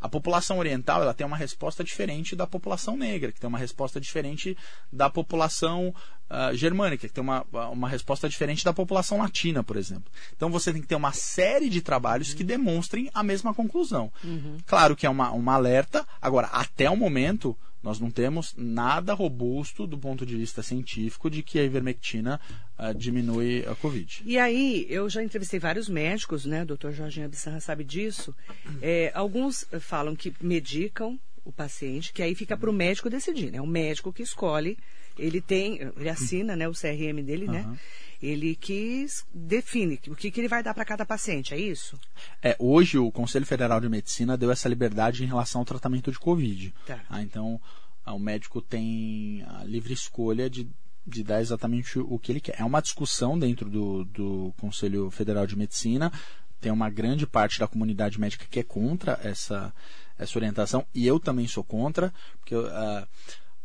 a 0.00 0.08
população 0.08 0.58
oriental 0.58 1.02
ela 1.02 1.12
tem 1.12 1.26
uma 1.26 1.36
resposta 1.36 1.82
diferente 1.82 2.36
da 2.36 2.46
população 2.46 2.96
negra, 2.96 3.32
que 3.32 3.40
tem 3.40 3.48
uma 3.48 3.58
resposta 3.58 4.00
diferente 4.00 4.56
da 4.92 5.10
população 5.10 5.92
uh, 6.30 6.54
germânica, 6.54 7.08
que 7.08 7.12
tem 7.12 7.22
uma, 7.22 7.44
uma 7.72 7.88
resposta 7.88 8.28
diferente 8.28 8.64
da 8.64 8.72
população 8.72 9.18
latina, 9.18 9.64
por 9.64 9.76
exemplo. 9.76 10.04
Então 10.36 10.50
você 10.50 10.72
tem 10.72 10.80
que 10.80 10.86
ter 10.86 10.94
uma 10.94 11.12
série 11.12 11.68
de 11.68 11.82
trabalhos 11.82 12.32
que 12.32 12.44
demonstrem 12.44 13.10
a 13.12 13.24
mesma 13.24 13.52
conclusão. 13.52 14.12
Uhum. 14.22 14.58
Claro 14.66 14.94
que 14.94 15.04
é 15.04 15.10
uma, 15.10 15.32
uma 15.32 15.54
alerta, 15.54 16.06
agora, 16.22 16.46
até 16.46 16.88
o 16.88 16.96
momento, 16.96 17.58
nós 17.82 17.98
não 17.98 18.10
temos 18.10 18.54
nada 18.56 19.14
robusto 19.14 19.86
do 19.86 19.98
ponto 19.98 20.26
de 20.26 20.36
vista 20.36 20.62
científico 20.62 21.30
de 21.30 21.42
que 21.42 21.58
a 21.58 21.64
ivermectina 21.64 22.40
uh, 22.78 22.94
diminui 22.94 23.64
a 23.66 23.74
Covid. 23.74 24.22
E 24.24 24.38
aí, 24.38 24.86
eu 24.88 25.08
já 25.08 25.22
entrevistei 25.22 25.58
vários 25.58 25.88
médicos, 25.88 26.44
né? 26.44 26.62
O 26.62 26.66
doutor 26.66 26.92
Jorginho 26.92 27.26
Abissanra 27.26 27.60
sabe 27.60 27.84
disso. 27.84 28.34
É, 28.82 29.10
alguns 29.14 29.66
falam 29.80 30.14
que 30.14 30.32
medicam 30.40 31.18
o 31.44 31.52
paciente, 31.52 32.12
que 32.12 32.22
aí 32.22 32.34
fica 32.34 32.56
para 32.56 32.70
o 32.70 32.72
médico 32.72 33.08
decidir, 33.08 33.50
né? 33.50 33.60
O 33.60 33.66
médico 33.66 34.12
que 34.12 34.22
escolhe, 34.22 34.76
ele 35.18 35.40
tem, 35.40 35.80
ele 35.96 36.08
assina 36.08 36.56
né, 36.56 36.68
o 36.68 36.72
CRM 36.72 37.22
dele, 37.22 37.46
uhum. 37.46 37.52
né? 37.52 37.78
ele 38.22 38.54
que 38.54 39.06
define 39.32 39.98
o 40.08 40.14
que, 40.14 40.30
que 40.30 40.40
ele 40.40 40.48
vai 40.48 40.62
dar 40.62 40.74
para 40.74 40.84
cada 40.84 41.06
paciente, 41.06 41.54
é 41.54 41.58
isso? 41.58 41.98
É, 42.42 42.54
hoje 42.58 42.98
o 42.98 43.10
Conselho 43.10 43.46
Federal 43.46 43.80
de 43.80 43.88
Medicina 43.88 44.36
deu 44.36 44.50
essa 44.50 44.68
liberdade 44.68 45.24
em 45.24 45.26
relação 45.26 45.62
ao 45.62 45.64
tratamento 45.64 46.12
de 46.12 46.18
Covid. 46.18 46.74
Tá. 46.86 47.00
Ah, 47.08 47.22
então, 47.22 47.60
ah, 48.04 48.12
o 48.12 48.18
médico 48.18 48.60
tem 48.60 49.42
a 49.48 49.64
livre 49.64 49.94
escolha 49.94 50.50
de, 50.50 50.68
de 51.06 51.22
dar 51.22 51.40
exatamente 51.40 51.98
o 51.98 52.18
que 52.18 52.30
ele 52.30 52.40
quer. 52.40 52.60
É 52.60 52.64
uma 52.64 52.82
discussão 52.82 53.38
dentro 53.38 53.70
do, 53.70 54.04
do 54.04 54.54
Conselho 54.60 55.10
Federal 55.10 55.46
de 55.46 55.56
Medicina. 55.56 56.12
Tem 56.60 56.70
uma 56.70 56.90
grande 56.90 57.26
parte 57.26 57.58
da 57.58 57.66
comunidade 57.66 58.20
médica 58.20 58.44
que 58.50 58.60
é 58.60 58.62
contra 58.62 59.18
essa, 59.22 59.72
essa 60.18 60.38
orientação, 60.38 60.86
e 60.94 61.06
eu 61.06 61.18
também 61.18 61.46
sou 61.46 61.64
contra, 61.64 62.12
porque 62.38 62.54
uh, 62.54 63.08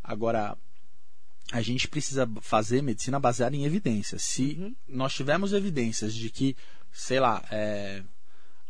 agora 0.01 0.57
a 1.51 1.61
gente 1.61 1.87
precisa 1.87 2.29
fazer 2.41 2.81
medicina 2.81 3.19
baseada 3.19 3.55
em 3.55 3.65
evidências. 3.65 4.23
Se 4.23 4.57
uhum. 4.59 4.75
nós 4.87 5.13
tivermos 5.13 5.53
evidências 5.53 6.13
de 6.13 6.29
que, 6.29 6.55
sei 6.91 7.19
lá, 7.19 7.43
é, 7.51 8.01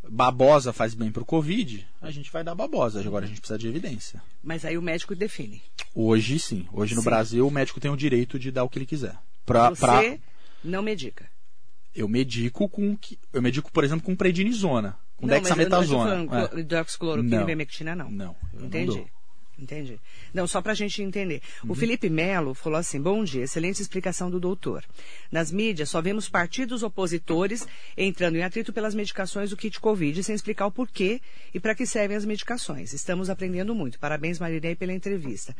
babosa 0.10 0.74
faz 0.74 0.94
bem 0.94 1.12
para 1.12 1.24
o 1.24 1.26
Covid, 1.26 1.88
a 2.02 2.12
gente 2.12 2.32
vai 2.32 2.44
dar 2.44 2.56
babosa. 2.56 3.00
Agora 3.00 3.26
a 3.26 3.28
gente 3.28 3.40
precisa 3.40 3.58
de 3.58 3.68
evidência. 3.68 4.22
Mas 4.44 4.66
aí 4.66 4.78
o 4.78 4.82
médico 4.82 5.16
define. 5.16 5.62
Hoje 5.94 6.38
sim. 6.38 6.68
Hoje 6.72 6.94
sim. 6.94 6.96
no 6.98 7.04
Brasil 7.04 7.48
o 7.48 7.52
médico 7.52 7.80
tem 7.80 7.92
o 7.92 7.98
direito 7.98 8.38
de 8.38 8.52
dar 8.52 8.64
o 8.64 8.70
que 8.70 8.78
ele 8.78 8.86
quiser. 8.86 9.16
Pra, 9.46 9.70
Você 9.70 9.80
pra... 9.80 10.18
não 10.64 10.82
medica. 10.82 11.30
Eu 11.94 12.10
medico 12.10 12.68
com 12.68 12.98
eu 13.32 13.42
medico, 13.42 13.72
por 13.72 13.84
exemplo, 13.84 14.06
com 14.06 14.16
prednisona, 14.16 14.98
com 15.16 15.28
não, 15.28 15.34
dexametasona. 15.34 16.26
Mas 16.26 16.34
eu 16.34 16.52
não 16.52 16.58
é. 16.58 16.60
hidroxicloroquina 16.60 17.38
e 17.38 17.44
ivermectina 17.44 17.96
não. 17.96 18.12
Não, 18.12 18.36
Entendi. 18.54 18.98
Não 18.98 19.16
Entendi. 19.58 20.00
Não, 20.34 20.48
só 20.48 20.62
para 20.62 20.74
a 20.74 20.76
gente 20.76 21.02
entender. 21.02 21.42
Uhum. 21.64 21.72
O 21.72 21.76
Felipe 21.76 22.10
Melo 22.10 22.54
falou 22.54 22.78
assim: 22.78 23.02
bom 23.02 23.24
dia, 23.24 23.44
excelente 23.44 23.82
explicação 23.82 24.30
do 24.30 24.40
doutor. 24.40 24.84
Nas 25.32 25.52
mídias 25.52 25.90
só 25.90 26.02
vemos 26.02 26.28
partidos 26.28 26.84
opositores 26.84 27.66
entrando 27.96 28.36
em 28.36 28.44
atrito 28.44 28.74
pelas 28.74 28.94
medicações 28.94 29.50
do 29.50 29.58
kit 29.58 29.80
Covid, 29.80 30.24
sem 30.24 30.36
explicar 30.36 30.66
o 30.68 30.72
porquê 30.72 31.22
e 31.54 31.60
para 31.60 31.74
que 31.74 31.86
servem 31.86 32.18
as 32.18 32.26
medicações. 32.26 32.92
Estamos 32.92 33.30
aprendendo 33.30 33.74
muito. 33.74 33.98
Parabéns, 33.98 34.40
Marinei, 34.40 34.76
pela 34.76 34.94
entrevista. 34.94 35.56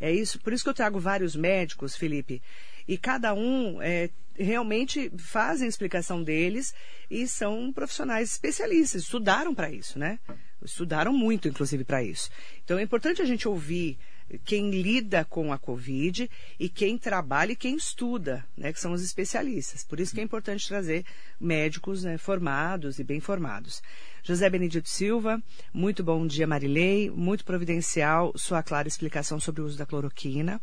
É 0.00 0.12
isso, 0.12 0.38
por 0.40 0.52
isso 0.52 0.62
que 0.62 0.70
eu 0.70 0.74
trago 0.74 1.00
vários 1.00 1.34
médicos, 1.34 1.96
Felipe, 1.96 2.40
e 2.86 2.96
cada 2.96 3.34
um 3.34 3.82
é, 3.82 4.08
realmente 4.38 5.10
fazem 5.18 5.66
a 5.66 5.68
explicação 5.68 6.22
deles 6.22 6.72
e 7.10 7.26
são 7.26 7.72
profissionais 7.72 8.30
especialistas, 8.30 9.02
estudaram 9.02 9.54
para 9.54 9.70
isso, 9.72 9.98
né? 9.98 10.20
Estudaram 10.62 11.12
muito, 11.12 11.48
inclusive, 11.48 11.84
para 11.84 12.02
isso. 12.02 12.30
Então 12.64 12.78
é 12.78 12.82
importante 12.82 13.22
a 13.22 13.24
gente 13.24 13.46
ouvir 13.46 13.98
quem 14.44 14.70
lida 14.70 15.24
com 15.24 15.52
a 15.52 15.58
Covid 15.58 16.30
e 16.58 16.68
quem 16.68 16.98
trabalha 16.98 17.52
e 17.52 17.56
quem 17.56 17.76
estuda, 17.76 18.44
né, 18.56 18.72
que 18.72 18.80
são 18.80 18.92
os 18.92 19.02
especialistas. 19.02 19.84
Por 19.84 20.00
isso 20.00 20.14
que 20.14 20.20
é 20.20 20.24
importante 20.24 20.68
trazer 20.68 21.04
médicos 21.40 22.04
né, 22.04 22.18
formados 22.18 22.98
e 22.98 23.04
bem 23.04 23.20
formados. 23.20 23.82
José 24.22 24.50
Benedito 24.50 24.88
Silva, 24.88 25.42
muito 25.72 26.04
bom 26.04 26.26
dia, 26.26 26.46
Marilei. 26.46 27.10
Muito 27.10 27.44
providencial 27.44 28.32
sua 28.36 28.62
clara 28.62 28.88
explicação 28.88 29.40
sobre 29.40 29.62
o 29.62 29.64
uso 29.64 29.78
da 29.78 29.86
cloroquina. 29.86 30.60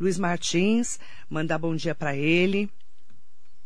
Luiz 0.00 0.18
Martins, 0.18 0.98
mandar 1.28 1.58
bom 1.58 1.76
dia 1.76 1.94
para 1.94 2.16
ele. 2.16 2.70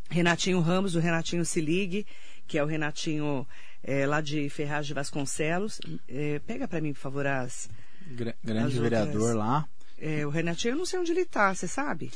Renatinho 0.09 0.59
Ramos, 0.59 0.93
do 0.93 0.99
Renatinho 0.99 1.45
Se 1.45 1.61
Ligue, 1.61 2.05
que 2.47 2.57
é 2.57 2.63
o 2.63 2.67
Renatinho 2.67 3.47
é, 3.83 4.05
lá 4.05 4.21
de 4.21 4.49
Ferraz 4.49 4.85
de 4.85 4.93
Vasconcelos. 4.93 5.79
É, 6.07 6.39
pega 6.39 6.67
para 6.67 6.81
mim, 6.81 6.93
por 6.93 6.99
favor, 6.99 7.27
as. 7.27 7.69
grande 8.43 8.75
as 8.75 8.81
vereador 8.81 9.35
lá. 9.35 9.67
É, 9.97 10.25
o 10.25 10.29
Renatinho, 10.29 10.73
eu 10.73 10.77
não 10.77 10.85
sei 10.85 10.99
onde 10.99 11.11
ele 11.11 11.21
está, 11.21 11.53
você 11.53 11.67
sabe? 11.67 12.11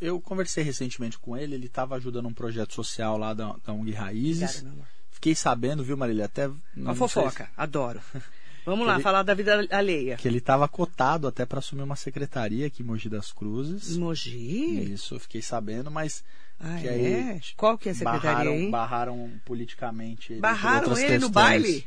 Eu 0.00 0.20
conversei 0.20 0.62
recentemente 0.62 1.18
com 1.18 1.36
ele, 1.36 1.54
ele 1.54 1.66
estava 1.66 1.96
ajudando 1.96 2.26
um 2.26 2.34
projeto 2.34 2.74
social 2.74 3.16
lá 3.16 3.34
da, 3.34 3.56
da 3.64 3.72
ONG 3.72 3.92
Raízes. 3.92 4.64
Fiquei 5.10 5.34
sabendo, 5.34 5.84
viu, 5.84 5.96
Marília? 5.96 6.24
Até. 6.24 6.50
Uma 6.76 6.94
fofoca, 6.94 7.44
se... 7.44 7.50
adoro. 7.56 8.00
Vamos 8.64 8.86
lá, 8.86 8.94
ele, 8.94 9.02
falar 9.02 9.22
da 9.22 9.34
vida 9.34 9.66
alheia. 9.70 10.16
Que 10.16 10.28
ele 10.28 10.38
estava 10.38 10.68
cotado 10.68 11.26
até 11.26 11.44
para 11.44 11.58
assumir 11.58 11.82
uma 11.82 11.96
secretaria 11.96 12.66
aqui 12.66 12.82
em 12.82 12.86
Mogi 12.86 13.08
das 13.08 13.32
Cruzes. 13.32 13.96
Mogi? 13.96 14.92
Isso, 14.92 15.16
eu 15.16 15.20
fiquei 15.20 15.42
sabendo, 15.42 15.90
mas 15.90 16.22
ah, 16.60 16.78
que 16.80 16.88
aí 16.88 17.06
é? 17.06 17.40
Qual 17.56 17.76
que 17.76 17.88
é 17.88 17.92
a 17.92 17.94
secretaria 17.94 18.50
barraram? 18.50 18.70
Barraram 18.70 19.40
politicamente. 19.44 20.34
Barraram 20.34 20.92
ele 20.92 21.00
questões. 21.00 21.20
no 21.20 21.28
baile? 21.28 21.86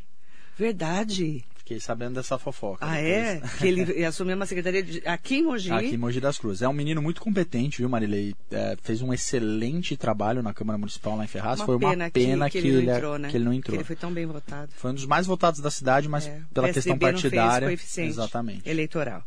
Verdade. 0.58 1.46
Fiquei 1.66 1.80
sabendo 1.80 2.14
dessa 2.14 2.38
fofoca. 2.38 2.86
Ah, 2.88 3.02
é? 3.02 3.42
que 3.58 3.66
ele 3.66 4.06
assumiu 4.06 4.36
uma 4.36 4.46
secretaria 4.46 4.84
de... 4.84 5.02
aqui 5.04 5.38
em 5.38 5.44
Mogi? 5.44 5.72
Aqui 5.72 5.96
em 5.96 5.98
Mogi 5.98 6.22
das 6.22 6.38
Cruzes. 6.38 6.62
É 6.62 6.70
um 6.70 6.74
menino 6.74 7.02
muito 7.02 7.20
competente, 7.20 7.80
viu, 7.80 7.90
Marilei? 7.90 8.36
É, 8.52 8.78
fez 8.84 9.02
um 9.02 9.12
excelente 9.12 9.98
trabalho 9.98 10.44
na 10.44 10.54
Câmara 10.54 10.78
Municipal 10.78 11.18
lá 11.18 11.24
em 11.24 11.28
Ferraz. 11.28 11.60
Uma 11.62 11.66
foi 11.66 11.76
uma 11.78 11.90
pena, 11.90 12.12
pena 12.12 12.50
que, 12.52 12.62
que, 12.62 12.68
ele, 12.68 12.78
ele, 12.78 12.86
não 12.86 12.96
entrou, 12.96 13.18
né? 13.18 13.30
que 13.30 13.38
ele 13.38 13.46
não 13.46 13.54
entrou. 13.54 13.72
Que 13.72 13.78
ele 13.78 13.84
foi 13.84 13.96
tão 13.96 14.14
bem 14.14 14.28
votado. 14.28 14.72
Foi 14.76 14.92
um 14.92 14.94
dos 14.94 15.08
mais 15.08 15.26
votados 15.26 15.60
da 15.60 15.72
cidade, 15.72 16.08
mas 16.08 16.28
é. 16.28 16.40
pela 16.54 16.72
questão 16.72 17.00
partidária. 17.00 17.76
Exatamente. 17.98 18.70
Eleitoral. 18.70 19.24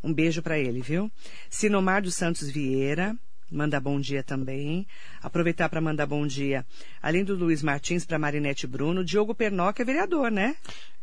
Um 0.00 0.14
beijo 0.14 0.42
para 0.42 0.56
ele, 0.60 0.80
viu? 0.82 1.10
Sinomar 1.50 2.02
dos 2.02 2.14
Santos 2.14 2.48
Vieira, 2.48 3.16
mandar 3.50 3.80
bom 3.80 4.00
dia 4.00 4.22
também. 4.22 4.86
Aproveitar 5.22 5.68
para 5.68 5.80
mandar 5.80 6.06
bom 6.06 6.26
dia, 6.26 6.64
além 7.02 7.24
do 7.24 7.34
Luiz 7.34 7.62
Martins, 7.62 8.04
para 8.04 8.18
Marinete 8.18 8.66
Bruno. 8.66 9.04
Diogo 9.04 9.34
Pernoca 9.34 9.82
é 9.82 9.84
vereador, 9.84 10.30
né? 10.30 10.56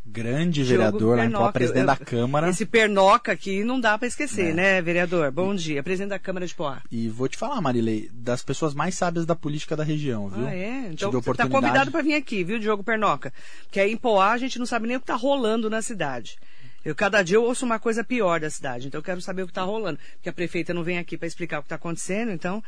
Grande 0.10 0.64
vereador, 0.64 1.18
Pernoca, 1.18 1.43
lá, 1.43 1.52
presidente 1.52 1.82
eu, 1.82 1.88
da 1.88 1.98
Câmara. 1.98 2.50
Esse 2.50 2.66
Pernoca 2.66 3.34
aqui 3.34 3.62
não 3.66 3.78
dá 3.78 3.98
para 3.98 4.08
esquecer, 4.08 4.52
é. 4.52 4.54
né, 4.54 4.82
vereador? 4.82 5.30
Bom 5.32 5.54
dia, 5.54 5.84
presidente 5.84 6.12
da 6.12 6.20
Câmara 6.20 6.48
de 6.48 6.56
Poá. 6.56 6.82
E 6.89 7.10
vou 7.10 7.28
te 7.28 7.36
falar, 7.38 7.60
Marilei, 7.60 8.10
das 8.14 8.41
pessoas 8.41 8.74
mais 8.74 8.95
sábias 8.95 9.26
da 9.26 9.36
política 9.36 9.76
da 9.76 9.84
região, 9.84 10.30
viu? 10.30 10.48
Ah, 10.48 10.56
é? 10.56 10.89
Então 10.93 11.12
você 11.12 11.32
está 11.32 11.50
convidado 11.50 11.91
para 11.91 12.02
vir 12.02 12.14
aqui, 12.14 12.41
viu, 12.41 12.58
Diogo 12.58 12.86
Pernoca? 12.86 13.34
Porque 13.64 13.82
aí 13.82 13.91
em 13.91 13.98
Poá 13.98 14.32
a 14.32 14.38
gente 14.38 14.58
não 14.58 14.66
sabe 14.66 14.88
nem 14.88 14.95
o 14.95 15.00
que 15.02 15.04
está 15.04 15.16
rolando 15.16 15.70
na 15.70 15.82
cidade. 15.82 16.38
Eu 16.86 16.96
cada 16.96 17.22
dia 17.22 17.36
eu 17.38 17.44
ouço 17.44 17.66
uma 17.66 17.80
coisa 17.80 18.04
pior 18.04 18.40
da 18.40 18.50
cidade, 18.50 18.88
então 18.88 19.00
eu 19.00 19.04
quero 19.04 19.22
saber 19.22 19.44
o 19.44 19.46
que 19.46 19.52
está 19.52 19.64
rolando. 19.64 20.00
Porque 20.14 20.30
a 20.30 20.34
prefeita 20.34 20.74
não 20.74 20.84
vem 20.84 20.98
aqui 20.98 21.18
para 21.18 21.28
explicar 21.28 21.60
o 21.60 21.62
que 21.62 21.66
está 21.68 21.76
acontecendo, 21.76 22.32
então 22.32 22.64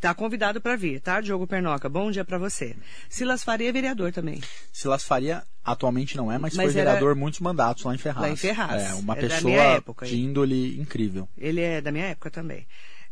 Tá 0.00 0.14
convidado 0.14 0.60
para 0.60 0.76
vir, 0.76 1.00
tá, 1.00 1.20
Diogo 1.20 1.44
Pernoca? 1.44 1.88
Bom 1.88 2.08
dia 2.08 2.24
para 2.24 2.38
você. 2.38 2.76
Silas 3.08 3.42
Faria 3.42 3.68
é 3.68 3.72
vereador 3.72 4.12
também. 4.12 4.40
Silas 4.72 5.02
Faria 5.02 5.42
atualmente 5.64 6.16
não 6.16 6.30
é, 6.30 6.38
mas, 6.38 6.54
Mas 6.54 6.70
foi 6.72 6.80
era- 6.80 6.90
vereador 6.92 7.16
muitos 7.16 7.40
mandatos 7.40 7.82
lá 7.82 7.92
em 7.92 7.98
Ferraz. 7.98 8.22
Lá 8.22 8.30
em 8.30 8.36
Ferraz. 8.36 8.80
É, 8.80 8.94
uma 8.94 9.14
É 9.14 9.20
pessoa 9.20 9.52
época, 9.52 10.06
de 10.06 10.16
índole 10.16 10.78
incrível. 10.78 11.28
Ele 11.36 11.60
é 11.60 11.80
da 11.80 11.90
minha 11.90 12.04
época 12.06 12.30
também. 12.30 12.64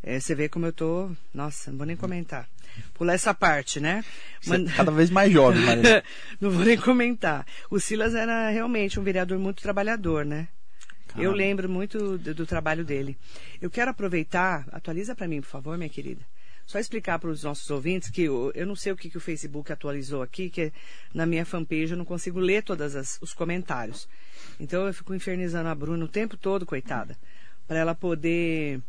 É, 0.03 0.19
você 0.19 0.33
vê 0.35 0.47
como 0.47 0.65
eu 0.65 0.73
tô. 0.73 1.11
Nossa, 1.33 1.71
não 1.71 1.77
vou 1.77 1.87
nem 1.87 1.95
comentar. 1.95 2.47
Pular 2.93 3.13
essa 3.13 3.33
parte, 3.33 3.79
né? 3.79 4.05
Você 4.41 4.57
Man- 4.57 4.69
é 4.69 4.73
cada 4.75 4.91
vez 4.91 5.09
mais 5.09 5.31
jovem, 5.31 5.61
Maria. 5.65 6.03
não 6.39 6.51
vou 6.51 6.63
nem 6.63 6.77
comentar. 6.77 7.45
O 7.69 7.79
Silas 7.79 8.13
era 8.13 8.49
realmente 8.49 8.99
um 8.99 9.03
vereador 9.03 9.39
muito 9.39 9.61
trabalhador, 9.61 10.23
né? 10.25 10.47
Eu 11.09 11.13
Caramba. 11.23 11.35
lembro 11.37 11.69
muito 11.69 12.17
do, 12.17 12.33
do 12.35 12.45
trabalho 12.45 12.85
dele. 12.85 13.17
Eu 13.61 13.69
quero 13.71 13.89
aproveitar, 13.89 14.67
atualiza 14.71 15.15
para 15.15 15.27
mim, 15.27 15.41
por 15.41 15.47
favor, 15.47 15.77
minha 15.77 15.89
querida. 15.89 16.21
Só 16.65 16.77
explicar 16.77 17.17
para 17.17 17.29
os 17.29 17.43
nossos 17.43 17.69
ouvintes 17.71 18.09
que 18.11 18.23
eu, 18.23 18.51
eu 18.53 18.65
não 18.67 18.75
sei 18.75 18.91
o 18.91 18.95
que, 18.97 19.09
que 19.09 19.17
o 19.17 19.21
Facebook 19.21 19.71
atualizou 19.71 20.21
aqui, 20.21 20.49
que 20.49 20.71
na 21.13 21.25
minha 21.25 21.45
fanpage 21.45 21.91
eu 21.91 21.97
não 21.97 22.03
consigo 22.05 22.39
ler 22.39 22.61
todos 22.61 23.17
os 23.21 23.33
comentários. 23.33 24.07
Então 24.59 24.85
eu 24.85 24.93
fico 24.93 25.15
infernizando 25.15 25.69
a 25.69 25.73
Bruna 25.73 26.03
o 26.05 26.09
tempo 26.09 26.35
todo, 26.35 26.65
coitada, 26.65 27.17
para 27.65 27.79
ela 27.79 27.95
poder 27.95 28.81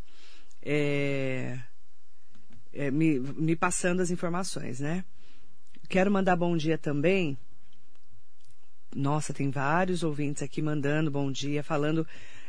é, 0.63 1.59
é, 2.73 2.91
me, 2.91 3.19
me 3.21 3.55
passando 3.57 4.01
as 4.01 4.11
informações, 4.11 4.81
né? 4.81 5.05
Quero 5.89 6.11
mandar 6.11 6.37
bom 6.37 6.57
dia 6.57 6.77
também 6.79 7.37
nossa, 8.95 9.35
tem 9.35 9.51
vários 9.51 10.03
ouvintes 10.03 10.43
aqui 10.43 10.63
mandando 10.63 11.11
bom 11.11 11.31
dia, 11.31 11.63
falando 11.63 12.07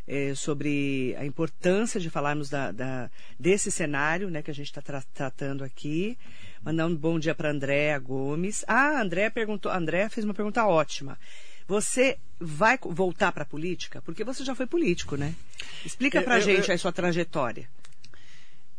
eh, 0.07 0.34
sobre 0.34 1.14
a 1.20 1.26
importância 1.26 1.99
de 1.99 2.10
falarmos 2.10 2.49
da, 2.49 2.72
da- 2.72 3.10
desse 3.38 3.70
cenário 3.70 4.30
né, 4.30 4.41
que 4.41 4.49
a 4.49 4.53
gente 4.53 4.68
está 4.68 4.82
tratando 4.82 5.64
aqui. 5.64 6.18
Mandar 6.64 6.88
um 6.88 6.95
bom 6.95 7.20
dia 7.20 7.36
para 7.36 7.51
Andréa 7.51 7.99
Gomes. 7.99 8.64
Ah, 8.68 8.97
a 8.97 9.01
Andréa 9.01 9.30
perguntou, 9.30 9.72
Andréa 9.72 10.10
fez 10.10 10.24
uma 10.26 10.34
pergunta 10.34 10.66
ótima. 10.66 11.20
Você 11.68 12.18
vai 12.39 12.80
voltar 12.82 13.32
para 13.34 13.43
a 13.43 13.45
política? 13.45 14.01
Porque 14.01 14.24
você 14.24 14.43
já 14.43 14.55
foi 14.55 14.66
político, 14.66 15.16
né? 15.18 15.36
Explica 15.86 16.22
para 16.22 16.36
a 16.36 16.39
gente 16.39 16.70
eu- 16.70 16.76
a 16.76 16.78
sua 16.78 16.91
trajetória. 16.93 17.70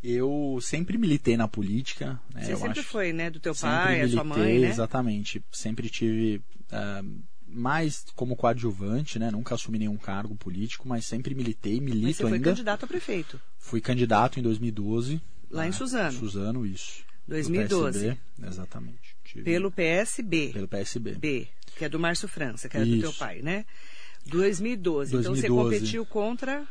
Eu 0.03 0.59
sempre 0.62 0.96
militei 0.96 1.36
na 1.36 1.46
política. 1.46 2.18
né, 2.34 2.44
Você 2.44 2.53
eu 2.53 2.57
sempre 2.57 2.80
acho. 2.80 2.88
foi, 2.88 3.12
né? 3.12 3.28
Do 3.30 3.38
teu 3.38 3.55
pai, 3.55 4.01
a 4.01 4.09
sua 4.09 4.24
mãe, 4.24 4.38
militei, 4.38 4.61
né? 4.62 4.68
Exatamente. 4.68 5.44
Sempre 5.53 5.90
tive 5.90 6.40
ah, 6.72 7.03
mais 7.46 8.07
como 8.14 8.34
coadjuvante, 8.34 9.18
né? 9.18 9.30
Nunca 9.30 9.55
assumi 9.55 9.78
nenhum 9.78 9.96
cargo 9.98 10.34
político, 10.34 10.88
mas 10.88 11.05
sempre 11.05 11.34
militei, 11.34 11.80
Mas 11.80 11.90
milito 11.90 12.16
você 12.16 12.22
foi 12.22 12.32
ainda. 12.34 12.51
candidato 12.51 12.84
a 12.84 12.88
prefeito. 12.88 13.38
Fui 13.59 13.80
candidato 13.80 14.38
em 14.40 14.42
2012. 14.42 15.20
Lá 15.51 15.64
em 15.64 15.70
né, 15.70 15.72
Suzano. 15.72 16.12
Suzano, 16.18 16.64
isso. 16.66 17.03
Do 17.26 17.34
2012. 17.34 17.98
PSB, 18.01 18.18
exatamente. 18.46 19.16
Tive- 19.24 19.44
Pelo 19.44 19.70
PSB. 19.70 20.51
pelo 20.53 20.66
PSB. 20.68 21.12
B, 21.14 21.48
que 21.76 21.84
é 21.84 21.88
do 21.88 22.01
Márcio 22.01 22.26
França, 22.26 22.68
que 22.68 22.76
era 22.76 22.86
do 22.86 22.98
teu 23.01 23.11
Isso. 23.11 23.18
pai, 23.18 23.42
né? 23.42 23.64
2012. 24.26 25.11
Então 25.16 25.34
você 25.34 25.42
2012. 25.48 25.76
competiu 25.78 26.07
contra. 26.07 26.66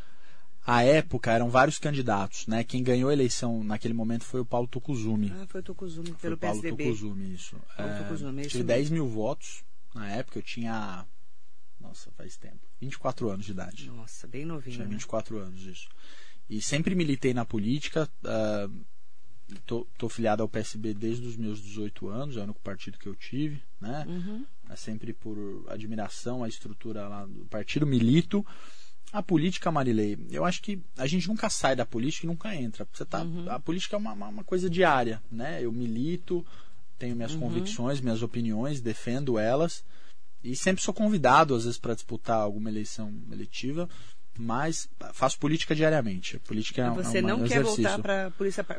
À 0.69 0.83
época 0.83 1.31
eram 1.31 1.49
vários 1.49 1.79
candidatos, 1.79 2.45
né? 2.45 2.63
Quem 2.63 2.83
ganhou 2.83 3.09
a 3.09 3.13
eleição 3.13 3.63
naquele 3.63 3.93
momento 3.93 4.23
foi 4.23 4.39
o 4.39 4.45
Paulo 4.45 4.67
Tokuzumi. 4.67 5.33
Ah, 5.33 5.47
foi 5.47 5.61
o 5.61 5.63
Tocuzumi, 5.63 6.09
foi 6.09 6.17
pelo 6.17 6.35
o 6.35 6.37
Paulo 6.37 6.61
PSDB. 6.61 6.83
Tokuzumi, 6.83 7.33
isso. 7.33 7.55
Paulo 7.75 7.91
É, 7.91 8.01
é 8.01 8.41
isso 8.41 8.49
tive 8.49 8.63
mesmo. 8.63 8.67
10 8.67 8.89
mil 8.91 9.07
votos. 9.07 9.63
Na 9.95 10.11
época 10.11 10.37
eu 10.37 10.43
tinha. 10.43 11.07
Nossa, 11.79 12.11
faz 12.11 12.37
tempo. 12.37 12.59
24 12.79 13.31
anos 13.31 13.47
de 13.47 13.51
idade. 13.51 13.89
Nossa, 13.89 14.27
bem 14.27 14.45
novinho. 14.45 14.75
Tinha 14.75 14.85
né? 14.85 14.91
24 14.91 15.39
anos, 15.39 15.63
isso. 15.63 15.89
E 16.47 16.61
sempre 16.61 16.93
militei 16.93 17.33
na 17.33 17.45
política. 17.45 18.07
ah, 18.23 18.69
tô, 19.65 19.87
tô 19.97 20.07
filiado 20.07 20.43
ao 20.43 20.49
PSB 20.49 20.93
desde 20.93 21.25
os 21.25 21.35
meus 21.35 21.59
18 21.59 22.07
anos, 22.09 22.37
é 22.37 22.41
o 22.41 22.43
único 22.43 22.61
partido 22.61 22.99
que 22.99 23.07
eu 23.07 23.15
tive, 23.15 23.61
né? 23.81 24.05
Uhum. 24.07 24.45
É 24.69 24.75
sempre 24.75 25.13
por 25.13 25.65
admiração 25.67 26.43
à 26.43 26.47
estrutura 26.47 27.07
lá 27.07 27.25
do 27.25 27.45
partido, 27.45 27.87
milito. 27.87 28.45
A 29.11 29.23
política, 29.23 29.71
Marilei, 29.71 30.17
eu 30.29 30.45
acho 30.45 30.61
que 30.61 30.79
a 30.97 31.07
gente 31.07 31.27
nunca 31.27 31.49
sai 31.49 31.75
da 31.75 31.85
política 31.85 32.25
e 32.25 32.29
nunca 32.29 32.55
entra. 32.55 32.87
Você 32.93 33.03
tá, 33.05 33.23
Uhum. 33.23 33.49
A 33.49 33.59
política 33.59 33.95
é 33.95 33.99
uma, 33.99 34.13
uma, 34.13 34.43
coisa 34.43 34.69
diária, 34.69 35.21
né? 35.31 35.63
Eu 35.63 35.71
milito, 35.71 36.45
tenho 36.97 37.15
minhas 37.15 37.33
Uhum. 37.33 37.39
convicções, 37.39 37.99
minhas 38.01 38.21
opiniões, 38.21 38.81
defendo 38.81 39.39
elas. 39.39 39.83
E 40.43 40.55
sempre 40.55 40.83
sou 40.83 40.93
convidado, 40.93 41.55
às 41.55 41.63
vezes, 41.65 41.79
para 41.79 41.95
disputar 41.95 42.37
alguma 42.37 42.69
eleição 42.69 43.11
eletiva, 43.31 43.89
mas 44.37 44.87
faço 45.11 45.39
política 45.39 45.73
diariamente. 45.75 46.37
A 46.37 46.39
política 46.41 46.81
é, 46.83 46.91
um- 46.91 46.95
você 46.95 47.17
é 47.17 47.21
uma- 47.21 47.29
não 47.29 47.39
é 47.39 47.43
um 47.43 47.47
quer 47.47 47.59
exercício. 47.61 47.83
voltar 47.83 47.99
para 48.01 48.31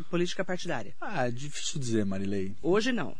política 0.08 0.44
partidária? 0.44 0.94
Ah, 1.00 1.26
é 1.26 1.30
difícil 1.30 1.80
dizer, 1.80 2.04
Marilei. 2.06 2.54
Hoje 2.62 2.92
não. 2.92 3.16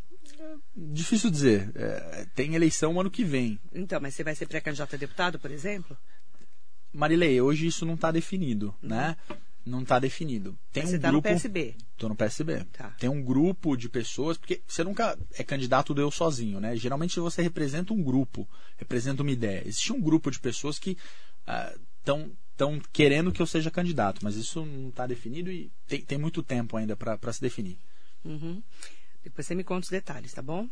Difícil 0.76 1.30
dizer. 1.30 1.70
É, 1.74 2.26
tem 2.34 2.54
eleição 2.54 2.98
ano 3.00 3.10
que 3.10 3.24
vem. 3.24 3.58
Então, 3.74 4.00
mas 4.00 4.14
você 4.14 4.22
vai 4.24 4.34
ser 4.34 4.46
pré-candidato 4.46 4.94
a 4.94 4.98
deputado, 4.98 5.38
por 5.38 5.50
exemplo? 5.50 5.96
Marilei, 6.92 7.40
hoje 7.40 7.66
isso 7.66 7.86
não 7.86 7.94
está 7.94 8.10
definido, 8.10 8.74
né? 8.82 9.16
Não 9.64 9.82
está 9.82 9.98
definido. 9.98 10.58
Tem 10.72 10.84
você 10.84 10.94
um 10.94 10.96
está 10.96 11.10
grupo. 11.10 11.28
no 11.28 11.34
PSB. 11.34 11.74
Tô 11.96 12.08
no 12.08 12.16
PSB. 12.16 12.64
Tá. 12.72 12.90
Tem 12.98 13.10
um 13.10 13.22
grupo 13.22 13.76
de 13.76 13.88
pessoas, 13.88 14.36
porque 14.38 14.62
você 14.66 14.82
nunca 14.82 15.18
é 15.34 15.44
candidato 15.44 15.92
do 15.92 16.00
eu 16.00 16.10
sozinho, 16.10 16.58
né? 16.58 16.74
Geralmente 16.76 17.20
você 17.20 17.42
representa 17.42 17.92
um 17.92 18.02
grupo, 18.02 18.48
representa 18.76 19.22
uma 19.22 19.30
ideia. 19.30 19.62
Existe 19.66 19.92
um 19.92 20.00
grupo 20.00 20.30
de 20.30 20.40
pessoas 20.40 20.78
que 20.78 20.96
estão 21.98 22.32
tão 22.56 22.80
querendo 22.92 23.32
que 23.32 23.40
eu 23.40 23.46
seja 23.46 23.70
candidato, 23.70 24.20
mas 24.22 24.36
isso 24.36 24.64
não 24.64 24.88
está 24.88 25.06
definido 25.06 25.50
e 25.50 25.70
tem, 25.86 26.00
tem 26.02 26.18
muito 26.18 26.42
tempo 26.42 26.76
ainda 26.76 26.96
para 26.96 27.32
se 27.32 27.40
definir. 27.40 27.78
Uhum. 28.24 28.62
Depois 29.22 29.46
você 29.46 29.54
me 29.54 29.62
conta 29.62 29.84
os 29.84 29.90
detalhes, 29.90 30.32
tá 30.32 30.40
bom? 30.40 30.68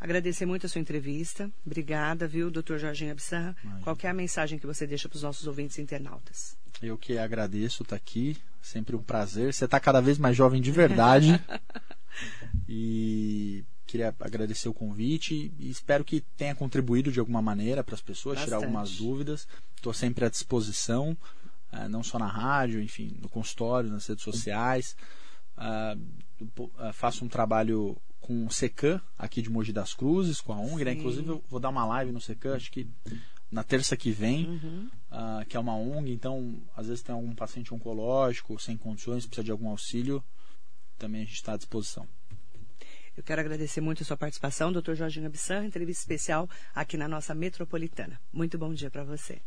Agradecer 0.00 0.44
muito 0.44 0.66
a 0.66 0.68
sua 0.68 0.80
entrevista. 0.80 1.50
Obrigada, 1.64 2.26
viu, 2.26 2.50
doutor 2.50 2.78
Jorginho 2.78 3.12
Absarra. 3.12 3.56
Qual 3.82 3.96
é 4.02 4.08
a 4.08 4.14
mensagem 4.14 4.58
que 4.58 4.66
você 4.66 4.86
deixa 4.86 5.08
para 5.08 5.16
os 5.16 5.22
nossos 5.22 5.46
ouvintes 5.46 5.78
internautas? 5.78 6.56
Eu 6.82 6.98
que 6.98 7.16
agradeço 7.16 7.84
estar 7.84 7.96
aqui, 7.96 8.36
sempre 8.60 8.96
um 8.96 9.02
prazer. 9.02 9.54
Você 9.54 9.64
está 9.64 9.78
cada 9.78 10.00
vez 10.00 10.18
mais 10.18 10.36
jovem 10.36 10.60
de 10.60 10.72
verdade. 10.72 11.40
e 12.68 13.64
queria 13.86 14.14
agradecer 14.18 14.68
o 14.68 14.74
convite 14.74 15.52
e 15.58 15.70
espero 15.70 16.04
que 16.04 16.20
tenha 16.36 16.54
contribuído 16.54 17.12
de 17.12 17.20
alguma 17.20 17.40
maneira 17.40 17.84
para 17.84 17.94
as 17.94 18.02
pessoas, 18.02 18.38
tirar 18.40 18.56
Bastante. 18.56 18.64
algumas 18.64 18.96
dúvidas. 18.96 19.48
Estou 19.76 19.94
sempre 19.94 20.24
à 20.24 20.28
disposição, 20.28 21.16
eh, 21.72 21.88
não 21.88 22.02
só 22.02 22.18
na 22.18 22.26
rádio, 22.26 22.82
enfim, 22.82 23.16
no 23.22 23.28
consultório, 23.28 23.88
nas 23.88 24.06
redes 24.06 24.24
sociais. 24.24 24.96
Ah, 26.78 26.92
faço 26.92 27.24
um 27.24 27.28
trabalho 27.28 27.96
com 28.20 28.46
o 28.46 28.50
Secan 28.50 29.00
aqui 29.16 29.40
de 29.40 29.48
Mogi 29.48 29.72
das 29.72 29.94
Cruzes, 29.94 30.40
com 30.40 30.52
a 30.52 30.58
ONG, 30.58 30.84
né? 30.84 30.92
Inclusive 30.92 31.28
eu 31.28 31.42
vou 31.48 31.60
dar 31.60 31.68
uma 31.68 31.84
live 31.86 32.12
no 32.12 32.20
Secan, 32.20 32.56
acho 32.56 32.70
que 32.72 32.88
na 33.50 33.62
terça 33.62 33.96
que 33.96 34.10
vem 34.10 34.46
Uhum. 34.48 34.90
ah, 35.10 35.44
que 35.48 35.56
é 35.56 35.60
uma 35.60 35.76
ONG, 35.76 36.12
então 36.12 36.60
às 36.76 36.88
vezes 36.88 37.02
tem 37.02 37.14
algum 37.14 37.34
paciente 37.34 37.72
oncológico 37.72 38.58
sem 38.58 38.76
condições, 38.76 39.24
precisa 39.26 39.44
de 39.44 39.50
algum 39.52 39.68
auxílio, 39.68 40.22
também 40.98 41.22
a 41.22 41.24
gente 41.24 41.34
está 41.36 41.54
à 41.54 41.56
disposição. 41.56 42.06
Eu 43.16 43.22
quero 43.22 43.40
agradecer 43.40 43.80
muito 43.80 44.02
a 44.02 44.06
sua 44.06 44.16
participação, 44.16 44.70
doutor 44.70 44.94
Jorginho 44.94 45.26
Absarra, 45.26 45.64
entrevista 45.64 46.02
especial 46.02 46.50
aqui 46.74 46.98
na 46.98 47.08
nossa 47.08 47.34
metropolitana. 47.34 48.20
Muito 48.30 48.58
bom 48.58 48.74
dia 48.74 48.90
para 48.90 49.04
você. 49.04 49.40